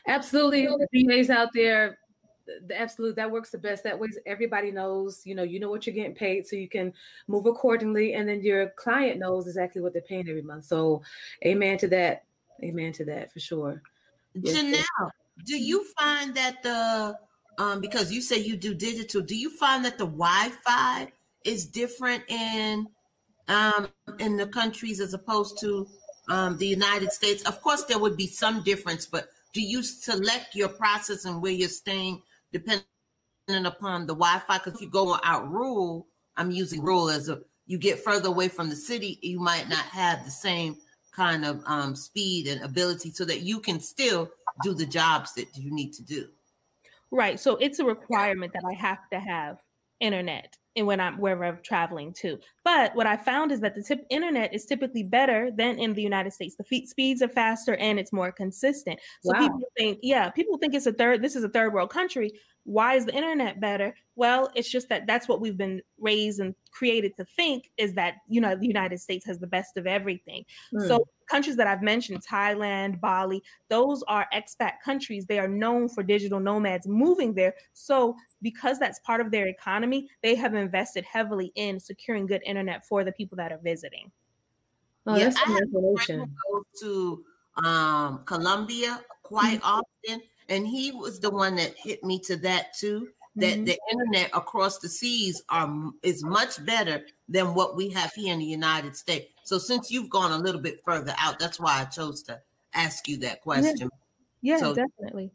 Absolutely, 0.07 0.67
VAs 0.93 1.31
out 1.31 1.49
there, 1.53 1.97
the 2.67 2.79
absolute 2.79 3.15
that 3.15 3.29
works 3.29 3.49
the 3.49 3.57
best. 3.57 3.83
That 3.83 3.97
way, 3.97 4.09
everybody 4.27 4.71
knows. 4.71 5.23
You 5.25 5.33
know, 5.33 5.43
you 5.43 5.59
know 5.59 5.69
what 5.69 5.87
you're 5.87 5.95
getting 5.95 6.13
paid, 6.13 6.45
so 6.45 6.55
you 6.55 6.69
can 6.69 6.93
move 7.27 7.47
accordingly, 7.47 8.13
and 8.13 8.29
then 8.29 8.41
your 8.41 8.69
client 8.77 9.19
knows 9.19 9.47
exactly 9.47 9.81
what 9.81 9.93
they're 9.93 10.03
paying 10.03 10.29
every 10.29 10.43
month. 10.43 10.65
So, 10.65 11.01
amen 11.43 11.79
to 11.79 11.87
that. 11.87 12.25
Amen 12.63 12.93
to 12.93 13.05
that 13.05 13.31
for 13.31 13.39
sure. 13.39 13.81
Janelle, 14.37 15.09
do 15.45 15.57
you 15.57 15.85
find 15.97 16.35
that 16.35 16.61
the 16.63 17.17
um, 17.57 17.81
because 17.81 18.11
you 18.11 18.21
say 18.21 18.37
you 18.37 18.55
do 18.55 18.73
digital, 18.73 19.21
do 19.21 19.35
you 19.35 19.49
find 19.57 19.83
that 19.83 19.97
the 19.97 20.05
Wi-Fi 20.05 21.11
is 21.45 21.65
different 21.65 22.23
in 22.29 22.87
um, 23.47 23.87
in 24.19 24.37
the 24.37 24.47
countries 24.47 24.99
as 24.99 25.13
opposed 25.13 25.59
to 25.59 25.87
um, 26.29 26.57
the 26.57 26.67
United 26.67 27.11
States? 27.11 27.43
Of 27.43 27.61
course, 27.61 27.83
there 27.83 27.99
would 27.99 28.15
be 28.15 28.27
some 28.27 28.63
difference, 28.63 29.05
but 29.05 29.29
do 29.53 29.61
you 29.61 29.83
select 29.83 30.55
your 30.55 30.69
process 30.69 31.25
and 31.25 31.41
where 31.41 31.51
you're 31.51 31.69
staying 31.69 32.21
depending 32.53 32.85
upon 33.49 34.05
the 34.05 34.15
Wi-Fi? 34.15 34.57
Because 34.57 34.75
if 34.75 34.81
you 34.81 34.89
go 34.89 35.17
out 35.23 35.51
rural, 35.51 36.07
I'm 36.37 36.51
using 36.51 36.81
rural 36.81 37.09
as 37.09 37.29
a 37.29 37.39
you 37.65 37.77
get 37.77 37.99
further 37.99 38.29
away 38.29 38.47
from 38.47 38.69
the 38.69 38.75
city, 38.75 39.19
you 39.21 39.39
might 39.39 39.69
not 39.69 39.85
have 39.85 40.25
the 40.25 40.31
same 40.31 40.77
kind 41.19 41.43
of 41.43 41.61
um, 41.65 41.97
speed 41.97 42.47
and 42.47 42.61
ability 42.61 43.11
so 43.11 43.25
that 43.25 43.41
you 43.41 43.59
can 43.59 43.77
still 43.81 44.31
do 44.63 44.73
the 44.73 44.85
jobs 44.85 45.33
that 45.33 45.47
you 45.57 45.69
need 45.69 45.91
to 45.91 46.01
do. 46.01 46.29
Right. 47.11 47.37
So 47.37 47.57
it's 47.57 47.79
a 47.79 47.85
requirement 47.85 48.53
that 48.53 48.63
I 48.65 48.73
have 48.73 48.99
to 49.11 49.19
have 49.19 49.57
internet 49.99 50.55
and 50.77 50.87
when 50.87 51.01
I'm 51.01 51.17
wherever 51.17 51.43
I'm 51.43 51.59
traveling 51.61 52.13
to. 52.21 52.39
But 52.63 52.95
what 52.95 53.05
I 53.05 53.17
found 53.17 53.51
is 53.51 53.59
that 53.59 53.75
the 53.75 53.83
tip 53.83 54.05
internet 54.09 54.53
is 54.53 54.65
typically 54.65 55.03
better 55.03 55.51
than 55.51 55.77
in 55.77 55.93
the 55.93 56.01
United 56.01 56.31
States. 56.31 56.55
The 56.55 56.63
feet 56.63 56.87
speeds 56.87 57.21
are 57.21 57.27
faster 57.27 57.75
and 57.75 57.99
it's 57.99 58.13
more 58.13 58.31
consistent. 58.31 58.97
So 59.21 59.33
wow. 59.33 59.39
people 59.39 59.61
think, 59.77 59.99
yeah, 60.01 60.29
people 60.29 60.57
think 60.57 60.73
it's 60.73 60.87
a 60.87 60.93
third. 60.93 61.21
This 61.21 61.35
is 61.35 61.43
a 61.43 61.49
third 61.49 61.73
world 61.73 61.89
country. 61.89 62.31
Why 62.69 62.93
is 62.93 63.05
the 63.07 63.15
internet 63.15 63.59
better? 63.59 63.95
Well, 64.15 64.51
it's 64.53 64.69
just 64.69 64.89
that 64.89 65.07
that's 65.07 65.27
what 65.27 65.41
we've 65.41 65.57
been 65.57 65.81
raised 65.97 66.39
and 66.39 66.53
created 66.69 67.15
to 67.17 67.25
think 67.25 67.71
is 67.77 67.95
that 67.95 68.17
you 68.27 68.39
know 68.39 68.55
the 68.55 68.67
United 68.67 68.99
States 68.99 69.25
has 69.25 69.39
the 69.39 69.47
best 69.47 69.75
of 69.75 69.87
everything. 69.87 70.45
Mm. 70.71 70.87
So 70.87 71.07
countries 71.25 71.55
that 71.55 71.65
I've 71.65 71.81
mentioned, 71.81 72.23
Thailand, 72.23 73.01
Bali, 73.01 73.41
those 73.69 74.03
are 74.07 74.27
expat 74.31 74.73
countries. 74.85 75.25
They 75.25 75.39
are 75.39 75.47
known 75.47 75.89
for 75.89 76.03
digital 76.03 76.39
nomads 76.39 76.87
moving 76.87 77.33
there. 77.33 77.55
So, 77.73 78.15
because 78.43 78.77
that's 78.77 78.99
part 78.99 79.19
of 79.19 79.31
their 79.31 79.47
economy, 79.47 80.07
they 80.21 80.35
have 80.35 80.53
invested 80.53 81.03
heavily 81.05 81.51
in 81.55 81.79
securing 81.79 82.27
good 82.27 82.43
internet 82.45 82.85
for 82.85 83.03
the 83.03 83.11
people 83.11 83.35
that 83.37 83.51
are 83.51 83.59
visiting. 83.63 84.11
Oh, 85.07 85.17
yeah, 85.17 85.29
that's 85.29 85.39
I 85.43 85.57
information. 85.57 86.19
Go 86.51 86.63
to 86.81 87.25
um, 87.65 88.21
Colombia 88.25 89.01
quite 89.23 89.59
mm-hmm. 89.61 89.81
often, 90.07 90.21
and 90.49 90.67
he 90.67 90.91
was 90.91 91.19
the 91.19 91.29
one 91.29 91.55
that 91.55 91.75
hit 91.77 92.03
me 92.03 92.19
to 92.19 92.35
that 92.37 92.73
too 92.77 93.07
that 93.35 93.55
mm-hmm. 93.55 93.65
the 93.65 93.79
internet 93.91 94.29
across 94.33 94.79
the 94.79 94.89
seas 94.89 95.41
are 95.49 95.91
is 96.03 96.23
much 96.23 96.63
better 96.65 97.03
than 97.27 97.53
what 97.53 97.75
we 97.75 97.89
have 97.89 98.11
here 98.13 98.33
in 98.33 98.39
the 98.39 98.45
United 98.45 98.95
States. 98.95 99.31
So 99.43 99.57
since 99.57 99.91
you've 99.91 100.09
gone 100.09 100.31
a 100.31 100.37
little 100.37 100.61
bit 100.61 100.81
further 100.83 101.13
out, 101.17 101.39
that's 101.39 101.59
why 101.59 101.79
I 101.81 101.85
chose 101.85 102.23
to 102.23 102.39
ask 102.73 103.07
you 103.07 103.17
that 103.17 103.41
question. 103.41 103.89
Yeah, 104.41 104.55
yeah 104.55 104.59
so 104.59 104.75
definitely. 104.75 105.31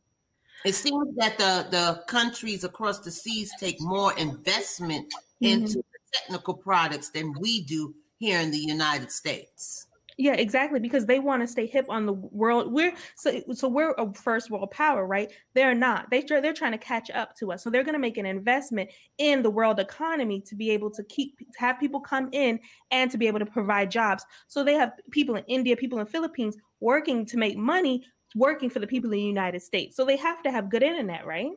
It 0.64 0.74
seems 0.74 1.14
that 1.16 1.38
the 1.38 1.66
the 1.70 2.03
countries 2.07 2.64
across 2.64 3.00
the 3.00 3.11
seas 3.11 3.53
take 3.61 3.81
more 3.81 4.16
investment 4.18 5.07
mm-hmm. 5.42 5.64
into 5.64 5.83
technical 6.12 6.55
products 6.55 7.11
than 7.11 7.33
we 7.38 7.62
do 7.62 7.94
here 8.18 8.40
in 8.40 8.50
the 8.50 8.59
United 8.59 9.11
States. 9.11 9.87
Yeah, 10.16 10.35
exactly. 10.35 10.79
Because 10.79 11.07
they 11.07 11.18
want 11.18 11.42
to 11.42 11.46
stay 11.46 11.66
hip 11.66 11.87
on 11.88 12.07
the 12.07 12.12
world. 12.12 12.72
We're 12.72 12.94
so 13.16 13.40
so 13.53 13.68
we're 13.68 13.92
a 13.92 14.12
first 14.14 14.50
world 14.50 14.70
power, 14.70 15.07
right? 15.07 15.31
They're 15.55 15.74
not. 15.74 16.11
They 16.11 16.22
they're 16.22 16.53
trying 16.53 16.72
to 16.72 16.79
catch 16.79 17.11
up 17.11 17.35
to 17.37 17.53
us. 17.53 17.64
So 17.64 17.70
they're 17.70 17.83
going 17.83 17.94
to 17.94 18.00
make 18.00 18.16
an 18.16 18.27
investment 18.27 18.90
in 19.18 19.42
the 19.42 19.50
world 19.50 19.81
economy 19.81 20.40
to 20.42 20.55
be 20.55 20.70
able 20.70 20.90
to 20.92 21.03
keep 21.05 21.38
to 21.38 21.59
have 21.59 21.81
people 21.81 22.00
come 22.00 22.29
in 22.33 22.61
and 22.90 23.11
to 23.11 23.18
be 23.18 23.27
able 23.27 23.40
to 23.40 23.46
provide 23.46 23.90
jobs. 23.90 24.24
So 24.46 24.62
they 24.62 24.74
have 24.74 24.92
people 25.11 25.35
in 25.35 25.44
India, 25.48 25.77
people 25.77 25.98
in 25.98 26.07
Philippines 26.07 26.57
working 26.81 27.27
to 27.27 27.37
make 27.37 27.57
money, 27.57 28.05
working 28.37 28.70
for 28.70 28.79
the 28.79 28.87
people 28.87 29.11
in 29.11 29.18
the 29.18 29.22
United 29.22 29.62
States. 29.62 29.96
So 29.96 30.05
they 30.05 30.16
have 30.16 30.42
to 30.44 30.50
have 30.50 30.70
good 30.70 30.83
internet, 30.83 31.27
right? 31.27 31.50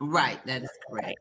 Right. 0.00 0.44
That 0.46 0.62
is 0.62 0.70
correct. 0.88 1.18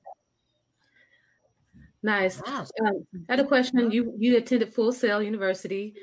Nice. 2.04 2.40
Wow. 2.46 2.66
Um, 2.86 3.08
I 3.28 3.34
had 3.34 3.40
a 3.40 3.48
question. 3.48 3.90
You 3.90 4.14
you 4.20 4.38
attended 4.38 4.72
Full 4.72 4.92
Sail 4.92 5.24
University. 5.24 5.96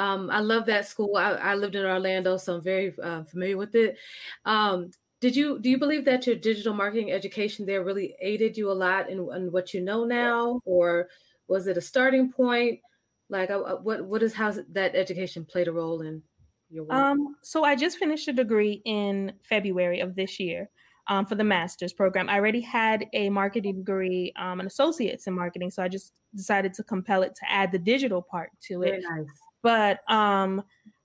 Um, 0.00 0.30
I 0.30 0.40
love 0.40 0.64
that 0.66 0.86
school. 0.86 1.16
I, 1.16 1.32
I, 1.32 1.54
lived 1.56 1.74
in 1.74 1.84
Orlando, 1.84 2.38
so 2.38 2.54
I'm 2.54 2.62
very 2.62 2.94
uh, 3.02 3.24
familiar 3.24 3.58
with 3.58 3.74
it. 3.74 3.98
Um, 4.46 4.90
did 5.20 5.36
you 5.36 5.58
do 5.58 5.68
you 5.68 5.76
believe 5.76 6.06
that 6.06 6.26
your 6.26 6.36
digital 6.36 6.72
marketing 6.72 7.12
education 7.12 7.66
there 7.66 7.84
really 7.84 8.16
aided 8.22 8.56
you 8.56 8.70
a 8.70 8.72
lot 8.72 9.10
in, 9.10 9.18
in 9.18 9.52
what 9.52 9.74
you 9.74 9.82
know 9.82 10.04
now, 10.04 10.62
or 10.64 11.08
was 11.48 11.66
it 11.66 11.76
a 11.76 11.82
starting 11.82 12.32
point? 12.32 12.80
Like, 13.28 13.50
uh, 13.50 13.60
uh 13.60 13.76
what 13.76 14.06
what 14.06 14.22
is 14.22 14.32
how 14.32 14.54
that 14.72 14.96
education 14.96 15.44
played 15.44 15.68
a 15.68 15.72
role 15.72 16.00
in 16.00 16.22
your 16.70 16.84
work? 16.84 16.94
Um, 16.94 17.36
so 17.42 17.64
I 17.64 17.76
just 17.76 17.98
finished 17.98 18.26
a 18.28 18.32
degree 18.32 18.80
in 18.86 19.34
February 19.46 20.00
of 20.00 20.16
this 20.16 20.40
year. 20.40 20.70
Um, 21.08 21.26
for 21.26 21.34
the 21.34 21.42
master's 21.42 21.92
program. 21.92 22.28
I 22.28 22.36
already 22.36 22.60
had 22.60 23.06
a 23.14 23.30
marketing 23.30 23.78
degree, 23.78 24.32
um, 24.38 24.60
an 24.60 24.66
associate's 24.66 25.26
in 25.26 25.34
marketing, 25.34 25.72
so 25.72 25.82
I 25.82 25.88
just 25.88 26.12
decided 26.36 26.72
to 26.74 26.84
compel 26.84 27.22
it 27.22 27.34
to 27.34 27.50
add 27.50 27.72
the 27.72 27.80
digital 27.80 28.22
part 28.22 28.50
to 28.68 28.82
it. 28.82 29.02
Nice. 29.02 29.26
But 29.62 30.00
um, 30.10 30.62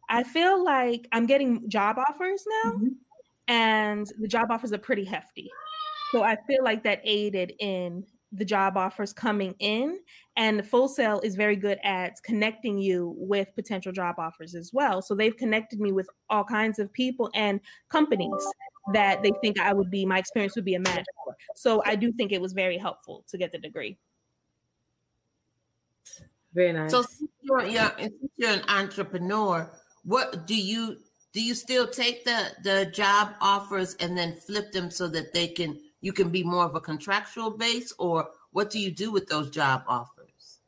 I 0.09 0.23
feel 0.23 0.63
like 0.63 1.07
I'm 1.11 1.25
getting 1.25 1.69
job 1.69 1.97
offers 1.97 2.43
now, 2.63 2.71
mm-hmm. 2.71 2.87
and 3.47 4.07
the 4.19 4.27
job 4.27 4.47
offers 4.49 4.71
are 4.71 4.77
pretty 4.77 5.05
hefty. 5.05 5.49
So 6.11 6.23
I 6.23 6.37
feel 6.47 6.63
like 6.63 6.83
that 6.83 7.01
aided 7.03 7.53
in 7.59 8.05
the 8.31 8.45
job 8.45 8.77
offers 8.77 9.13
coming 9.13 9.55
in. 9.59 9.99
And 10.37 10.67
Full 10.67 10.87
Sail 10.87 11.21
is 11.23 11.35
very 11.35 11.55
good 11.55 11.79
at 11.83 12.13
connecting 12.23 12.77
you 12.77 13.15
with 13.17 13.47
potential 13.55 13.91
job 13.91 14.15
offers 14.17 14.55
as 14.55 14.71
well. 14.73 15.01
So 15.01 15.15
they've 15.15 15.35
connected 15.35 15.79
me 15.79 15.91
with 15.91 16.07
all 16.29 16.43
kinds 16.43 16.79
of 16.79 16.91
people 16.91 17.29
and 17.33 17.59
companies 17.89 18.45
that 18.93 19.23
they 19.23 19.31
think 19.41 19.59
I 19.59 19.73
would 19.73 19.89
be, 19.89 20.05
my 20.05 20.19
experience 20.19 20.55
would 20.55 20.65
be 20.65 20.75
a 20.75 20.79
match 20.79 21.05
for. 21.23 21.35
So 21.55 21.81
I 21.85 21.95
do 21.95 22.11
think 22.11 22.31
it 22.31 22.41
was 22.41 22.53
very 22.53 22.77
helpful 22.77 23.23
to 23.29 23.37
get 23.37 23.51
the 23.51 23.57
degree. 23.57 23.97
Very 26.55 26.71
nice. 26.71 26.89
So 26.89 27.01
since 27.01 27.29
you're, 27.41 27.65
you're, 27.65 27.91
you're 28.37 28.51
an 28.51 28.63
entrepreneur, 28.69 29.69
what 30.03 30.47
do 30.47 30.55
you 30.55 30.97
do? 31.33 31.41
You 31.41 31.53
still 31.53 31.85
take 31.85 32.23
the 32.23 32.51
the 32.63 32.85
job 32.85 33.33
offers 33.41 33.95
and 33.99 34.17
then 34.17 34.37
flip 34.47 34.71
them 34.71 34.89
so 34.89 35.09
that 35.09 35.33
they 35.33 35.47
can 35.47 35.77
you 35.99 36.13
can 36.13 36.29
be 36.29 36.43
more 36.43 36.63
of 36.63 36.75
a 36.75 36.79
contractual 36.79 37.51
base, 37.51 37.91
or 37.99 38.29
what 38.51 38.69
do 38.69 38.79
you 38.79 38.89
do 38.89 39.11
with 39.11 39.27
those 39.27 39.49
job 39.49 39.83
offers? 39.87 40.59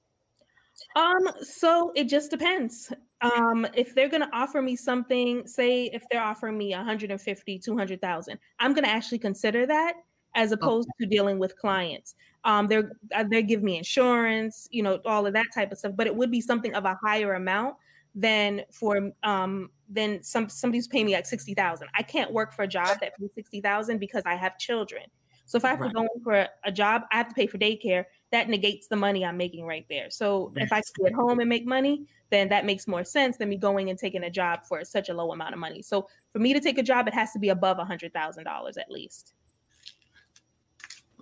Um, 0.96 1.30
so 1.42 1.94
it 1.96 2.06
just 2.06 2.32
depends. 2.32 2.92
Um, 3.22 3.66
if 3.74 3.96
they're 3.96 4.10
going 4.10 4.22
to 4.22 4.36
offer 4.36 4.62
me 4.62 4.76
something, 4.76 5.48
say 5.48 5.86
if 5.94 6.04
they're 6.12 6.22
offering 6.22 6.58
me 6.58 6.72
150, 6.72 7.60
200,000, 7.60 8.40
I'm 8.60 8.74
going 8.74 8.84
to 8.84 8.90
actually 8.90 9.20
consider 9.20 9.66
that 9.68 9.94
as 10.38 10.54
opposed 10.54 10.88
okay. 10.90 11.06
to 11.06 11.10
dealing 11.10 11.40
with 11.40 11.58
clients. 11.58 12.16
Um, 12.46 12.68
they're 12.68 12.92
uh, 13.14 13.26
they 13.30 13.44
give 13.44 13.64
me 13.64 13.78
insurance, 13.78 14.70
you 14.72 14.84
know, 14.84 15.02
all 15.06 15.26
of 15.26 15.34
that 15.34 15.48
type 15.54 15.72
of 15.74 15.80
stuff. 15.80 15.94
But 15.98 16.08
it 16.08 16.16
would 16.16 16.32
be 16.32 16.40
something 16.40 16.74
of 16.76 16.86
a 16.86 16.98
higher 17.04 17.34
amount 17.34 17.76
than 18.16 18.62
for 18.72 19.12
um 19.24 19.70
than 19.90 20.24
some 20.24 20.48
somebody's 20.48 20.88
paying 20.88 21.08
me 21.08 21.14
like 21.14 21.26
sixty 21.26 21.54
thousand. 21.54 21.90
I 21.96 22.04
can't 22.04 22.32
work 22.32 22.54
for 22.54 22.62
a 22.64 22.68
job 22.68 23.00
that 23.02 23.18
pays 23.20 23.32
sixty 23.36 23.60
thousand 23.60 23.98
because 23.98 24.24
I 24.26 24.36
have 24.36 24.58
children. 24.58 25.04
So 25.46 25.58
if 25.58 25.66
I 25.66 25.70
have 25.70 25.80
right. 25.80 25.94
to 25.94 25.94
go 25.94 26.08
for 26.24 26.48
a 26.66 26.72
job, 26.72 27.04
I 27.12 27.18
have 27.18 27.30
to 27.30 27.34
pay 27.34 27.48
for 27.48 27.58
daycare. 27.58 28.04
That 28.32 28.50
negates 28.50 28.88
the 28.88 28.98
money 28.98 29.26
I'm 29.26 29.38
making 29.38 29.66
right 29.66 29.86
there. 29.90 30.10
So 30.10 30.52
if 30.58 30.74
I 30.74 30.82
stay 30.82 31.06
at 31.08 31.14
home 31.14 31.40
and 31.40 31.48
make 31.48 31.66
money, 31.66 32.06
then 32.30 32.50
that 32.50 32.66
makes 32.66 32.86
more 32.86 33.06
sense 33.06 33.38
than 33.38 33.48
me 33.48 33.56
going 33.56 33.90
and 33.90 33.98
taking 33.98 34.24
a 34.24 34.30
job 34.30 34.66
for 34.68 34.84
such 34.84 35.08
a 35.08 35.14
low 35.14 35.32
amount 35.32 35.54
of 35.54 35.60
money. 35.60 35.82
So 35.82 36.10
for 36.34 36.40
me 36.40 36.54
to 36.54 36.60
take 36.60 36.78
a 36.78 36.84
job, 36.84 37.08
it 37.08 37.14
has 37.14 37.32
to 37.32 37.40
be 37.40 37.50
above 37.50 37.80
a 37.80 37.86
hundred 37.86 38.14
thousand 38.14 38.44
dollars 38.44 38.76
at 38.78 38.92
least. 38.92 39.36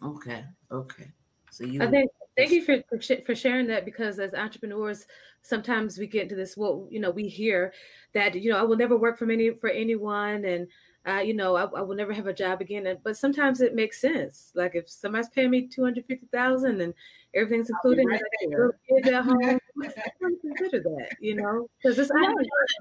Okay. 0.04 0.44
Okay. 0.72 1.08
So 1.52 1.64
you. 1.64 1.82
I 1.82 1.88
think 1.88 2.12
thank 2.36 2.52
you 2.52 2.64
for 2.64 2.84
for 2.90 3.00
for 3.26 3.36
sharing 3.36 3.68
that 3.68 3.86
because 3.86 4.20
as 4.20 4.34
entrepreneurs, 4.34 5.06
sometimes 5.42 5.98
we 5.98 6.08
get 6.08 6.24
into 6.24 6.36
this. 6.36 6.58
Well, 6.58 6.88
you 6.90 7.00
know, 7.00 7.12
we 7.12 7.28
hear 7.28 7.74
that 8.14 8.36
you 8.36 8.52
know 8.52 8.58
I 8.58 8.64
will 8.64 8.78
never 8.78 8.98
work 8.98 9.18
for 9.18 9.30
any 9.32 9.52
for 9.52 9.70
anyone, 9.70 10.44
and 10.44 10.68
uh, 11.08 11.22
you 11.22 11.34
know 11.34 11.56
I, 11.56 11.64
I, 11.64 11.82
will 11.82 11.96
never 11.96 12.14
have 12.14 12.28
a 12.28 12.34
job 12.34 12.62
again. 12.62 12.88
And, 12.88 13.00
but 13.04 13.16
sometimes 13.16 13.62
it 13.62 13.74
makes 13.74 14.02
sense. 14.02 14.52
Like 14.54 14.76
if 14.76 14.90
somebody's 14.90 15.30
paying 15.30 15.52
me 15.52 15.68
two 15.68 15.84
hundred 15.84 16.06
fifty 16.08 16.28
thousand 16.28 16.82
and 16.82 16.94
everything's 17.34 17.70
included, 17.70 18.06
right 18.06 18.22
kids 18.90 19.08
at 19.08 19.24
home, 19.24 19.60
consider 20.42 20.84
that. 20.84 21.10
You 21.22 21.36
know, 21.36 21.68
because 21.82 21.98
it's 22.00 22.12
yeah, 22.14 22.32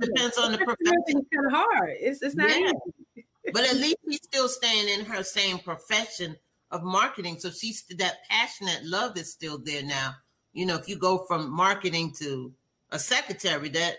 it 0.00 0.14
depends 0.14 0.36
on 0.36 0.52
the 0.52 0.58
profession. 0.58 0.96
It's 1.06 1.28
kind 1.32 1.46
of 1.46 1.52
hard. 1.52 1.90
It's 2.00 2.22
it's 2.22 2.34
not 2.34 2.50
yeah. 2.50 2.72
easy. 3.16 3.26
but 3.52 3.62
at 3.62 3.76
least 3.76 3.98
he's 4.08 4.20
still 4.24 4.48
staying 4.48 4.88
in 4.88 5.04
her 5.06 5.22
same 5.22 5.58
profession 5.58 6.36
of 6.70 6.82
marketing. 6.82 7.38
So 7.38 7.50
she's 7.50 7.84
that 7.98 8.28
passionate 8.28 8.84
love 8.84 9.16
is 9.16 9.32
still 9.32 9.58
there 9.58 9.82
now. 9.82 10.14
You 10.52 10.66
know, 10.66 10.76
if 10.76 10.88
you 10.88 10.96
go 10.96 11.24
from 11.26 11.50
marketing 11.50 12.12
to 12.20 12.52
a 12.90 12.98
secretary, 12.98 13.68
that 13.70 13.96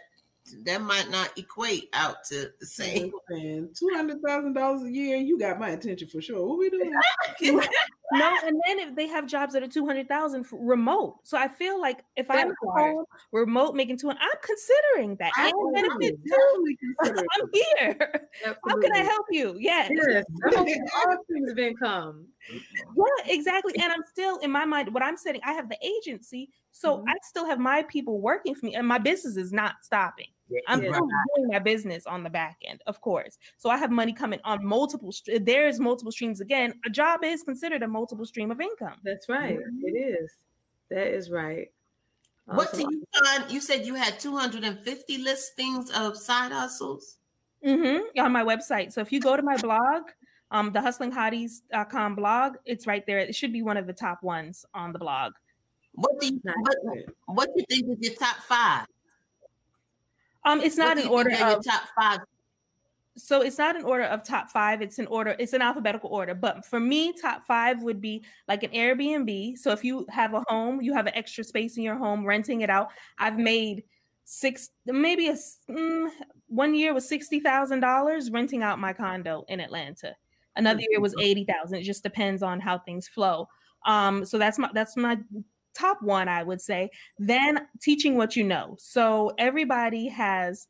that 0.63 0.81
might 0.81 1.09
not 1.09 1.37
equate 1.37 1.89
out 1.93 2.23
to 2.29 2.51
the 2.59 2.65
same. 2.65 3.11
Two 3.29 3.89
hundred 3.93 4.21
thousand 4.21 4.53
dollars 4.53 4.83
a 4.83 4.91
year, 4.91 5.17
you 5.17 5.39
got 5.39 5.59
my 5.59 5.69
attention 5.69 6.07
for 6.07 6.21
sure. 6.21 6.45
What 6.45 6.59
we 6.59 6.69
doing? 6.69 6.93
no, 8.11 8.37
and 8.45 8.61
then 8.67 8.79
if 8.79 8.95
they 8.95 9.07
have 9.07 9.25
jobs 9.25 9.53
that 9.53 9.63
are 9.63 9.67
two 9.67 9.85
hundred 9.85 10.07
thousand 10.07 10.45
remote, 10.51 11.17
so 11.23 11.37
I 11.37 11.47
feel 11.47 11.79
like 11.79 12.03
if 12.15 12.29
I'm 12.29 12.53
home 12.61 13.05
remote 13.31 13.75
making 13.75 13.97
two, 13.97 14.09
I'm 14.09 14.17
considering 14.41 15.15
that. 15.17 15.31
I 15.35 15.51
benefits 15.73 16.21
too. 16.23 16.75
I'm 17.01 17.49
here. 17.53 17.97
Absolutely. 18.45 18.61
How 18.67 18.79
can 18.79 18.91
I 18.93 18.99
help 18.99 19.25
you? 19.31 19.55
Yes, 19.59 19.91
yes. 19.91 20.25
all 20.55 21.17
things 21.31 21.51
of 21.51 21.57
income. 21.57 22.27
Yeah, 22.49 23.33
exactly. 23.33 23.73
And 23.81 23.91
I'm 23.91 24.03
still 24.11 24.37
in 24.37 24.51
my 24.51 24.65
mind. 24.65 24.93
What 24.93 25.03
I'm 25.03 25.17
setting, 25.17 25.41
I 25.43 25.53
have 25.53 25.69
the 25.69 25.77
agency, 25.83 26.49
so 26.71 26.97
mm-hmm. 26.97 27.09
I 27.09 27.13
still 27.23 27.45
have 27.45 27.59
my 27.59 27.83
people 27.83 28.21
working 28.21 28.55
for 28.55 28.67
me, 28.67 28.75
and 28.75 28.87
my 28.87 28.99
business 28.99 29.35
is 29.35 29.51
not 29.51 29.75
stopping. 29.81 30.27
I'm 30.67 30.83
yeah. 30.83 30.91
still 30.91 31.07
doing 31.35 31.47
my 31.49 31.59
business 31.59 32.05
on 32.05 32.23
the 32.23 32.29
back 32.29 32.57
end, 32.65 32.81
of 32.85 33.01
course. 33.01 33.37
So 33.57 33.69
I 33.69 33.77
have 33.77 33.91
money 33.91 34.13
coming 34.13 34.39
on 34.43 34.65
multiple. 34.65 35.13
There's 35.41 35.79
multiple 35.79 36.11
streams 36.11 36.41
again. 36.41 36.73
A 36.85 36.89
job 36.89 37.23
is 37.23 37.43
considered 37.43 37.83
a 37.83 37.87
multiple 37.87 38.25
stream 38.25 38.51
of 38.51 38.61
income. 38.61 38.95
That's 39.03 39.27
right. 39.27 39.57
Mm-hmm. 39.57 39.87
It 39.87 39.99
is. 39.99 40.31
That 40.89 41.07
is 41.07 41.31
right. 41.31 41.71
What 42.45 42.73
do 42.73 42.81
you 42.81 43.03
find? 43.23 43.51
You 43.51 43.59
said 43.59 43.87
you 43.87 43.95
had 43.95 44.19
250 44.19 45.17
listings 45.17 45.89
of 45.91 46.15
side 46.15 46.51
hustles. 46.51 47.17
Mm-hmm. 47.65 48.19
On 48.19 48.31
my 48.31 48.43
website. 48.43 48.93
So 48.93 49.01
if 49.01 49.11
you 49.11 49.19
go 49.19 49.35
to 49.35 49.41
my 49.41 49.57
blog, 49.57 50.03
um, 50.51 50.71
the 50.71 50.79
hustlinghotties.com 50.79 52.15
blog, 52.15 52.57
it's 52.65 52.85
right 52.85 53.03
there. 53.07 53.17
It 53.17 53.33
should 53.33 53.51
be 53.51 53.63
one 53.63 53.77
of 53.77 53.87
the 53.87 53.93
top 53.93 54.21
ones 54.21 54.63
on 54.75 54.93
the 54.93 54.99
blog. 54.99 55.33
What 55.93 56.19
do 56.19 56.27
you 56.27 56.41
what, 56.43 56.77
what 57.25 57.47
do 57.47 57.53
you 57.61 57.65
think 57.69 57.97
is 57.99 58.09
your 58.09 58.15
top 58.15 58.37
five? 58.43 58.85
Um, 60.45 60.61
it's 60.61 60.77
not 60.77 60.97
an 60.97 61.07
order 61.07 61.35
of 61.35 61.65
top 61.65 61.83
five. 61.95 62.19
So 63.17 63.41
it's 63.41 63.57
not 63.57 63.75
an 63.77 63.83
order 63.83 64.03
of 64.03 64.23
top 64.23 64.49
five. 64.49 64.81
It's 64.81 64.99
an 64.99 65.07
order. 65.07 65.35
It's 65.39 65.53
an 65.53 65.61
alphabetical 65.61 66.09
order. 66.09 66.35
But 66.35 66.65
for 66.65 66.79
me, 66.79 67.13
top 67.13 67.45
five 67.45 67.81
would 67.81 68.01
be 68.01 68.23
like 68.47 68.63
an 68.63 68.71
Airbnb. 68.71 69.57
So 69.57 69.71
if 69.71 69.83
you 69.83 70.05
have 70.09 70.33
a 70.33 70.43
home, 70.47 70.81
you 70.81 70.93
have 70.93 71.07
an 71.07 71.15
extra 71.15 71.43
space 71.43 71.77
in 71.77 71.83
your 71.83 71.97
home, 71.97 72.25
renting 72.25 72.61
it 72.61 72.69
out. 72.69 72.89
I've 73.17 73.37
made 73.37 73.83
six, 74.25 74.69
maybe 74.85 75.29
a 75.29 75.37
mm, 75.69 76.09
one 76.47 76.75
year 76.75 76.93
was 76.93 77.07
sixty 77.07 77.39
thousand 77.39 77.79
dollars 77.79 78.31
renting 78.31 78.63
out 78.63 78.79
my 78.79 78.91
condo 78.91 79.45
in 79.47 79.59
Atlanta. 79.59 80.13
Another 80.57 80.81
year 80.89 80.99
was 80.99 81.15
eighty 81.21 81.45
thousand. 81.45 81.79
It 81.79 81.83
just 81.83 82.03
depends 82.03 82.43
on 82.43 82.59
how 82.59 82.79
things 82.79 83.07
flow. 83.07 83.47
Um, 83.85 84.25
so 84.25 84.37
that's 84.37 84.59
my 84.59 84.69
that's 84.73 84.97
my 84.97 85.17
top 85.75 86.01
one, 86.01 86.27
I 86.27 86.43
would 86.43 86.61
say. 86.61 86.89
Then 87.19 87.67
teaching 87.81 88.15
what 88.15 88.35
you 88.35 88.43
know. 88.43 88.75
So 88.79 89.31
everybody 89.37 90.07
has 90.07 90.67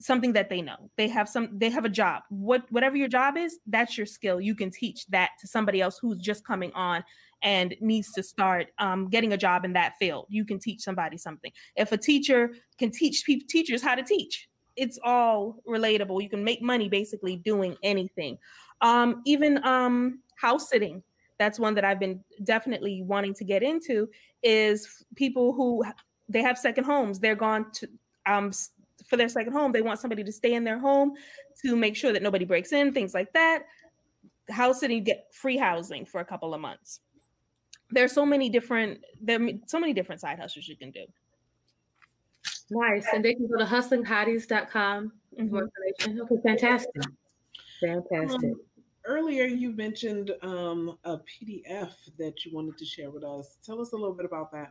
something 0.00 0.32
that 0.32 0.48
they 0.48 0.62
know. 0.62 0.90
They 0.96 1.08
have 1.08 1.28
some 1.28 1.58
they 1.58 1.70
have 1.70 1.84
a 1.84 1.88
job. 1.88 2.22
What 2.28 2.64
whatever 2.70 2.96
your 2.96 3.08
job 3.08 3.36
is, 3.36 3.58
that's 3.66 3.96
your 3.96 4.06
skill. 4.06 4.40
You 4.40 4.54
can 4.54 4.70
teach 4.70 5.06
that 5.06 5.30
to 5.40 5.46
somebody 5.46 5.80
else 5.80 5.98
who's 5.98 6.18
just 6.18 6.46
coming 6.46 6.72
on 6.74 7.04
and 7.42 7.74
needs 7.80 8.12
to 8.12 8.22
start 8.22 8.68
um, 8.78 9.08
getting 9.08 9.32
a 9.32 9.36
job 9.36 9.64
in 9.64 9.72
that 9.72 9.94
field. 9.98 10.26
You 10.28 10.44
can 10.44 10.58
teach 10.58 10.82
somebody 10.82 11.16
something. 11.16 11.52
If 11.76 11.92
a 11.92 11.96
teacher 11.96 12.50
can 12.78 12.90
teach 12.90 13.24
people 13.24 13.46
teachers 13.48 13.82
how 13.82 13.94
to 13.94 14.02
teach, 14.02 14.48
it's 14.76 14.98
all 15.04 15.62
relatable. 15.68 16.22
You 16.22 16.28
can 16.28 16.44
make 16.44 16.62
money 16.62 16.88
basically 16.88 17.36
doing 17.36 17.76
anything. 17.82 18.38
Um, 18.80 19.22
even 19.24 19.64
um, 19.64 20.20
house 20.36 20.68
sitting 20.68 21.02
that's 21.38 21.58
one 21.58 21.74
that 21.74 21.84
I've 21.84 22.00
been 22.00 22.22
definitely 22.44 23.02
wanting 23.02 23.34
to 23.34 23.44
get 23.44 23.62
into 23.62 24.08
is 24.42 25.04
people 25.14 25.52
who 25.52 25.84
they 26.28 26.42
have 26.42 26.58
second 26.58 26.84
homes. 26.84 27.18
They're 27.20 27.36
gone 27.36 27.70
to 27.72 27.88
um 28.26 28.52
for 29.06 29.16
their 29.16 29.28
second 29.28 29.52
home. 29.52 29.72
They 29.72 29.82
want 29.82 30.00
somebody 30.00 30.24
to 30.24 30.32
stay 30.32 30.54
in 30.54 30.64
their 30.64 30.78
home 30.78 31.14
to 31.62 31.76
make 31.76 31.96
sure 31.96 32.12
that 32.12 32.22
nobody 32.22 32.44
breaks 32.44 32.72
in, 32.72 32.92
things 32.92 33.14
like 33.14 33.32
that. 33.32 33.64
House 34.50 34.80
sitting, 34.80 35.04
get 35.04 35.26
free 35.32 35.56
housing 35.56 36.04
for 36.04 36.20
a 36.20 36.24
couple 36.24 36.54
of 36.54 36.60
months. 36.60 37.00
There's 37.90 38.12
so 38.12 38.26
many 38.26 38.48
different 38.48 39.00
there 39.20 39.40
are 39.40 39.48
so 39.66 39.80
many 39.80 39.92
different 39.94 40.20
side 40.20 40.38
hustles 40.38 40.68
you 40.68 40.76
can 40.76 40.90
do. 40.90 41.04
Nice. 42.70 43.06
And 43.14 43.24
they 43.24 43.34
can 43.34 43.46
go 43.46 43.56
to 43.56 43.64
hustlinghotties.com 43.64 45.12
mm-hmm. 45.38 45.48
for 45.48 45.64
information. 45.64 46.20
Okay, 46.22 46.42
fantastic. 46.42 47.02
Fantastic. 47.80 48.50
Um, 48.50 48.60
earlier 49.08 49.46
you 49.46 49.72
mentioned 49.72 50.32
um, 50.42 50.98
a 51.04 51.18
PDF 51.18 51.92
that 52.18 52.44
you 52.44 52.54
wanted 52.54 52.78
to 52.78 52.84
share 52.84 53.10
with 53.10 53.24
us. 53.24 53.58
Tell 53.64 53.80
us 53.80 53.92
a 53.92 53.96
little 53.96 54.14
bit 54.14 54.26
about 54.26 54.52
that. 54.52 54.70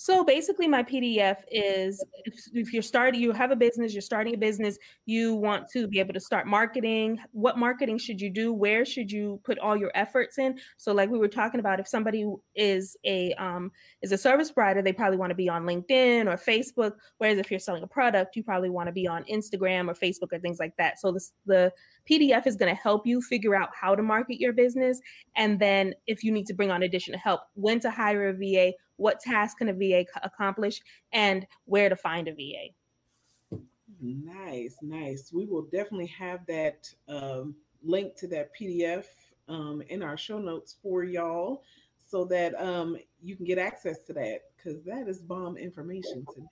So 0.00 0.22
basically, 0.22 0.68
my 0.68 0.84
PDF 0.84 1.38
is 1.50 2.04
if, 2.24 2.34
if, 2.54 2.72
you're 2.72 2.82
starting, 2.82 3.20
you 3.20 3.32
have 3.32 3.50
a 3.50 3.56
business, 3.56 3.92
you're 3.92 4.00
starting 4.00 4.32
a 4.32 4.38
business, 4.38 4.78
you 5.06 5.34
want 5.34 5.68
to 5.72 5.88
be 5.88 5.98
able 5.98 6.14
to 6.14 6.20
start 6.20 6.46
marketing. 6.46 7.18
What 7.32 7.58
marketing 7.58 7.98
should 7.98 8.20
you 8.20 8.30
do? 8.30 8.52
Where 8.52 8.84
should 8.84 9.10
you 9.10 9.40
put 9.42 9.58
all 9.58 9.76
your 9.76 9.90
efforts 9.96 10.38
in? 10.38 10.56
So, 10.76 10.92
like 10.92 11.10
we 11.10 11.18
were 11.18 11.26
talking 11.26 11.58
about, 11.58 11.80
if 11.80 11.88
somebody 11.88 12.24
is 12.54 12.96
a 13.04 13.34
um, 13.38 13.72
is 14.00 14.12
a 14.12 14.18
service 14.18 14.52
provider, 14.52 14.82
they 14.82 14.92
probably 14.92 15.16
want 15.16 15.30
to 15.30 15.34
be 15.34 15.48
on 15.48 15.64
LinkedIn 15.64 16.32
or 16.32 16.36
Facebook. 16.36 16.92
Whereas 17.16 17.38
if 17.38 17.50
you're 17.50 17.58
selling 17.58 17.82
a 17.82 17.88
product, 17.88 18.36
you 18.36 18.44
probably 18.44 18.70
want 18.70 18.86
to 18.86 18.92
be 18.92 19.08
on 19.08 19.24
Instagram 19.24 19.88
or 19.88 19.94
Facebook 19.94 20.32
or 20.32 20.38
things 20.38 20.60
like 20.60 20.76
that. 20.78 21.00
So 21.00 21.10
this, 21.10 21.32
the 21.44 21.72
PDF 22.08 22.46
is 22.46 22.54
going 22.54 22.72
to 22.72 22.80
help 22.80 23.04
you 23.04 23.20
figure 23.20 23.56
out 23.56 23.70
how 23.74 23.96
to 23.96 24.02
market 24.04 24.38
your 24.38 24.52
business, 24.52 25.00
and 25.34 25.58
then 25.58 25.92
if 26.06 26.22
you 26.22 26.30
need 26.30 26.46
to 26.46 26.54
bring 26.54 26.70
on 26.70 26.84
additional 26.84 27.18
help, 27.18 27.40
when 27.54 27.80
to 27.80 27.90
hire 27.90 28.28
a 28.28 28.32
VA 28.32 28.74
what 28.98 29.20
task 29.20 29.58
can 29.58 29.70
a 29.70 29.72
VA 29.72 30.04
accomplish, 30.22 30.80
and 31.12 31.46
where 31.64 31.88
to 31.88 31.96
find 31.96 32.28
a 32.28 32.34
VA. 32.34 33.60
Nice, 34.00 34.76
nice. 34.82 35.32
We 35.32 35.46
will 35.46 35.62
definitely 35.62 36.06
have 36.06 36.46
that 36.46 36.88
um, 37.08 37.54
link 37.82 38.14
to 38.16 38.28
that 38.28 38.50
PDF 38.54 39.06
um, 39.48 39.82
in 39.88 40.02
our 40.02 40.16
show 40.16 40.38
notes 40.38 40.76
for 40.82 41.04
y'all 41.04 41.62
so 42.06 42.24
that 42.26 42.60
um, 42.60 42.96
you 43.22 43.36
can 43.36 43.44
get 43.44 43.58
access 43.58 43.98
to 44.06 44.12
that 44.14 44.42
because 44.56 44.82
that 44.84 45.08
is 45.08 45.20
bomb 45.20 45.56
information. 45.56 46.24
To 46.34 46.40
me. 46.40 46.46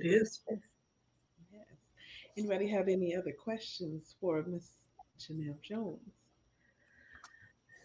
it 0.00 0.06
is. 0.08 0.40
Yes. 1.52 1.62
Anybody 2.36 2.68
have 2.68 2.88
any 2.88 3.14
other 3.14 3.32
questions 3.32 4.16
for 4.20 4.44
Miss 4.46 4.72
Janelle 5.20 5.60
Jones? 5.62 5.98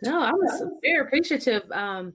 No, 0.04 0.20
I'm 0.20 0.36
very 0.82 1.06
appreciative. 1.06 1.64
Um, 1.72 2.14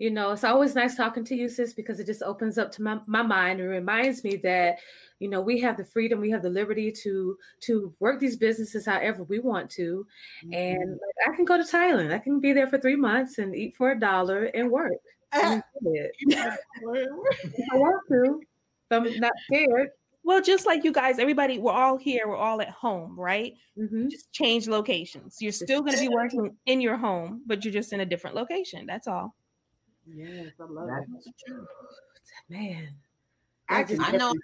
you 0.00 0.10
know, 0.10 0.30
it's 0.30 0.44
always 0.44 0.74
nice 0.74 0.96
talking 0.96 1.26
to 1.26 1.36
you, 1.36 1.46
sis, 1.46 1.74
because 1.74 2.00
it 2.00 2.06
just 2.06 2.22
opens 2.22 2.56
up 2.56 2.72
to 2.72 2.82
my, 2.82 2.98
my 3.06 3.20
mind 3.20 3.60
and 3.60 3.68
reminds 3.68 4.24
me 4.24 4.36
that, 4.36 4.78
you 5.18 5.28
know, 5.28 5.42
we 5.42 5.60
have 5.60 5.76
the 5.76 5.84
freedom, 5.84 6.22
we 6.22 6.30
have 6.30 6.40
the 6.40 6.48
liberty 6.48 6.90
to 7.02 7.36
to 7.64 7.94
work 8.00 8.18
these 8.18 8.36
businesses 8.36 8.86
however 8.86 9.24
we 9.24 9.40
want 9.40 9.68
to. 9.72 10.06
Mm-hmm. 10.42 10.54
And 10.54 10.90
like, 10.92 11.28
I 11.28 11.36
can 11.36 11.44
go 11.44 11.58
to 11.58 11.62
Thailand. 11.62 12.14
I 12.14 12.18
can 12.18 12.40
be 12.40 12.54
there 12.54 12.66
for 12.66 12.78
three 12.78 12.96
months 12.96 13.36
and 13.36 13.54
eat 13.54 13.76
for 13.76 13.90
a 13.90 14.00
dollar 14.00 14.44
and 14.44 14.70
work. 14.70 14.94
I 15.34 15.62
want 17.74 18.00
to. 18.10 18.40
I'm 18.90 19.20
not 19.20 19.32
scared. 19.52 19.90
Well, 20.24 20.40
just 20.40 20.64
like 20.64 20.82
you 20.82 20.92
guys, 20.92 21.18
everybody, 21.18 21.58
we're 21.58 21.72
all 21.72 21.98
here, 21.98 22.26
we're 22.26 22.36
all 22.36 22.62
at 22.62 22.70
home, 22.70 23.20
right? 23.20 23.52
Mm-hmm. 23.78 24.08
Just 24.08 24.32
change 24.32 24.66
locations. 24.66 25.36
You're 25.40 25.52
still 25.52 25.82
going 25.82 25.94
to 25.94 26.00
be 26.00 26.08
working 26.08 26.56
in 26.64 26.80
your 26.80 26.96
home, 26.96 27.42
but 27.46 27.64
you're 27.64 27.74
just 27.74 27.92
in 27.92 28.00
a 28.00 28.06
different 28.06 28.34
location. 28.34 28.86
That's 28.86 29.06
all. 29.06 29.34
Yes, 30.14 30.52
I 30.60 30.64
love 30.64 30.88
That's 30.88 31.26
it. 31.26 31.34
True. 31.46 31.66
Man. 32.48 32.88
I, 33.68 33.84
just, 33.84 34.02
I 34.02 34.10
know 34.16 34.34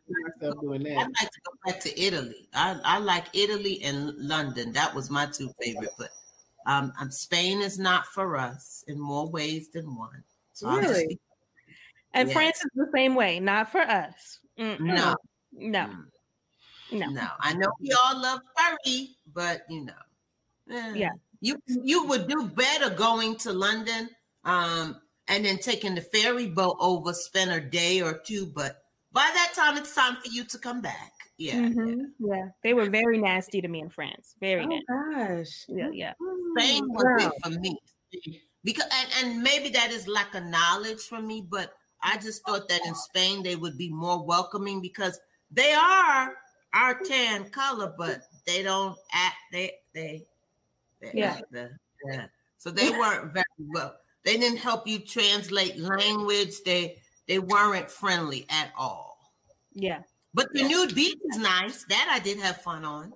myself 0.40 0.61
doing 0.61 0.85
that. 0.85 0.98
I'd 0.98 1.07
like 1.07 1.31
to 1.31 1.40
go 1.44 1.52
back 1.64 1.81
to 1.81 2.00
Italy. 2.00 2.48
I, 2.55 2.79
I 2.85 2.98
like 2.98 3.24
Italy 3.33 3.83
and 3.83 4.14
London. 4.16 4.72
That 4.72 4.94
was 4.94 5.11
my 5.11 5.26
two 5.26 5.52
favorite, 5.61 5.90
but 5.98 6.11
um, 6.66 6.92
um, 7.00 7.11
Spain 7.11 7.61
is 7.61 7.76
not 7.76 8.07
for 8.07 8.37
us 8.37 8.85
in 8.87 9.00
more 9.00 9.29
ways 9.29 9.68
than 9.70 9.96
one. 9.96 10.22
So 10.52 10.70
really? 10.70 11.07
Just, 11.07 11.18
and 12.14 12.29
yes. 12.29 12.37
France 12.37 12.57
is 12.59 12.70
the 12.76 12.88
same 12.94 13.16
way, 13.16 13.40
not 13.40 13.70
for 13.70 13.81
us. 13.81 14.38
Mm-mm. 14.59 14.79
No, 14.81 15.16
no, 15.52 15.90
no, 16.92 17.07
no. 17.09 17.29
I 17.40 17.52
know 17.55 17.68
we 17.81 17.92
all 18.05 18.20
love 18.20 18.40
furry, 18.57 19.16
but 19.35 19.62
you 19.68 19.87
know, 19.87 19.92
eh. 20.70 20.92
yeah, 20.94 21.11
you 21.40 21.61
you 21.66 22.07
would 22.07 22.29
do 22.29 22.46
better 22.46 22.90
going 22.90 23.37
to 23.38 23.52
London 23.52 24.09
um, 24.44 25.00
and 25.29 25.45
then 25.45 25.59
taking 25.59 25.95
the 25.95 26.01
ferry 26.01 26.47
boat 26.47 26.77
over, 26.81 27.12
spend 27.12 27.51
a 27.51 27.61
day 27.61 28.01
or 28.01 28.19
two. 28.19 28.47
But 28.47 28.83
by 29.12 29.29
that 29.35 29.53
time, 29.55 29.77
it's 29.77 29.95
time 29.95 30.17
for 30.17 30.29
you 30.31 30.45
to 30.45 30.59
come 30.59 30.81
back. 30.81 31.12
Yeah, 31.39 31.57
mm-hmm. 31.57 32.01
yeah. 32.19 32.37
yeah. 32.37 32.48
They 32.63 32.75
were 32.75 32.88
very 32.88 33.19
nasty 33.19 33.61
to 33.61 33.69
me 33.69 33.81
in 33.81 33.90
France. 33.90 34.35
Very 34.40 34.65
oh, 34.65 34.67
nasty. 34.67 34.87
gosh. 34.88 35.65
Yeah, 35.69 35.90
yeah. 35.92 36.13
Same 36.59 36.88
was 36.88 37.05
wow. 37.05 37.27
it 37.29 37.33
for 37.42 37.61
me. 37.61 37.79
Because 38.65 38.85
and, 38.92 39.33
and 39.33 39.42
maybe 39.42 39.69
that 39.71 39.90
is 39.90 40.09
lack 40.09 40.35
of 40.35 40.44
knowledge 40.44 41.03
for 41.03 41.21
me, 41.21 41.46
but 41.48 41.73
I 42.03 42.17
just 42.19 42.44
thought 42.46 42.69
that 42.69 42.81
in 42.87 42.94
Spain 42.94 43.42
they 43.42 43.57
would 43.57 43.77
be 43.77 43.90
more 43.90 44.25
welcoming 44.25 44.81
because 44.81 45.21
they 45.50 45.73
are 45.73 46.33
our 46.75 46.98
tan 47.05 47.50
color, 47.50 47.94
but 47.96 48.23
they 48.46 48.63
don't 48.63 48.96
act 49.13 49.37
they 49.53 49.73
they, 49.94 50.27
they 51.00 51.11
yeah. 51.15 51.40
The, 51.50 51.71
yeah. 52.11 52.27
So 52.59 52.71
they 52.71 52.90
weren't 52.90 53.33
very 53.33 53.44
well 53.59 53.96
they 54.27 54.37
didn't 54.37 54.58
help 54.58 54.87
you 54.88 54.98
translate 54.98 55.79
language. 55.79 56.62
They 56.64 56.98
they 57.29 57.38
weren't 57.38 57.90
friendly 57.90 58.44
at 58.50 58.72
all. 58.77 59.18
Yeah. 59.72 60.00
But 60.35 60.48
the 60.52 60.64
nude 60.64 60.94
beach 60.94 61.16
is 61.31 61.38
nice. 61.38 61.85
That 61.88 62.10
I 62.12 62.18
did 62.18 62.38
have 62.40 62.60
fun 62.60 62.85
on. 62.85 63.12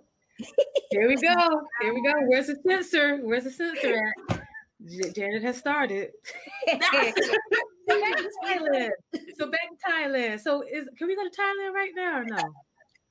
Here 0.91 1.09
we 1.09 1.17
go. 1.17 1.63
Here 1.83 1.93
we 1.93 2.03
go. 2.03 2.13
Where's 2.27 2.47
the 2.47 2.57
censor? 2.67 3.19
Where's 3.19 3.45
the 3.45 3.51
censor 3.51 4.13
at? 4.31 4.41
J- 4.87 5.13
Janet 5.15 5.43
has 5.43 5.59
started. 5.59 6.11
so 6.71 6.79
back 6.79 7.15
to 7.17 8.31
Thailand. 8.45 8.91
So 9.37 9.51
back 9.51 9.69
to 9.69 9.93
Thailand. 9.93 10.41
So 10.41 10.63
is 10.63 10.89
can 10.97 11.09
we 11.09 11.17
go 11.17 11.25
to 11.25 11.31
Thailand 11.31 11.75
right 11.75 11.93
now 11.95 12.21
or 12.21 12.25
no? 12.25 12.39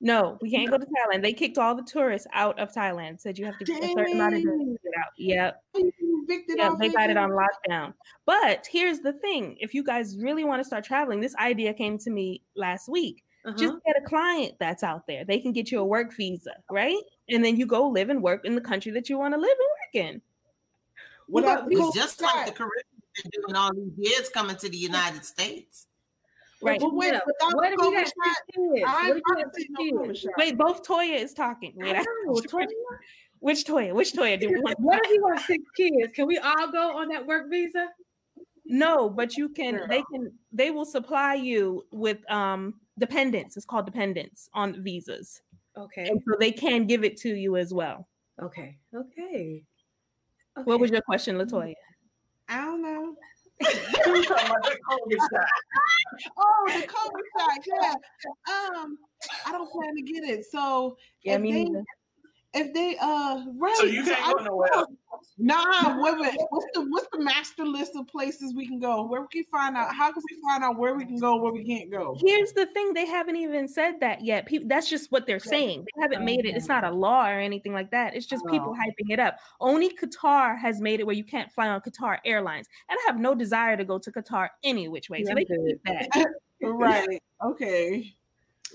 No, 0.02 0.38
we 0.42 0.50
can't 0.50 0.70
go 0.70 0.78
to 0.78 0.86
Thailand. 0.86 1.22
They 1.22 1.34
kicked 1.34 1.58
all 1.58 1.76
the 1.76 1.84
tourists 1.84 2.28
out 2.34 2.58
of 2.58 2.74
Thailand. 2.74 3.20
Said 3.20 3.38
you 3.38 3.46
have 3.46 3.58
to 3.60 3.66
get 3.66 3.84
a 3.84 3.88
certain 3.88 4.14
amount 4.14 4.36
of 4.36 4.44
days 4.44 4.46
to 4.46 4.78
get 4.84 4.94
out. 4.98 5.12
Yep. 5.18 5.64
Yeah, 6.48 6.76
they 6.80 6.90
got 6.90 7.10
it 7.10 7.18
on 7.18 7.32
lockdown. 7.32 7.94
But 8.26 8.68
here's 8.72 9.00
the 9.00 9.14
thing: 9.14 9.58
if 9.60 9.74
you 9.74 9.84
guys 9.84 10.18
really 10.18 10.46
want 10.46 10.62
to 10.62 10.64
start 10.64 10.86
traveling, 10.86 11.20
this 11.20 11.36
idea 11.36 11.74
came 11.74 11.98
to 12.00 12.10
me 12.10 12.44
last 12.56 12.88
week. 12.88 13.26
Uh-huh. 13.46 13.58
Just 13.58 13.76
get 13.86 13.96
a 13.98 14.06
client 14.06 14.54
that's 14.60 14.84
out 14.84 15.06
there. 15.08 15.26
They 15.26 15.40
can 15.40 15.52
get 15.52 15.72
you 15.72 15.80
a 15.80 15.86
work 15.86 16.16
visa, 16.16 16.56
right? 16.72 16.98
And 17.30 17.44
then 17.44 17.58
you 17.58 17.66
go 17.66 17.88
live 17.88 18.10
and 18.10 18.22
work 18.22 18.46
in 18.46 18.56
the 18.56 18.62
country 18.62 18.92
that 18.94 19.10
you 19.10 19.18
want 19.18 19.34
to 19.34 19.40
live 19.40 19.50
and 19.50 20.04
work 20.06 20.14
in. 20.14 20.22
What 21.28 21.44
about 21.44 21.68
It's 21.70 21.96
just 21.96 22.22
like 22.22 22.34
the 22.34 22.48
side? 22.48 22.56
Caribbean 22.56 22.84
been 23.24 23.42
doing 23.42 23.56
all 23.56 23.74
these 23.74 23.94
years 23.98 24.30
coming 24.30 24.56
to 24.58 24.70
the 24.70 24.78
United 24.78 25.26
States. 25.26 25.88
Right. 26.62 26.80
But 26.80 26.94
wait, 26.94 27.14
Yeah. 27.14 27.20
without 27.26 27.56
What 27.56 27.66
if 27.68 27.72
you 27.72 27.78
COVID 27.78 27.94
got 27.94 28.06
six 28.06 28.12
shot, 28.26 28.38
kids? 28.54 28.84
I 28.86 28.92
What 28.92 29.06
ain't 29.06 29.10
if 29.10 29.16
you 29.16 29.36
got 29.36 29.54
to 29.54 29.62
see 29.62 29.68
no 29.70 29.80
COVID 30.02 30.08
kids? 30.08 30.20
shot. 30.20 30.32
Wait, 30.38 30.58
both 30.58 30.84
Toya 30.88 31.16
is 31.22 31.34
talking. 31.34 31.74
Wait, 31.78 31.96
I- 31.96 32.00
know, 32.26 32.34
Toya. 32.34 32.68
which 33.40 33.64
Toya? 33.66 33.94
Which 33.94 34.14
Toya 34.14 34.40
do 34.40 34.50
we 34.50 34.56
want? 34.62 34.80
What 34.80 35.00
if 35.06 35.12
you 35.12 35.22
want 35.22 35.40
six 35.42 35.64
kids? 35.78 36.14
Can 36.14 36.28
we 36.28 36.38
all 36.38 36.72
go 36.72 36.98
on 36.98 37.08
that 37.10 37.26
work 37.26 37.50
visa? 37.50 37.88
No, 38.66 39.10
but 39.10 39.36
you 39.38 39.50
can. 39.50 39.78
Girl. 39.78 39.88
They 39.88 40.04
can. 40.12 40.32
They 40.52 40.70
will 40.72 40.86
supply 40.86 41.36
you 41.36 41.86
with 41.92 42.30
um 42.30 42.76
dependents. 43.00 43.56
It's 43.58 43.66
called 43.66 43.86
dependents 43.86 44.50
on 44.54 44.84
visas, 44.84 45.42
Okay. 45.78 46.08
and 46.10 46.22
so 46.28 46.36
they 46.40 46.52
can 46.52 46.86
give 46.86 47.04
it 47.04 47.16
to 47.22 47.30
you 47.34 47.56
as 47.58 47.74
well. 47.74 48.08
Okay. 48.42 48.78
Okay. 48.94 49.64
What 50.66 50.80
was 50.82 50.92
your 50.92 51.02
question, 51.02 51.38
Latoya? 51.38 51.74
I 52.50 52.66
don't 52.66 52.82
know. 52.82 53.16
You 53.62 54.12
were 54.14 54.24
talking 54.24 54.48
about 54.48 54.64
the 54.64 54.78
COVID 54.90 55.20
shot. 55.34 55.48
Oh, 56.38 56.66
the 56.68 56.88
shot. 57.38 57.60
Yeah. 57.68 57.94
Um, 58.82 58.98
I 59.46 59.52
don't 59.52 59.70
plan 59.72 59.96
to 59.96 60.02
get 60.02 60.24
it. 60.24 60.46
So 60.46 60.98
Yeah, 61.24 61.38
me 61.38 61.52
they, 61.52 61.64
neither. 61.66 61.84
If 62.54 62.74
they 62.74 62.98
uh 63.02 63.46
right. 63.58 63.76
So 63.78 63.86
you 63.86 64.04
can't 64.04 64.28
I 64.28 64.34
go 64.34 64.44
nowhere 64.44 64.86
Nah, 65.42 66.02
wait, 66.02 66.20
wait. 66.20 66.38
What's 66.50 66.66
the 66.74 66.82
what's 66.90 67.08
the 67.14 67.20
master 67.20 67.66
list 67.66 67.94
of 67.96 68.08
places 68.08 68.54
we 68.54 68.68
can 68.68 68.80
go? 68.80 69.06
Where 69.06 69.22
we 69.22 69.28
can 69.28 69.46
find 69.52 69.78
out? 69.78 69.94
How 69.96 70.12
can 70.12 70.22
we 70.30 70.38
find 70.42 70.64
out 70.64 70.78
where 70.78 70.96
we 70.96 71.06
can 71.06 71.18
go, 71.18 71.38
where 71.38 71.54
we 71.54 71.64
can't 71.64 71.90
go? 71.90 72.18
Here's 72.20 72.52
the 72.54 72.66
thing: 72.68 72.94
they 72.94 73.06
haven't 73.06 73.38
even 73.38 73.68
said 73.68 74.02
that 74.02 74.24
yet. 74.24 74.46
People, 74.46 74.68
that's 74.68 74.90
just 74.90 75.12
what 75.14 75.26
they're 75.26 75.40
saying. 75.40 75.86
They 75.86 76.02
haven't 76.02 76.26
made 76.26 76.46
it. 76.46 76.56
It's 76.58 76.68
not 76.68 76.84
a 76.84 76.92
law 76.92 77.26
or 77.26 77.40
anything 77.40 77.74
like 77.74 77.92
that. 77.92 78.16
It's 78.16 78.26
just 78.26 78.46
people 78.48 78.74
Oh. 78.76 78.82
hyping 78.82 79.14
it 79.14 79.20
up. 79.20 79.38
Only 79.62 79.96
Qatar 79.96 80.58
has 80.60 80.82
made 80.82 81.00
it 81.00 81.06
where 81.06 81.16
you 81.16 81.24
can't 81.24 81.52
fly 81.52 81.70
on 81.70 81.80
Qatar 81.80 82.18
Airlines, 82.26 82.68
and 82.90 82.98
I 83.02 83.04
have 83.08 83.20
no 83.20 83.34
desire 83.34 83.78
to 83.78 83.86
go 83.86 83.98
to 83.98 84.12
Qatar 84.12 84.50
any 84.64 84.90
which 84.90 85.10
way. 85.10 85.24
So 85.24 85.36
they 85.36 85.46
can 85.46 85.66
keep 85.66 85.84
that. 85.86 86.10
Right. 86.62 87.24
Okay. 87.42 88.14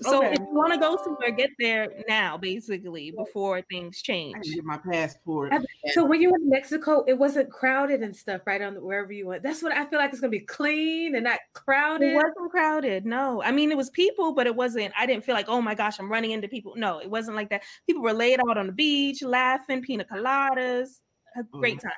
So 0.01 0.23
Okay. 0.23 0.33
if 0.33 0.39
you 0.39 0.47
want 0.51 0.73
to 0.73 0.79
go 0.79 0.97
somewhere, 1.03 1.31
get 1.31 1.51
there 1.57 1.87
now, 2.07 2.37
basically, 2.37 3.11
before 3.11 3.61
things 3.61 4.01
change. 4.01 4.35
I 4.35 4.39
can 4.41 4.53
get 4.53 4.63
my 4.63 4.77
passport. 4.77 5.53
So 5.93 6.03
when 6.03 6.21
you 6.21 6.31
were 6.31 6.37
in 6.37 6.49
Mexico, 6.49 7.03
it 7.07 7.17
wasn't 7.17 7.49
crowded 7.49 8.01
and 8.01 8.15
stuff, 8.15 8.41
right? 8.45 8.61
On 8.61 8.73
the, 8.73 8.81
wherever 8.81 9.13
you 9.13 9.27
went. 9.27 9.43
That's 9.43 9.63
what 9.63 9.71
I 9.71 9.85
feel 9.85 9.99
like 9.99 10.11
it's 10.11 10.19
gonna 10.19 10.31
be 10.31 10.41
clean 10.41 11.15
and 11.15 11.23
not 11.23 11.39
crowded. 11.53 12.11
It 12.11 12.15
wasn't 12.15 12.51
crowded. 12.51 13.05
No, 13.05 13.41
I 13.41 13.51
mean 13.51 13.71
it 13.71 13.77
was 13.77 13.89
people, 13.89 14.33
but 14.33 14.47
it 14.47 14.55
wasn't. 14.55 14.93
I 14.97 15.05
didn't 15.05 15.23
feel 15.23 15.35
like, 15.35 15.47
oh 15.47 15.61
my 15.61 15.75
gosh, 15.75 15.99
I'm 15.99 16.11
running 16.11 16.31
into 16.31 16.47
people. 16.47 16.73
No, 16.75 16.99
it 16.99 17.09
wasn't 17.09 17.37
like 17.37 17.49
that. 17.51 17.63
People 17.87 18.03
were 18.03 18.13
laid 18.13 18.39
out 18.39 18.57
on 18.57 18.67
the 18.67 18.73
beach, 18.73 19.23
laughing, 19.23 19.81
pina 19.81 20.03
coladas, 20.03 20.99
a 21.37 21.43
oh 21.53 21.59
great 21.59 21.79
time. 21.79 21.91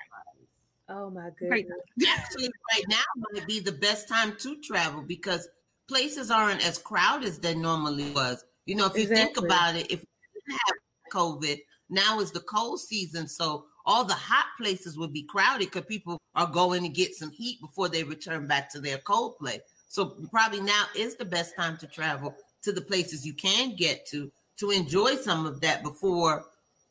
Oh 0.89 1.09
my 1.09 1.29
Great 1.37 1.67
goodness. 1.67 2.09
Actually, 2.09 2.49
right 2.71 2.83
now 2.87 3.03
might 3.33 3.45
be 3.47 3.59
the 3.59 3.73
best 3.73 4.07
time 4.07 4.35
to 4.37 4.55
travel 4.61 5.01
because 5.01 5.47
places 5.87 6.31
aren't 6.31 6.65
as 6.65 6.77
crowded 6.77 7.27
as 7.27 7.39
they 7.39 7.55
normally 7.55 8.11
was. 8.11 8.43
You 8.65 8.75
know, 8.75 8.85
if 8.85 8.97
you 8.97 9.07
think 9.07 9.37
about 9.37 9.75
it, 9.75 9.89
if 9.91 10.01
we 10.01 10.41
didn't 10.45 10.59
have 10.67 10.75
COVID, 11.13 11.59
now 11.89 12.19
is 12.19 12.31
the 12.31 12.41
cold 12.41 12.81
season, 12.81 13.27
so 13.27 13.65
all 13.85 14.03
the 14.03 14.13
hot 14.13 14.47
places 14.59 14.97
would 14.97 15.13
be 15.13 15.23
crowded 15.23 15.71
because 15.71 15.85
people 15.85 16.19
are 16.35 16.47
going 16.47 16.83
to 16.83 16.89
get 16.89 17.15
some 17.15 17.31
heat 17.31 17.61
before 17.61 17.87
they 17.87 18.03
return 18.03 18.45
back 18.45 18.69
to 18.71 18.81
their 18.81 18.97
cold 18.97 19.37
place. 19.37 19.61
So 19.87 20.17
probably 20.29 20.59
now 20.59 20.83
is 20.95 21.15
the 21.15 21.25
best 21.25 21.55
time 21.55 21.77
to 21.77 21.87
travel 21.87 22.35
to 22.63 22.73
the 22.73 22.81
places 22.81 23.25
you 23.25 23.33
can 23.33 23.75
get 23.75 24.05
to 24.07 24.29
to 24.59 24.71
enjoy 24.71 25.15
some 25.15 25.45
of 25.45 25.61
that 25.61 25.83
before 25.83 26.45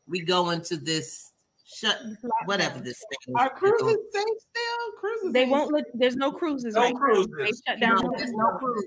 we 0.08 0.20
go 0.20 0.50
into 0.50 0.76
this 0.76 1.32
shut 1.76 2.00
whatever 2.46 2.80
this 2.80 2.98
thing 2.98 3.18
is. 3.28 3.34
Are 3.36 3.50
cruises 3.50 3.98
safe 4.12 4.24
still? 4.24 4.92
Cruises. 4.98 5.32
They 5.32 5.42
ain't 5.42 5.50
won't 5.50 5.72
look. 5.72 5.84
There's 5.94 6.16
no 6.16 6.32
cruises. 6.32 6.74
No 6.74 6.82
right 6.82 6.94
now. 6.94 7.00
cruises. 7.00 7.32
They 7.38 7.70
shut 7.72 7.80
down. 7.80 7.96
No, 8.02 8.12
there's 8.16 8.32
no 8.32 8.56
cruise. 8.58 8.86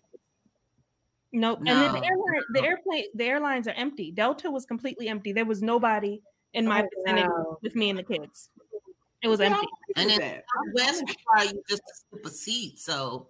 Nope. 1.31 1.59
And 1.59 1.67
then 1.67 1.93
the 1.93 2.03
airline, 2.03 2.41
the 2.53 2.63
airplane, 2.63 3.03
the 3.13 3.25
airlines 3.25 3.67
are 3.67 3.75
empty. 3.75 4.11
Delta 4.11 4.49
was 4.49 4.65
completely 4.65 5.07
empty. 5.09 5.31
There 5.31 5.45
was 5.45 5.61
nobody 5.61 6.21
in 6.53 6.65
my 6.67 6.81
Oh, 6.81 6.87
vicinity 7.05 7.27
wow. 7.29 7.57
with 7.61 7.75
me 7.75 7.91
and 7.91 7.99
the 7.99 8.03
kids. 8.03 8.49
It 9.21 9.27
was 9.27 9.39
Yeah, 9.39 9.47
empty. 9.47 9.67
And 9.95 10.09
And 10.11 10.21
then 10.21 10.31
that. 10.31 10.43
Southwest 10.87 11.03
you 11.53 11.63
just 11.69 11.83
to 11.87 11.93
skip 11.93 12.25
a 12.25 12.29
seat. 12.29 12.79
So 12.79 13.27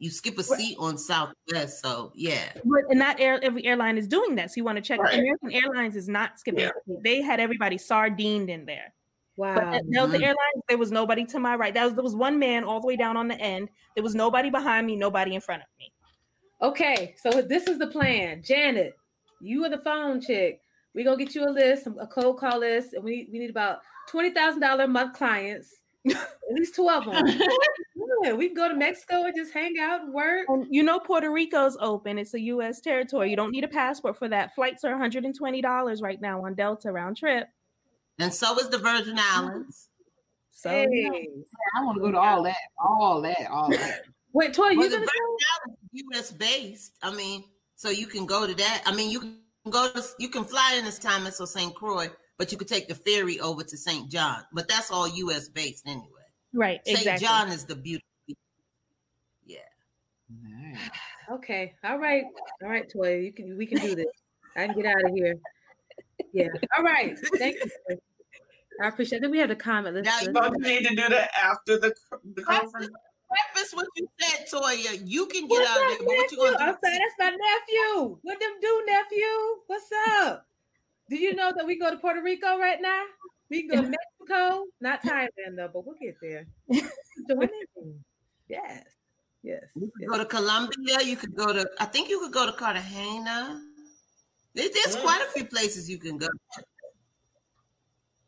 you 0.00 0.10
skip 0.10 0.38
a 0.38 0.42
seat 0.42 0.76
on 0.80 0.96
Southwest. 0.98 1.82
So 1.82 2.10
yeah. 2.14 2.52
But 2.64 2.84
and 2.88 2.98
not 2.98 3.20
air, 3.20 3.38
every 3.42 3.64
airline 3.66 3.98
is 3.98 4.08
doing 4.08 4.34
that. 4.36 4.50
So 4.50 4.54
you 4.56 4.64
want 4.64 4.76
to 4.76 4.82
check. 4.82 4.98
Right. 4.98 5.18
American 5.18 5.52
Airlines 5.52 5.94
is 5.94 6.08
not 6.08 6.40
skipping. 6.40 6.60
Yeah. 6.60 6.96
They 7.04 7.20
had 7.20 7.38
everybody 7.38 7.78
sardined 7.78 8.50
in 8.50 8.64
there. 8.64 8.92
But 9.36 9.56
Wow. 9.56 9.72
at 9.74 9.90
Delta 9.90 10.14
Mhm. 10.18 10.22
Airlines, 10.22 10.62
there 10.68 10.78
was 10.78 10.90
nobody 10.90 11.24
to 11.26 11.38
my 11.38 11.54
right. 11.54 11.72
That 11.72 11.84
was 11.84 11.94
there 11.94 12.02
was 12.02 12.16
one 12.16 12.38
man 12.38 12.64
all 12.64 12.80
the 12.80 12.86
way 12.86 12.96
down 12.96 13.16
on 13.16 13.28
the 13.28 13.38
end. 13.40 13.68
There 13.94 14.02
was 14.02 14.14
nobody 14.14 14.50
behind 14.50 14.86
me, 14.86 14.96
nobody 14.96 15.34
in 15.34 15.40
front 15.40 15.62
of 15.62 15.68
me. 15.78 15.92
Okay, 16.62 17.14
so 17.16 17.40
this 17.42 17.66
is 17.66 17.78
the 17.78 17.86
plan. 17.86 18.42
Janet, 18.42 18.94
you 19.40 19.64
are 19.64 19.70
the 19.70 19.78
phone 19.78 20.20
chick. 20.20 20.60
We're 20.94 21.04
gonna 21.04 21.16
get 21.22 21.34
you 21.34 21.44
a 21.44 21.50
list, 21.50 21.86
a 21.86 22.06
cold 22.06 22.38
call 22.38 22.58
list, 22.58 22.94
and 22.94 23.04
we, 23.04 23.28
we 23.32 23.38
need 23.38 23.50
about 23.50 23.78
twenty 24.08 24.30
thousand 24.30 24.60
dollar 24.60 24.84
a 24.84 24.88
month 24.88 25.14
clients. 25.14 25.76
At 26.08 26.54
least 26.54 26.74
two 26.74 26.88
of 26.88 27.04
them. 27.04 27.26
yeah, 28.22 28.32
we 28.32 28.48
can 28.48 28.56
go 28.56 28.68
to 28.68 28.74
Mexico 28.74 29.24
and 29.24 29.34
just 29.36 29.52
hang 29.52 29.74
out 29.80 30.02
and 30.02 30.12
work. 30.14 30.46
And 30.48 30.66
you 30.70 30.82
know 30.82 30.98
Puerto 30.98 31.30
Rico's 31.30 31.76
open. 31.80 32.18
It's 32.18 32.34
a 32.34 32.40
U.S. 32.40 32.80
territory. 32.80 33.30
You 33.30 33.36
don't 33.36 33.50
need 33.50 33.64
a 33.64 33.68
passport 33.68 34.18
for 34.18 34.28
that. 34.28 34.54
Flights 34.54 34.84
are 34.84 34.90
one 34.90 35.00
hundred 35.00 35.24
and 35.24 35.34
twenty 35.36 35.60
dollars 35.60 36.00
right 36.02 36.20
now 36.20 36.44
on 36.44 36.54
Delta 36.54 36.90
round 36.90 37.16
trip. 37.16 37.48
And 38.18 38.32
so 38.32 38.58
is 38.58 38.68
the 38.68 38.78
Virgin 38.78 39.18
Islands. 39.18 39.88
So 40.52 40.68
Hey. 40.70 40.86
yeah. 40.92 41.10
I 41.78 41.84
want 41.84 41.96
to 41.96 42.00
go 42.02 42.10
to 42.12 42.18
all 42.18 42.42
that, 42.42 42.56
all 42.78 43.22
that, 43.22 43.46
all 43.50 43.70
that. 43.70 44.02
Wait, 44.34 44.52
Toy, 44.52 44.62
Well, 44.62 44.72
you 44.74 44.90
the 44.90 44.96
Virgin 44.96 45.06
go? 45.06 45.36
Islands 45.64 45.80
is 45.94 46.02
U.S. 46.12 46.32
based. 46.32 46.92
I 47.02 47.14
mean, 47.14 47.44
so 47.76 47.88
you 47.90 48.06
can 48.06 48.26
go 48.26 48.46
to 48.46 48.54
that. 48.54 48.82
I 48.84 48.94
mean, 48.94 49.10
you 49.10 49.20
can 49.20 49.38
go 49.70 49.90
to 49.90 50.02
you 50.18 50.28
can 50.28 50.44
fly 50.44 50.74
in 50.78 50.84
this 50.84 50.98
time 50.98 51.26
at 51.26 51.34
St. 51.34 51.74
Croix, 51.74 52.08
but 52.40 52.50
you 52.50 52.56
could 52.56 52.68
take 52.68 52.88
the 52.88 52.94
ferry 52.94 53.38
over 53.38 53.62
to 53.62 53.76
St. 53.76 54.10
John. 54.10 54.42
But 54.50 54.66
that's 54.66 54.90
all 54.90 55.06
U.S. 55.06 55.50
based 55.50 55.86
anyway. 55.86 56.06
right, 56.54 56.80
St. 56.86 56.96
exactly. 56.96 57.26
John 57.26 57.48
is 57.50 57.66
the 57.66 57.76
beauty. 57.76 58.02
Yeah. 59.44 59.58
Nice. 60.42 60.78
Okay, 61.30 61.74
all 61.84 61.98
right, 61.98 62.24
all 62.62 62.70
right, 62.70 62.90
Toy, 62.90 63.18
you 63.18 63.32
can 63.34 63.58
we 63.58 63.66
can 63.66 63.78
do 63.78 63.94
this. 63.94 64.06
I 64.56 64.66
can 64.66 64.74
get 64.74 64.86
out 64.86 65.04
of 65.04 65.14
here. 65.14 65.34
Yeah, 66.32 66.48
all 66.78 66.82
right. 66.82 67.14
Thank 67.36 67.56
you. 67.56 67.98
I 68.82 68.88
appreciate. 68.88 69.18
I 69.18 69.20
think 69.20 69.32
we 69.32 69.38
have 69.38 69.50
a 69.50 69.54
comment. 69.54 69.96
Let's, 69.96 70.06
Now 70.06 70.20
you- 70.20 70.32
Don't 70.32 70.60
need 70.60 70.86
to 70.86 70.94
do 70.94 71.08
that 71.10 71.30
after 71.36 71.78
the 71.78 71.94
the 72.34 72.42
conference? 72.42 72.88
Preface 73.28 73.74
what 73.74 73.86
you 73.96 74.08
said, 74.18 74.46
Toya. 74.50 75.02
You 75.04 75.26
can 75.26 75.42
get 75.42 75.50
What's 75.50 75.70
out 75.70 75.82
of 75.82 75.88
there, 75.88 75.98
but 75.98 76.06
what 76.06 76.16
you 76.16 76.22
nephew? 76.22 76.38
gonna 76.38 76.56
I'm 76.56 76.76
sorry, 76.82 76.98
that's 76.98 77.14
my 77.18 77.30
nephew. 77.30 78.18
What 78.22 78.40
them 78.40 78.50
do, 78.62 78.82
nephew? 78.86 79.26
What's 79.66 79.90
up? 80.22 80.46
Do 81.10 81.16
you 81.16 81.34
know 81.34 81.52
that 81.54 81.66
we 81.66 81.76
go 81.76 81.90
to 81.90 81.96
Puerto 81.96 82.22
Rico 82.22 82.56
right 82.56 82.78
now? 82.80 83.02
We 83.50 83.66
go 83.66 83.82
to 83.82 83.82
Mexico, 83.82 84.64
not 84.80 85.02
Thailand 85.02 85.56
though, 85.56 85.68
but 85.72 85.84
we'll 85.84 85.96
get 86.00 86.16
there. 86.22 86.46
Yes, 88.48 88.82
yes. 89.44 89.62
You 89.76 89.82
could 89.82 90.00
yes. 90.00 90.10
go 90.10 90.18
to 90.18 90.24
Colombia. 90.24 90.98
You 91.04 91.14
could 91.14 91.36
go 91.36 91.52
to. 91.52 91.70
I 91.78 91.84
think 91.84 92.08
you 92.08 92.18
could 92.18 92.32
go 92.32 92.46
to 92.46 92.52
Cartagena. 92.52 93.62
There's 94.54 94.96
quite 94.96 95.22
a 95.22 95.30
few 95.30 95.44
places 95.44 95.88
you 95.88 95.98
can 95.98 96.18
go. 96.18 96.26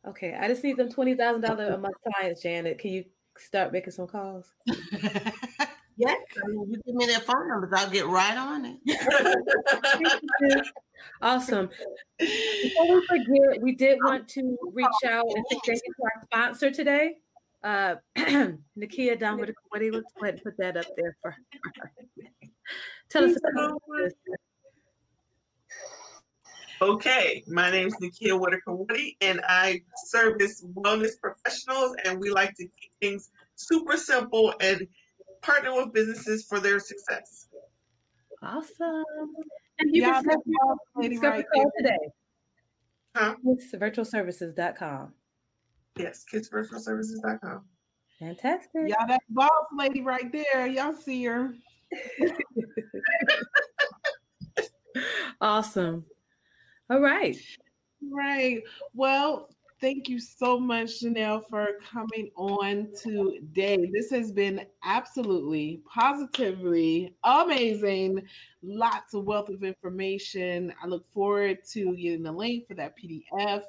Okay, 0.06 0.36
I 0.40 0.46
just 0.46 0.62
need 0.62 0.76
them 0.76 0.90
twenty 0.90 1.16
thousand 1.16 1.40
dollar 1.40 1.70
a 1.70 1.78
month 1.78 1.96
clients, 2.06 2.42
Janet. 2.42 2.78
Can 2.78 2.92
you 2.92 3.04
start 3.36 3.72
making 3.72 3.90
some 3.90 4.06
calls? 4.06 4.46
Yes, 6.04 6.18
I 6.42 6.48
mean, 6.48 6.68
you 6.68 6.82
give 6.84 6.96
me 6.96 7.06
their 7.06 7.20
phone 7.20 7.48
numbers, 7.48 7.70
I'll 7.76 7.88
get 7.88 8.06
right 8.06 8.36
on 8.36 8.64
it. 8.64 10.66
awesome. 11.22 11.70
Before 12.18 12.94
we 12.94 13.06
forget, 13.06 13.62
we 13.62 13.76
did 13.76 13.98
want 14.02 14.26
to 14.30 14.58
reach 14.72 14.88
out 15.06 15.26
and 15.28 15.44
thank 15.48 15.64
you 15.68 15.74
to 15.74 16.02
our 16.02 16.22
sponsor 16.24 16.72
today, 16.72 17.18
uh, 17.62 17.94
Nikia 18.16 19.16
Don 19.18 19.38
with 19.38 19.50
Equity. 19.50 19.92
Let's 19.92 20.12
go 20.18 20.24
ahead 20.24 20.34
and 20.34 20.42
put 20.42 20.56
that 20.58 20.76
up 20.76 20.86
there 20.96 21.16
for 21.22 21.30
her. 21.30 21.38
Tell 23.08 23.24
us 23.24 23.36
about 23.36 23.80
this. 23.96 24.12
Okay, 26.80 27.44
my 27.46 27.70
name 27.70 27.86
is 27.86 27.94
Nikia 28.02 28.36
Whitaker 28.40 28.74
Woody, 28.74 29.16
and 29.20 29.40
I 29.46 29.82
service 30.06 30.66
wellness 30.74 31.12
professionals, 31.20 31.94
and 32.04 32.18
we 32.18 32.30
like 32.30 32.56
to 32.56 32.64
keep 32.64 32.90
things 33.00 33.30
super 33.54 33.96
simple 33.96 34.52
and 34.60 34.88
partner 35.42 35.74
with 35.74 35.92
businesses 35.92 36.44
for 36.44 36.60
their 36.60 36.78
success. 36.78 37.48
Awesome. 38.42 39.04
And 39.78 39.94
you 39.94 40.02
yeah, 40.02 40.22
can 40.22 41.10
discover 41.10 41.36
right 41.36 41.66
today. 41.76 41.98
Huh? 43.14 43.34
It's 43.44 43.72
virtualservices.com. 43.72 45.12
Yes, 45.98 46.24
kidsvirtualservices.com. 46.32 47.64
Fantastic. 48.18 48.88
Y'all, 48.88 49.06
that 49.08 49.20
boss 49.28 49.50
lady 49.76 50.00
right 50.00 50.32
there. 50.32 50.66
Y'all 50.66 50.94
see 50.94 51.24
her. 51.24 51.54
awesome. 55.40 56.04
All 56.88 57.00
right. 57.00 57.36
Right. 58.10 58.62
Well, 58.94 59.50
thank 59.82 60.08
you 60.08 60.20
so 60.20 60.60
much, 60.60 61.00
Janelle, 61.00 61.42
for 61.50 61.70
coming 61.92 62.30
on 62.36 62.88
today. 62.96 63.90
This 63.92 64.10
has 64.10 64.30
been 64.30 64.64
absolutely, 64.84 65.82
positively 65.92 67.16
amazing. 67.24 68.22
Lots 68.62 69.12
of 69.12 69.24
wealth 69.24 69.48
of 69.48 69.64
information. 69.64 70.72
I 70.80 70.86
look 70.86 71.04
forward 71.12 71.64
to 71.72 71.96
getting 71.96 72.22
the 72.22 72.30
link 72.30 72.68
for 72.68 72.74
that 72.74 72.94
PDF. 72.96 73.64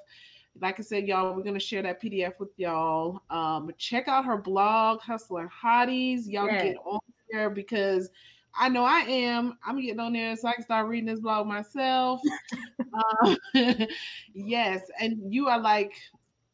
Like 0.62 0.80
I 0.80 0.84
said, 0.84 1.08
y'all, 1.08 1.36
we're 1.36 1.42
going 1.42 1.56
to 1.56 1.60
share 1.60 1.82
that 1.82 2.00
PDF 2.00 2.34
with 2.40 2.52
y'all. 2.58 3.24
Um, 3.32 3.72
check 3.80 4.08
out 4.08 4.24
her 4.24 4.38
blog, 4.38 5.02
Hustling 5.02 5.50
Hotties. 5.50 6.28
Y'all 6.28 6.46
yes. 6.46 6.62
get 6.62 6.78
on 6.86 7.00
there 7.32 7.50
because 7.50 8.12
I 8.56 8.70
know 8.70 8.84
I 8.84 9.00
am. 9.00 9.58
I'm 9.66 9.82
getting 9.82 10.00
on 10.00 10.14
there 10.14 10.36
so 10.36 10.48
I 10.48 10.54
can 10.54 10.64
start 10.64 10.88
reading 10.88 11.08
this 11.08 11.20
blog 11.20 11.48
myself. 11.48 12.22
uh, 13.24 13.36
yes, 14.34 14.82
and 15.00 15.34
you 15.34 15.48
are 15.48 15.60
like 15.60 15.94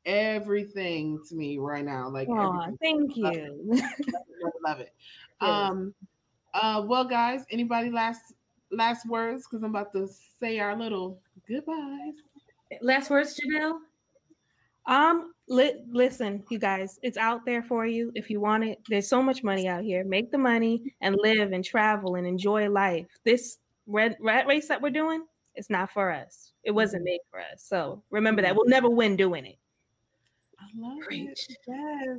everything 0.06 1.20
to 1.28 1.36
me 1.36 1.58
right 1.58 1.84
now. 1.84 2.10
Like, 2.10 2.28
Aww, 2.30 2.78
thank 2.82 3.16
you. 3.16 3.24
Love 3.24 3.36
it. 3.36 3.52
Love 3.66 3.82
it. 4.39 4.54
Love 4.66 4.80
it. 4.80 4.93
Um, 5.41 5.93
uh, 6.54 6.84
well, 6.86 7.06
guys, 7.06 7.45
anybody 7.50 7.89
last 7.89 8.34
last 8.72 9.08
words? 9.08 9.47
Because 9.47 9.64
I'm 9.64 9.70
about 9.70 9.93
to 9.93 10.06
say 10.38 10.60
our 10.60 10.76
little 10.76 11.22
goodbyes. 11.47 12.16
Last 12.82 13.10
words, 13.10 13.39
Janelle. 13.39 13.80
Um, 14.89 15.33
li- 15.47 15.83
listen, 15.91 16.43
you 16.49 16.57
guys, 16.57 16.99
it's 17.03 17.17
out 17.17 17.45
there 17.45 17.61
for 17.61 17.85
you 17.85 18.11
if 18.15 18.27
you 18.27 18.41
want 18.41 18.63
it. 18.63 18.79
There's 18.89 19.07
so 19.07 19.21
much 19.21 19.43
money 19.43 19.67
out 19.67 19.83
here. 19.83 20.03
Make 20.03 20.31
the 20.31 20.39
money 20.39 20.95
and 21.01 21.15
live 21.21 21.51
and 21.51 21.63
travel 21.63 22.15
and 22.15 22.25
enjoy 22.25 22.67
life. 22.71 23.05
This 23.23 23.59
red 23.85 24.17
rat 24.19 24.47
race 24.47 24.67
that 24.67 24.81
we're 24.81 24.89
doing, 24.89 25.23
it's 25.53 25.69
not 25.69 25.91
for 25.91 26.11
us. 26.11 26.53
It 26.63 26.71
wasn't 26.71 27.03
made 27.03 27.19
for 27.29 27.39
us. 27.39 27.63
So 27.67 28.03
remember 28.09 28.41
that 28.41 28.55
we'll 28.55 28.65
never 28.67 28.89
win 28.89 29.15
doing 29.15 29.45
it. 29.45 29.59
I 30.59 30.65
love 30.75 30.99
Preach. 31.05 31.45
it. 31.49 31.57
Yes. 31.67 32.17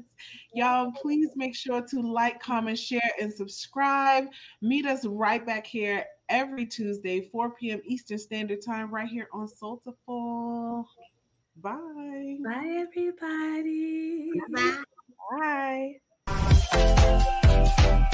Y'all, 0.54 0.92
please 0.92 1.30
make 1.34 1.56
sure 1.56 1.82
to 1.82 2.00
like, 2.00 2.40
comment, 2.40 2.78
share, 2.78 3.00
and 3.20 3.32
subscribe. 3.32 4.28
Meet 4.62 4.86
us 4.86 5.04
right 5.04 5.44
back 5.44 5.66
here 5.66 6.04
every 6.28 6.66
Tuesday, 6.66 7.28
4 7.32 7.50
p.m. 7.50 7.80
Eastern 7.84 8.18
Standard 8.18 8.64
Time, 8.64 8.94
right 8.94 9.08
here 9.08 9.28
on 9.32 9.48
Soulful. 9.48 10.88
Bye. 11.62 12.38
Bye, 12.42 12.86
everybody. 12.88 14.30
Bye. 14.50 16.00
Bye. 16.72 18.06